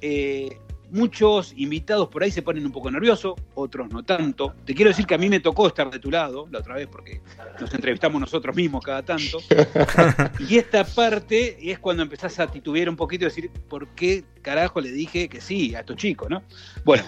eh, 0.00 0.56
muchos 0.90 1.52
invitados 1.56 2.08
por 2.08 2.22
ahí 2.22 2.30
se 2.30 2.42
ponen 2.42 2.64
un 2.66 2.72
poco 2.72 2.90
nerviosos, 2.90 3.34
otros 3.54 3.90
no 3.90 4.02
tanto. 4.02 4.54
Te 4.64 4.74
quiero 4.74 4.90
decir 4.90 5.06
que 5.06 5.14
a 5.14 5.18
mí 5.18 5.28
me 5.28 5.40
tocó 5.40 5.66
estar 5.66 5.90
de 5.90 5.98
tu 5.98 6.10
lado 6.10 6.48
la 6.50 6.58
otra 6.58 6.74
vez 6.74 6.88
porque 6.88 7.20
nos 7.60 7.72
entrevistamos 7.72 8.20
nosotros 8.20 8.54
mismos 8.54 8.84
cada 8.84 9.02
tanto. 9.02 9.38
y 10.48 10.56
esta 10.56 10.84
parte 10.84 11.70
es 11.70 11.78
cuando 11.78 12.02
empezás 12.02 12.38
a 12.40 12.46
titubear 12.46 12.88
un 12.88 12.96
poquito 12.96 13.24
y 13.24 13.28
decir, 13.28 13.50
¿por 13.68 13.88
qué 13.88 14.24
carajo 14.42 14.80
le 14.80 14.90
dije 14.90 15.28
que 15.28 15.40
sí 15.40 15.74
a 15.74 15.80
estos 15.80 15.96
chicos, 15.96 16.28
no? 16.28 16.42
Bueno, 16.84 17.04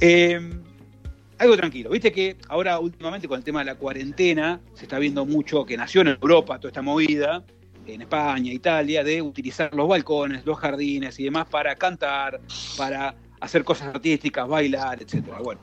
eh, 0.00 0.40
algo 1.38 1.56
tranquilo. 1.56 1.90
Viste 1.90 2.12
que 2.12 2.36
ahora 2.48 2.78
últimamente 2.78 3.28
con 3.28 3.38
el 3.38 3.44
tema 3.44 3.60
de 3.60 3.66
la 3.66 3.74
cuarentena 3.74 4.60
se 4.74 4.84
está 4.84 4.98
viendo 4.98 5.26
mucho 5.26 5.64
que 5.64 5.76
nació 5.76 6.02
en 6.02 6.08
Europa 6.08 6.58
toda 6.58 6.68
esta 6.68 6.82
movida, 6.82 7.44
en 7.86 8.02
España, 8.02 8.52
Italia, 8.52 9.04
de 9.04 9.20
utilizar 9.20 9.74
los 9.74 9.88
balcones, 9.88 10.44
los 10.46 10.58
jardines 10.58 11.18
y 11.20 11.24
demás 11.24 11.46
para 11.48 11.74
cantar, 11.76 12.40
para 12.76 13.14
hacer 13.40 13.64
cosas 13.64 13.88
artísticas, 13.88 14.48
bailar, 14.48 15.02
etcétera. 15.02 15.38
Bueno, 15.42 15.60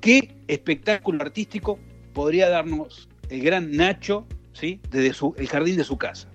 ¿qué 0.00 0.34
espectáculo 0.48 1.22
artístico 1.22 1.78
podría 2.12 2.48
darnos 2.48 3.08
el 3.28 3.42
gran 3.42 3.70
Nacho, 3.70 4.26
¿sí? 4.52 4.80
desde 4.90 5.12
su, 5.12 5.34
el 5.38 5.48
jardín 5.48 5.76
de 5.76 5.84
su 5.84 5.96
casa? 5.96 6.28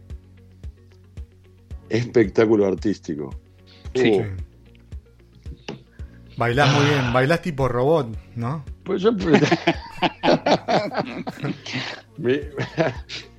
Espectáculo 1.90 2.68
artístico. 2.68 3.36
Sí. 3.96 4.12
Uh, 4.12 4.49
Bailás 6.40 6.74
muy 6.74 6.86
bien, 6.86 7.12
bailás 7.12 7.42
tipo 7.42 7.68
robot, 7.68 8.08
¿no? 8.38 8.64
Pues 8.86 9.02
yo. 9.02 9.12
Mi- 12.18 12.40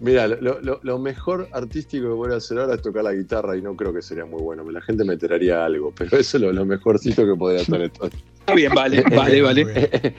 Mira, 0.01 0.29
lo, 0.29 0.61
lo- 0.61 0.81
lo 0.83 0.99
mejor 0.99 1.49
artístico 1.53 2.05
que 2.09 2.13
voy 2.13 2.33
a 2.33 2.37
hacer 2.37 2.59
ahora 2.59 2.75
es 2.75 2.83
tocar 2.83 3.05
la 3.05 3.13
guitarra 3.15 3.57
y 3.57 3.63
no 3.63 3.75
creo 3.75 3.93
que 3.95 4.03
sería 4.03 4.25
muy 4.27 4.43
bueno. 4.43 4.71
La 4.71 4.81
gente 4.83 5.05
me 5.05 5.15
enteraría 5.15 5.65
algo, 5.65 5.93
pero 5.97 6.17
eso 6.19 6.37
es 6.37 6.43
lo, 6.43 6.53
lo 6.53 6.65
mejorcito 6.67 7.25
que 7.25 7.35
podría 7.35 7.63
hacer 7.63 7.81
esto. 7.85 8.11
Está 8.41 8.55
bien, 8.55 8.73
vale, 8.75 9.03
vale, 9.15 9.43
vale. 9.43 9.65
Muy 9.65 9.73
bien. 9.75 10.15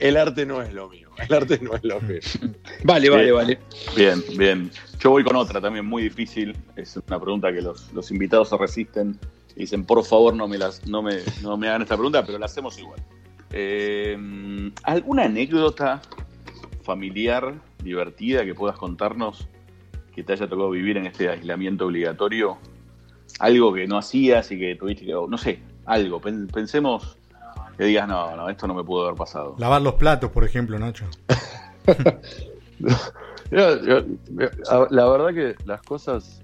El 0.00 0.16
arte 0.16 0.44
no 0.46 0.60
es 0.62 0.72
lo 0.72 0.88
mío. 0.88 1.08
El 1.28 1.34
arte 1.34 1.58
no 1.62 1.74
es 1.74 1.84
lo 1.84 2.00
mío. 2.00 2.18
Vale, 2.84 3.10
vale, 3.10 3.30
vale. 3.32 3.58
Bien, 3.94 4.22
bien. 4.38 4.70
Yo 5.00 5.10
voy 5.10 5.22
con 5.22 5.36
otra 5.36 5.60
también 5.60 5.84
muy 5.84 6.02
difícil. 6.02 6.56
Es 6.76 6.96
una 7.08 7.20
pregunta 7.20 7.52
que 7.52 7.60
los, 7.60 7.92
los 7.92 8.10
invitados 8.10 8.48
se 8.48 8.56
resisten 8.56 9.18
y 9.54 9.60
dicen, 9.60 9.84
por 9.84 10.02
favor, 10.04 10.34
no 10.34 10.48
me, 10.48 10.56
las, 10.56 10.86
no 10.86 11.02
me, 11.02 11.18
no 11.42 11.56
me 11.58 11.68
hagan 11.68 11.82
esta 11.82 11.94
pregunta, 11.96 12.24
pero 12.24 12.38
la 12.38 12.46
hacemos 12.46 12.78
igual. 12.78 13.00
Eh, 13.52 14.16
¿Alguna 14.84 15.24
anécdota 15.24 16.00
familiar 16.82 17.54
divertida 17.82 18.44
que 18.44 18.54
puedas 18.54 18.76
contarnos 18.78 19.46
que 20.14 20.22
te 20.22 20.32
haya 20.32 20.48
tocado 20.48 20.70
vivir 20.70 20.96
en 20.96 21.06
este 21.06 21.28
aislamiento 21.28 21.86
obligatorio? 21.86 22.58
Algo 23.38 23.72
que 23.74 23.86
no 23.86 23.98
hacías 23.98 24.50
y 24.52 24.58
que 24.58 24.74
tuviste 24.76 25.04
que, 25.04 25.12
no 25.12 25.36
sé, 25.38 25.60
algo. 25.84 26.20
Pen- 26.20 26.46
Pensemos 26.48 27.16
que 27.80 27.86
digas, 27.86 28.06
no, 28.06 28.36
no, 28.36 28.50
esto 28.50 28.66
no 28.66 28.74
me 28.74 28.84
pudo 28.84 29.06
haber 29.06 29.16
pasado. 29.16 29.54
Lavar 29.58 29.80
los 29.80 29.94
platos, 29.94 30.30
por 30.30 30.44
ejemplo, 30.44 30.78
Nacho. 30.78 31.06
Yo- 33.50 33.82
yo- 33.82 34.04
a- 34.70 34.86
la 34.90 35.08
verdad 35.08 35.34
que 35.34 35.54
las 35.64 35.80
cosas, 35.82 36.42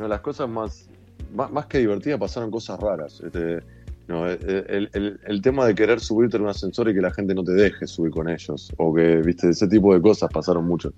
no, 0.00 0.08
las 0.08 0.20
cosas 0.20 0.48
más, 0.48 0.88
más, 1.34 1.50
más 1.52 1.66
que 1.66 1.78
divertidas 1.78 2.18
pasaron 2.18 2.50
cosas 2.50 2.80
raras. 2.80 3.20
Este, 3.20 3.60
no, 4.08 4.26
el, 4.26 4.88
el- 4.92 5.20
el 5.24 5.42
tema 5.42 5.66
de 5.66 5.74
querer 5.74 6.00
subirte 6.00 6.36
en 6.38 6.44
un 6.44 6.48
ascensor 6.48 6.88
y 6.88 6.94
que 6.94 7.00
la 7.02 7.12
gente 7.12 7.34
no 7.34 7.44
te 7.44 7.52
deje 7.52 7.86
subir 7.86 8.10
con 8.10 8.28
ellos, 8.30 8.72
o 8.78 8.94
que, 8.94 9.16
viste, 9.18 9.50
ese 9.50 9.68
tipo 9.68 9.94
de 9.94 10.00
cosas 10.00 10.30
pasaron 10.32 10.66
mucho. 10.66 10.92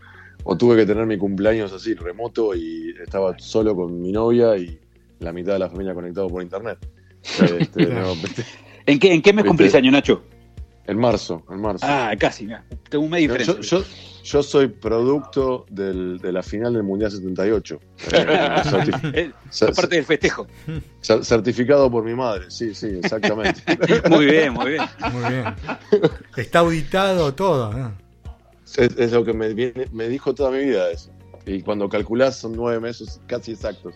O 0.44 0.56
tuve 0.56 0.76
que 0.76 0.86
tener 0.86 1.04
mi 1.04 1.18
cumpleaños 1.18 1.72
así, 1.72 1.94
remoto, 1.94 2.54
y 2.54 2.94
estaba 3.02 3.36
solo 3.38 3.74
con 3.74 4.00
mi 4.00 4.12
novia 4.12 4.56
y 4.56 4.78
la 5.18 5.32
mitad 5.32 5.52
de 5.54 5.58
la 5.58 5.68
familia 5.68 5.94
conectado 5.94 6.28
por 6.28 6.42
internet. 6.42 6.78
Este, 7.58 7.86
no, 7.86 8.14
¿En 8.86 8.98
qué, 8.98 9.12
en 9.14 9.22
qué 9.22 9.32
mes 9.32 9.44
cumplís 9.44 9.74
año, 9.74 9.90
Nacho? 9.90 10.22
en 10.86 10.98
marzo, 10.98 11.42
en 11.50 11.60
marzo. 11.62 11.86
Ah, 11.88 12.12
casi, 12.18 12.44
mira. 12.44 12.62
Tengo 12.90 13.04
un 13.04 13.10
mes 13.10 13.22
Yo, 13.26 13.34
diferencia. 13.34 13.78
yo, 13.78 13.84
yo 14.22 14.42
soy 14.42 14.68
producto 14.68 15.64
del- 15.70 16.18
de 16.18 16.30
la 16.30 16.42
final 16.42 16.74
del 16.74 16.82
Mundial 16.82 17.10
78. 17.10 17.80
Eh, 19.14 19.32
del 19.88 20.04
festejo. 20.04 20.46
cer- 21.02 21.22
certificado 21.24 21.90
por 21.90 22.04
mi 22.04 22.14
madre, 22.14 22.50
sí, 22.50 22.74
sí, 22.74 22.88
exactamente. 23.02 23.62
Muy 24.10 24.26
bien, 24.26 24.52
muy 24.52 24.72
bien. 24.72 24.82
Muy 25.10 25.24
bien. 25.32 25.44
Está 26.36 26.58
auditado 26.58 27.32
todo, 27.34 27.72
¿no? 27.72 27.94
es, 28.76 28.78
es 28.98 29.12
lo 29.12 29.24
que 29.24 29.32
me, 29.32 29.54
viene- 29.54 29.88
me 29.92 30.08
dijo 30.08 30.34
toda 30.34 30.50
mi 30.50 30.58
vida 30.64 30.90
eso. 30.90 31.10
Y 31.46 31.62
cuando 31.62 31.88
calculás 31.88 32.36
son 32.36 32.52
nueve 32.56 32.78
meses 32.80 33.20
casi 33.26 33.52
exactos. 33.52 33.94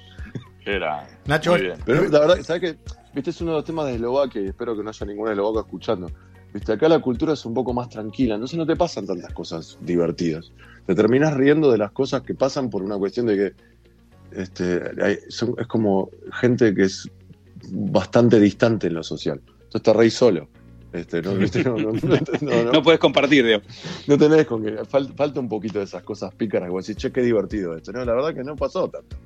Era. 0.64 1.06
Nacho, 1.26 1.52
Muy 1.52 1.62
bien. 1.62 1.78
Pero 1.84 2.08
la 2.08 2.20
verdad, 2.20 2.38
¿sabes 2.42 2.62
qué? 2.62 2.78
Viste, 3.14 3.30
es 3.30 3.40
uno 3.40 3.52
de 3.52 3.56
los 3.58 3.64
temas 3.64 3.86
de 3.86 3.94
Eslovaquia 3.94 4.42
y 4.42 4.46
espero 4.48 4.76
que 4.76 4.82
no 4.82 4.90
haya 4.90 5.06
ningún 5.06 5.28
eslovaco 5.28 5.60
escuchando. 5.60 6.10
Viste, 6.52 6.72
acá 6.72 6.88
la 6.88 7.00
cultura 7.00 7.32
es 7.34 7.44
un 7.44 7.54
poco 7.54 7.72
más 7.74 7.88
tranquila, 7.88 8.34
entonces 8.34 8.58
no 8.58 8.66
te 8.66 8.76
pasan 8.76 9.06
tantas 9.06 9.32
cosas 9.32 9.78
divertidas. 9.80 10.52
Te 10.86 10.94
terminas 10.94 11.34
riendo 11.34 11.70
de 11.70 11.78
las 11.78 11.92
cosas 11.92 12.22
que 12.22 12.34
pasan 12.34 12.70
por 12.70 12.82
una 12.82 12.96
cuestión 12.96 13.26
de 13.26 13.36
que 13.36 13.52
este, 14.40 14.80
hay- 15.02 15.18
son- 15.28 15.54
es 15.58 15.66
como 15.66 16.10
gente 16.40 16.74
que 16.74 16.84
es 16.84 17.08
bastante 17.70 18.38
distante 18.40 18.86
en 18.86 18.94
lo 18.94 19.02
social. 19.02 19.40
Entonces 19.46 19.82
te 19.82 19.92
reís 19.92 20.14
solo. 20.14 20.48
Este, 20.92 21.20
no, 21.20 21.32
puedes 22.82 22.98
compartir, 22.98 23.44
digo. 23.44 23.60
No 24.06 24.16
tenés 24.16 24.46
con 24.46 24.62
que. 24.64 24.70
fal- 24.84 25.14
falta 25.14 25.38
un 25.40 25.48
poquito 25.48 25.78
de 25.78 25.84
esas 25.84 26.02
cosas 26.02 26.34
pícaras 26.34 26.70
decís, 26.78 26.96
che, 26.96 27.12
qué 27.12 27.20
divertido 27.20 27.76
esto. 27.76 27.92
No, 27.92 28.02
la 28.06 28.14
verdad 28.14 28.34
que 28.34 28.42
no 28.44 28.56
pasó 28.56 28.88
tanto. 28.88 29.16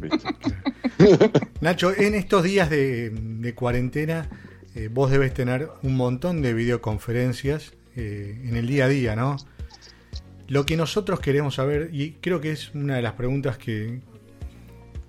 Nacho, 1.60 1.92
en 1.96 2.14
estos 2.14 2.42
días 2.42 2.70
de, 2.70 3.52
cuarentena, 3.54 4.28
eh, 4.74 4.88
vos 4.92 5.10
debes 5.10 5.34
tener 5.34 5.70
un 5.82 5.96
montón 5.96 6.42
de 6.42 6.54
videoconferencias 6.54 7.72
eh, 7.96 8.40
en 8.44 8.56
el 8.56 8.66
día 8.66 8.86
a 8.86 8.88
día, 8.88 9.16
¿no? 9.16 9.36
Lo 10.46 10.64
que 10.64 10.76
nosotros 10.76 11.20
queremos 11.20 11.56
saber, 11.56 11.90
y 11.92 12.12
creo 12.12 12.40
que 12.40 12.52
es 12.52 12.74
una 12.74 12.96
de 12.96 13.02
las 13.02 13.12
preguntas 13.14 13.58
que, 13.58 14.00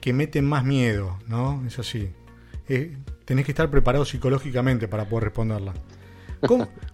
que 0.01 0.13
meten 0.13 0.45
más 0.45 0.65
miedo, 0.65 1.17
¿no? 1.27 1.63
Eso 1.65 1.83
sí. 1.83 2.09
Eh, 2.67 2.97
tenés 3.25 3.45
que 3.45 3.51
estar 3.51 3.69
preparado 3.69 4.05
psicológicamente 4.05 4.87
para 4.87 5.07
poder 5.07 5.25
responderla. 5.25 5.73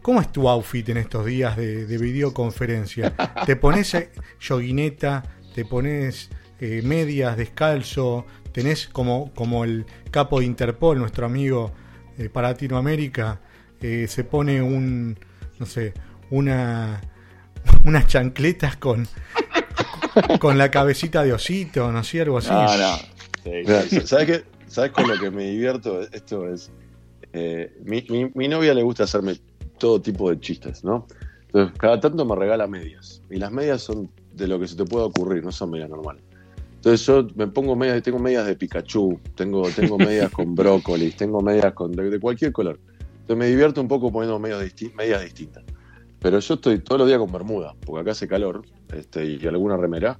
¿Cómo, 0.02 0.22
es 0.22 0.32
tu 0.32 0.50
outfit 0.50 0.90
en 0.90 0.98
estos 0.98 1.26
días 1.26 1.56
de, 1.56 1.86
de 1.86 1.98
videoconferencia? 2.00 3.16
¿Te 3.46 3.56
pones 3.56 3.96
yoguineta? 4.40 5.24
¿Te 5.54 5.66
pones 5.66 6.30
eh, 6.60 6.82
medias 6.84 7.38
descalzo? 7.38 8.26
¿Tenés 8.52 8.88
como, 8.88 9.32
como 9.34 9.64
el 9.66 9.86
capo 10.12 10.40
de 10.40 10.46
Interpol, 10.46 10.98
nuestro 10.98 11.26
amigo 11.26 11.72
eh, 12.18 12.30
para 12.30 12.50
Latinoamérica? 12.50 13.42
eh, 13.82 14.08
se 14.08 14.24
pone 14.24 14.62
un, 14.62 15.18
no 15.60 15.66
sé, 15.66 15.94
una, 16.32 17.02
unas 17.86 18.08
chancletas 18.08 18.78
con, 18.78 19.08
con 20.40 20.58
la 20.58 20.72
cabecita 20.72 21.24
de 21.24 21.34
osito, 21.34 21.92
no 21.92 22.02
algo 22.20 22.38
así. 22.38 22.50
No. 22.50 22.68
Sí, 23.44 23.52
Mira, 23.52 23.82
sí. 23.84 24.02
¿sabes 24.08 24.26
qué? 24.26 24.46
¿Sabes 24.68 24.92
con 24.92 25.08
lo 25.08 25.18
que 25.20 25.30
me 25.30 25.44
divierto? 25.52 26.02
Esto 26.02 26.48
es. 26.52 26.72
eh, 27.34 27.72
mi, 27.84 28.04
mi- 28.10 28.32
mi 28.34 28.48
novia 28.48 28.74
le 28.74 28.82
gusta 28.82 29.04
hacerme 29.04 29.36
todo 29.78 30.02
tipo 30.02 30.30
de 30.32 30.40
chistes, 30.40 30.84
¿no? 30.84 31.06
Entonces, 31.48 31.78
cada 31.78 32.00
tanto 32.00 32.26
me 32.26 32.36
regala 32.36 32.66
medias. 32.66 33.22
Y 33.30 33.36
las 33.38 33.52
medias 33.52 33.82
son 33.84 34.10
de 34.34 34.48
lo 34.48 34.60
que 34.60 34.68
se 34.68 34.76
te 34.76 34.84
pueda 34.86 35.06
ocurrir, 35.06 35.44
no 35.44 35.52
son 35.52 35.70
medias 35.70 35.90
normales. 35.90 36.24
Entonces 36.86 37.08
yo 37.08 37.28
me 37.34 37.48
pongo 37.48 37.76
medias, 37.76 38.04
tengo 38.04 38.20
medias 38.20 38.46
de 38.46 38.56
Pikachu, 38.56 39.20
tengo, 39.34 39.72
tengo 39.72 39.98
medias 39.98 40.30
con 40.30 40.54
brócolis, 40.56 41.16
tengo 41.16 41.42
medias 41.42 41.74
con 41.74 41.92
de, 41.92 42.12
de 42.12 42.20
cualquier 42.20 42.52
color. 42.52 42.80
Entonces 43.22 43.38
me 43.38 43.48
divierto 43.48 43.82
un 43.82 43.88
poco 43.88 44.12
poniendo 44.12 44.38
medias, 44.38 44.62
disti- 44.62 44.94
medias 44.94 45.24
distintas. 45.24 45.64
Pero 46.22 46.38
yo 46.38 46.54
estoy 46.54 46.78
todos 46.78 47.00
los 47.00 47.08
días 47.08 47.18
con 47.18 47.32
bermuda, 47.32 47.74
porque 47.84 48.02
acá 48.02 48.12
hace 48.12 48.28
calor, 48.28 48.62
este, 48.94 49.26
y 49.26 49.48
alguna 49.48 49.78
remera. 49.78 50.20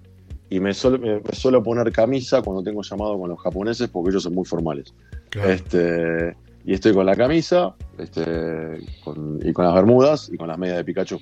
Y 0.50 0.60
me, 0.60 0.72
suelo- 0.74 0.98
me- 0.98 1.20
me 1.20 1.34
suelo 1.34 1.62
poner 1.62 1.92
camisa 1.92 2.42
cuando 2.42 2.64
tengo 2.64 2.82
llamado 2.82 3.20
con 3.20 3.30
los 3.30 3.40
japoneses, 3.40 3.88
porque 3.90 4.10
ellos 4.10 4.24
son 4.24 4.34
muy 4.34 4.46
formales. 4.46 4.92
Claro. 5.30 5.52
Este, 5.52 6.36
y 6.66 6.74
estoy 6.74 6.94
con 6.96 7.06
la 7.06 7.16
camisa, 7.16 7.76
este, 8.00 8.80
con- 9.04 9.40
y 9.44 9.54
con 9.54 9.66
las 9.66 9.76
bermudas 9.76 10.32
y 10.34 10.38
con 10.38 10.48
las 10.48 10.58
medias 10.58 10.78
de 10.78 10.84
Pikachu. 10.84 11.20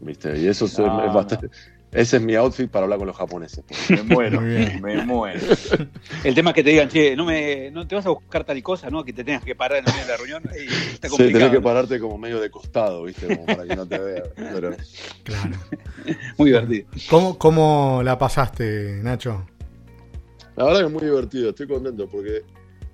¿Viste? 0.00 0.40
Y 0.40 0.46
eso 0.46 0.64
es, 0.64 0.78
No, 0.78 1.04
es 1.04 1.12
bastante. 1.12 1.50
Ese 1.90 2.16
es 2.18 2.22
mi 2.22 2.34
outfit 2.34 2.70
para 2.70 2.84
hablar 2.84 2.98
con 2.98 3.06
los 3.08 3.16
japoneses. 3.16 3.64
Me 3.88 4.02
muero, 4.02 4.40
me 4.42 5.04
muero. 5.06 5.40
El 6.22 6.34
tema 6.34 6.50
es 6.50 6.54
que 6.56 6.62
te 6.62 6.70
digan, 6.70 6.88
che, 6.88 7.16
no, 7.16 7.24
me, 7.24 7.70
no 7.70 7.86
te 7.88 7.94
vas 7.94 8.04
a 8.04 8.10
buscar 8.10 8.44
tal 8.44 8.62
cosa, 8.62 8.90
¿no? 8.90 9.04
Que 9.04 9.12
te 9.14 9.24
tengas 9.24 9.42
que 9.42 9.54
parar 9.54 9.78
en 9.78 9.84
el 9.86 9.92
medio 9.94 10.04
de 10.06 10.10
la 10.12 10.16
reunión. 10.18 10.42
y 10.54 10.66
está 10.92 11.08
Sí, 11.08 11.16
complicado. 11.16 11.32
tenés 11.32 11.50
que 11.50 11.56
¿no? 11.56 11.62
pararte 11.62 11.98
como 11.98 12.18
medio 12.18 12.40
de 12.40 12.50
costado, 12.50 13.04
¿viste? 13.04 13.26
Como 13.26 13.46
para 13.46 13.64
que 13.66 13.74
no 13.76 13.86
te 13.86 13.98
vea. 13.98 14.22
Pero 14.36 14.76
Claro. 15.22 15.56
Muy 16.36 16.50
divertido. 16.50 16.88
¿Cómo, 17.08 17.38
¿Cómo 17.38 18.02
la 18.04 18.18
pasaste, 18.18 19.00
Nacho? 19.02 19.46
la 20.56 20.64
verdad 20.64 20.80
que 20.80 20.86
es 20.86 20.92
muy 20.92 21.04
divertido, 21.04 21.50
estoy 21.50 21.68
contento 21.68 22.08
porque 22.08 22.42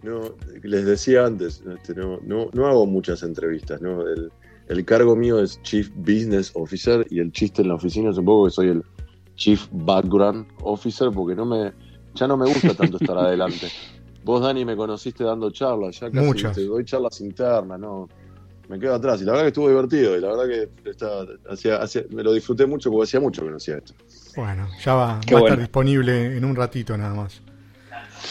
no, 0.03 0.21
les 0.63 0.85
decía 0.85 1.25
antes, 1.25 1.63
este, 1.75 1.95
no, 1.95 2.21
no, 2.23 2.51
no 2.53 2.67
hago 2.67 2.85
muchas 2.85 3.23
entrevistas, 3.23 3.81
¿no? 3.81 4.07
El, 4.07 4.31
el 4.69 4.85
cargo 4.85 5.15
mío 5.17 5.39
es 5.41 5.61
Chief 5.63 5.91
Business 5.95 6.51
Officer 6.55 7.07
y 7.11 7.21
el 7.21 7.33
chiste 7.33 7.63
en 7.63 7.69
la 7.69 7.75
oficina 7.75 8.11
es 8.11 8.19
un 8.19 8.25
poco 8.25 8.47
que 8.47 8.51
soy 8.53 8.69
el 8.69 8.83
Chief 9.37 9.67
Background 9.73 10.47
Officer 10.63 11.11
porque 11.11 11.35
no 11.35 11.45
me, 11.45 11.73
ya 12.15 12.27
no 12.27 12.37
me 12.37 12.47
gusta 12.47 12.75
tanto 12.75 12.97
estar 12.97 13.17
adelante. 13.19 13.69
Vos, 14.25 14.41
Dani, 14.43 14.65
me 14.65 14.75
conociste 14.77 15.23
dando 15.25 15.51
charlas, 15.51 16.01
ya 16.01 16.11
casi 16.11 16.27
Muchas. 16.27 16.57
te 16.57 16.65
doy 16.65 16.85
charlas 16.85 17.21
internas, 17.21 17.79
¿no? 17.79 18.09
Me 18.69 18.79
quedo 18.79 18.95
atrás 18.95 19.21
y 19.21 19.25
la 19.27 19.33
verdad 19.33 19.45
que 19.45 19.49
estuvo 19.49 19.69
divertido 19.69 20.17
y 20.17 20.21
la 20.23 20.29
verdad 20.29 20.45
que 20.83 20.89
está, 20.91 21.27
hacía, 21.51 21.77
hacía- 21.83 22.05
me 22.11 22.23
lo 22.23 22.33
disfruté 22.33 22.65
mucho 22.65 22.91
porque 22.91 23.05
hacía 23.05 23.21
mucho 23.21 23.43
que 23.43 23.51
no 23.51 23.57
hacía 23.57 23.77
esto. 23.77 23.93
Bueno, 24.37 24.67
ya 24.83 24.95
va, 24.95 25.07
va 25.07 25.13
a 25.19 25.41
estar 25.41 25.59
disponible 25.59 26.37
en 26.39 26.45
un 26.47 26.57
ratito 26.57 26.97
nada 26.97 27.13
más. 27.15 27.43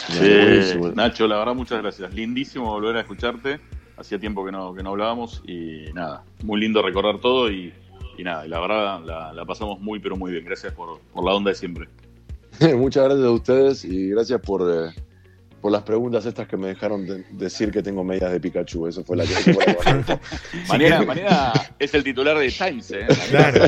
Sí. 0.08 0.78
Nacho, 0.94 1.28
la 1.28 1.38
verdad, 1.38 1.54
muchas 1.54 1.80
gracias. 1.80 2.12
Lindísimo 2.12 2.64
volver 2.70 2.96
a 2.96 3.00
escucharte. 3.02 3.60
Hacía 3.96 4.18
tiempo 4.18 4.44
que 4.44 4.52
no, 4.52 4.74
que 4.74 4.82
no 4.82 4.90
hablábamos 4.90 5.42
y 5.46 5.92
nada, 5.94 6.24
muy 6.42 6.60
lindo 6.60 6.82
recordar 6.82 7.20
todo 7.20 7.50
y, 7.50 7.72
y 8.18 8.24
nada, 8.24 8.46
la 8.46 8.60
verdad 8.60 9.00
la, 9.04 9.32
la 9.32 9.44
pasamos 9.44 9.80
muy, 9.80 10.00
pero 10.00 10.16
muy 10.16 10.32
bien. 10.32 10.44
Gracias 10.44 10.72
por, 10.72 11.00
por 11.12 11.24
la 11.24 11.34
onda 11.34 11.50
de 11.50 11.54
siempre. 11.54 11.88
Muchas 12.76 13.04
gracias 13.04 13.26
a 13.26 13.30
ustedes 13.30 13.84
y 13.84 14.10
gracias 14.10 14.40
por, 14.40 14.62
eh, 14.62 14.90
por 15.64 15.72
las 15.72 15.82
preguntas 15.82 16.26
estas 16.26 16.46
que 16.46 16.58
me 16.58 16.66
dejaron 16.68 17.06
de- 17.06 17.24
decir 17.30 17.70
que 17.70 17.82
tengo 17.82 18.04
medias 18.04 18.30
de 18.30 18.38
Pikachu. 18.38 18.86
Eso 18.86 19.02
fue 19.02 19.16
la 19.16 19.24
que. 19.24 19.32
Mañana, 20.68 21.02
mañana 21.06 21.52
es 21.78 21.94
el 21.94 22.04
titular 22.04 22.36
de 22.36 22.50
Times, 22.50 22.90
¿eh? 22.90 23.06
Claro. 23.30 23.64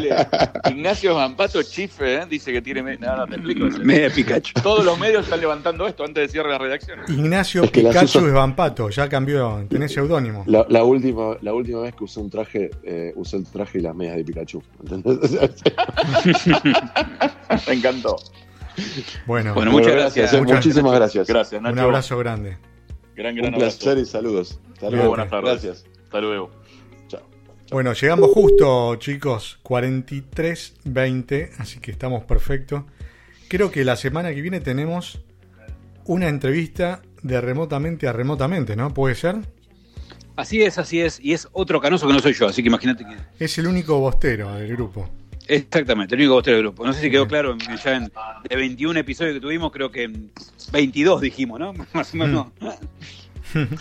Ignacio 0.68 1.14
Mampato 1.14 1.62
Chife, 1.62 2.16
¿eh? 2.16 2.26
Dice 2.28 2.52
que 2.52 2.60
tiene. 2.60 2.98
Nada, 2.98 3.26
te 3.26 3.36
explico. 3.36 3.64
Media 3.82 4.10
Pikachu. 4.10 4.52
Todos 4.62 4.84
los 4.84 4.98
medios 4.98 5.24
están 5.24 5.40
levantando 5.40 5.86
esto 5.86 6.04
antes 6.04 6.24
de 6.26 6.28
cierre 6.28 6.50
la 6.50 6.58
redacción. 6.58 6.98
Ignacio 7.08 7.64
Es 7.64 7.70
que 7.70 7.82
las 7.82 7.94
Pikachu 7.94 8.18
uso- 8.18 8.28
es 8.28 8.34
Vampato, 8.34 8.90
ya 8.90 9.08
cambió, 9.08 9.64
tenés 9.70 9.90
seudónimo. 9.94 10.44
La, 10.46 10.66
la 10.68 10.84
última, 10.84 11.38
la 11.40 11.54
última 11.54 11.80
vez 11.80 11.94
que 11.94 12.04
usé 12.04 12.20
un 12.20 12.28
traje, 12.28 12.68
eh, 12.82 13.14
usé 13.16 13.38
el 13.38 13.46
traje 13.46 13.78
y 13.78 13.80
las 13.80 13.94
medias 13.96 14.16
de 14.16 14.24
Pikachu. 14.24 14.62
¿entendés? 14.82 15.40
Me 17.66 17.72
encantó. 17.72 18.16
Bueno, 19.26 19.54
Bueno, 19.54 19.70
muchas 19.72 19.92
gracias. 19.92 20.32
Muchas 20.34 20.56
Muchísimas 20.56 20.94
gracias. 20.94 21.26
Gracias, 21.26 21.60
Nacho. 21.62 21.72
un 21.72 21.78
abrazo 21.78 22.18
grande. 22.18 22.58
Gran, 23.14 23.34
gran 23.34 23.48
Un 23.48 23.54
abrazo. 23.54 23.78
placer 23.78 23.98
y 23.98 24.06
saludos. 24.06 24.60
Hasta 24.74 24.90
luego. 24.90 25.08
buenas 25.08 25.30
tardes. 25.30 25.62
Gracias. 25.62 25.84
Hasta 26.04 26.20
luego. 26.20 26.50
Chao. 27.08 27.22
Bueno, 27.70 27.92
llegamos 27.94 28.30
justo, 28.30 28.96
chicos, 28.96 29.58
43.20, 29.64 31.50
así 31.58 31.80
que 31.80 31.90
estamos 31.90 32.24
perfectos. 32.24 32.84
Creo 33.48 33.70
que 33.70 33.84
la 33.84 33.96
semana 33.96 34.34
que 34.34 34.40
viene 34.42 34.60
tenemos 34.60 35.20
una 36.04 36.28
entrevista 36.28 37.02
de 37.22 37.40
remotamente 37.40 38.06
a 38.08 38.12
remotamente, 38.12 38.76
¿no? 38.76 38.92
¿Puede 38.92 39.14
ser? 39.14 39.36
Así 40.36 40.62
es, 40.62 40.76
así 40.78 41.00
es. 41.00 41.18
Y 41.20 41.32
es 41.32 41.48
otro 41.52 41.80
canoso 41.80 42.06
que 42.06 42.12
no 42.12 42.20
soy 42.20 42.34
yo, 42.34 42.46
así 42.46 42.62
que 42.62 42.68
imagínate 42.68 43.04
que. 43.04 43.16
Es 43.44 43.56
el 43.58 43.66
único 43.66 43.98
bostero 43.98 44.52
del 44.54 44.68
grupo. 44.68 45.08
Exactamente, 45.48 46.14
el 46.14 46.20
único 46.22 46.34
bostero 46.34 46.56
del 46.56 46.66
grupo. 46.66 46.84
No 46.86 46.92
sé 46.92 47.02
si 47.02 47.10
quedó 47.10 47.26
claro, 47.28 47.52
en- 47.52 47.76
ya 47.76 47.96
en, 47.96 48.10
de 48.48 48.56
21 48.56 48.98
episodios 48.98 49.34
que 49.34 49.40
tuvimos, 49.40 49.70
creo 49.72 49.90
que 49.90 50.04
en 50.04 50.30
22 50.72 51.20
dijimos, 51.20 51.60
¿no? 51.60 51.72
Más 51.92 52.12
o 52.14 52.16
menos. 52.16 52.46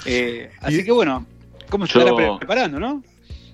Eh, 0.05 0.51
así 0.61 0.84
que 0.84 0.91
bueno, 0.91 1.26
¿cómo 1.70 1.88
se 1.88 1.97
estará 1.97 2.16
pre- 2.16 2.38
preparando, 2.38 2.80
no? 2.80 3.03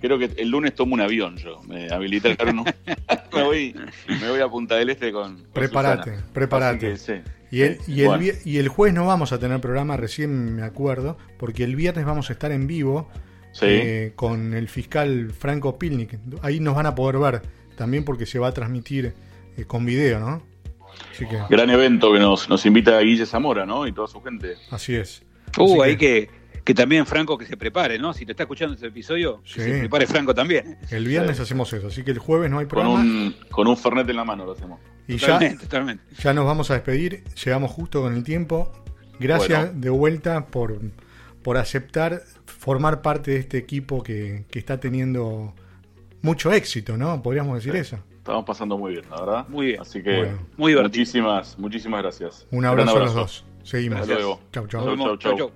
Creo 0.01 0.17
que 0.17 0.31
el 0.37 0.49
lunes 0.49 0.73
tomo 0.73 0.95
un 0.95 1.01
avión 1.01 1.37
yo. 1.37 1.61
Me 1.67 1.87
habilitaron. 1.89 2.59
un- 2.59 2.65
me, 3.33 3.43
voy, 3.43 3.75
me 4.19 4.29
voy 4.29 4.39
a 4.41 4.47
Punta 4.47 4.75
del 4.75 4.89
Este 4.89 5.11
con. 5.11 5.35
con 5.35 5.45
Prepárate, 5.53 6.09
Susana. 6.11 6.27
prepárate. 6.33 6.93
Así 6.93 7.05
que, 7.05 7.23
sí. 7.23 7.31
Y 7.51 7.61
el, 7.61 7.77
y, 7.85 8.01
el, 8.01 8.07
Bueno. 8.07 8.23
y 8.45 8.57
el 8.57 8.67
jueves 8.69 8.95
no 8.95 9.05
vamos 9.05 9.31
a 9.33 9.39
tener 9.39 9.59
programa, 9.61 9.97
recién 9.97 10.55
me 10.55 10.63
acuerdo, 10.63 11.17
porque 11.37 11.63
el 11.65 11.75
viernes 11.75 12.05
vamos 12.05 12.29
a 12.29 12.33
estar 12.33 12.51
en 12.51 12.65
vivo 12.65 13.09
Sí. 13.53 13.65
eh, 13.67 14.13
con 14.15 14.53
el 14.53 14.69
fiscal 14.69 15.31
Franco 15.37 15.77
Pilnik. 15.77 16.17
Ahí 16.41 16.61
nos 16.61 16.73
van 16.75 16.85
a 16.85 16.95
poder 16.95 17.17
ver 17.19 17.41
también 17.75 18.03
porque 18.05 18.25
se 18.25 18.39
va 18.39 18.47
a 18.47 18.53
transmitir 18.53 19.13
eh, 19.57 19.65
con 19.65 19.85
video, 19.85 20.19
¿no? 20.19 20.41
Así 21.13 21.25
que 21.25 21.37
Gran 21.49 21.69
evento 21.69 22.11
que 22.13 22.19
nos, 22.19 22.49
nos 22.49 22.65
invita 22.65 22.97
a 22.97 23.01
Guille 23.01 23.25
Zamora, 23.25 23.65
¿no? 23.65 23.87
Y 23.87 23.91
toda 23.93 24.07
su 24.07 24.21
gente. 24.21 24.55
así 24.71 24.95
es. 24.95 25.23
Uh, 25.57 25.81
Así 25.81 25.89
ahí 25.91 25.97
que, 25.97 26.29
que 26.63 26.73
también 26.73 27.05
Franco 27.05 27.37
que 27.37 27.45
se 27.45 27.57
prepare, 27.57 27.97
¿no? 27.99 28.13
Si 28.13 28.25
te 28.25 28.31
está 28.33 28.43
escuchando 28.43 28.75
este 28.75 28.87
episodio, 28.87 29.41
Sí. 29.45 29.55
que 29.55 29.63
se 29.63 29.79
prepare 29.79 30.07
Franco 30.07 30.33
también. 30.33 30.77
El 30.89 31.05
viernes 31.07 31.39
hacemos 31.39 31.71
eso, 31.73 31.87
así 31.87 32.03
que 32.03 32.11
el 32.11 32.19
jueves 32.19 32.49
no 32.51 32.59
hay 32.59 32.65
Con 32.65 32.69
programa 32.69 32.99
un, 32.99 33.35
con 33.49 33.67
un 33.67 33.77
Fernet 33.77 34.07
en 34.09 34.15
la 34.15 34.23
mano 34.25 34.45
lo 34.45 34.51
hacemos. 34.53 34.79
y 35.07 35.17
ya, 35.17 35.27
Totalmente, 35.27 35.63
totalmente. 35.65 36.03
ya 36.21 36.33
nos 36.33 36.45
vamos 36.45 36.71
a 36.71 36.75
despedir. 36.75 37.23
Llegamos 37.43 37.71
justo 37.71 38.01
con 38.01 38.13
el 38.15 38.23
tiempo. 38.23 38.71
Gracias 39.19 39.59
Bueno. 39.65 39.79
de 39.81 39.89
vuelta 39.89 40.45
por, 40.47 40.79
por 41.43 41.57
aceptar 41.57 42.21
formar 42.45 43.01
parte 43.01 43.31
de 43.31 43.37
este 43.37 43.57
equipo 43.57 44.03
que, 44.03 44.45
que 44.49 44.59
está 44.59 44.79
teniendo 44.79 45.53
mucho 46.21 46.51
éxito, 46.51 46.97
¿no? 46.97 47.21
Podríamos 47.21 47.55
decir 47.55 47.75
eso. 47.75 47.97
Estamos 48.17 48.45
pasando 48.45 48.77
muy 48.77 48.93
bien, 48.93 49.05
la 49.09 49.19
verdad. 49.19 49.45
Muy 49.49 49.65
bien. 49.67 49.81
Así 49.81 50.03
que 50.03 50.15
Bueno. 50.17 50.39
Muy 50.57 50.71
divertido. 50.73 50.99
muchísimas, 51.01 51.57
muchísimas 51.57 52.01
gracias. 52.03 52.47
Un 52.51 52.61
Gran 52.61 52.79
abrazo, 52.79 52.97
a 52.97 52.99
los 52.99 53.13
dos. 53.13 53.45
Seguimos. 53.63 54.01
Hasta 54.01 54.13
luego. 54.13 54.39
Chau, 54.51 54.67
Chau, 54.67 55.51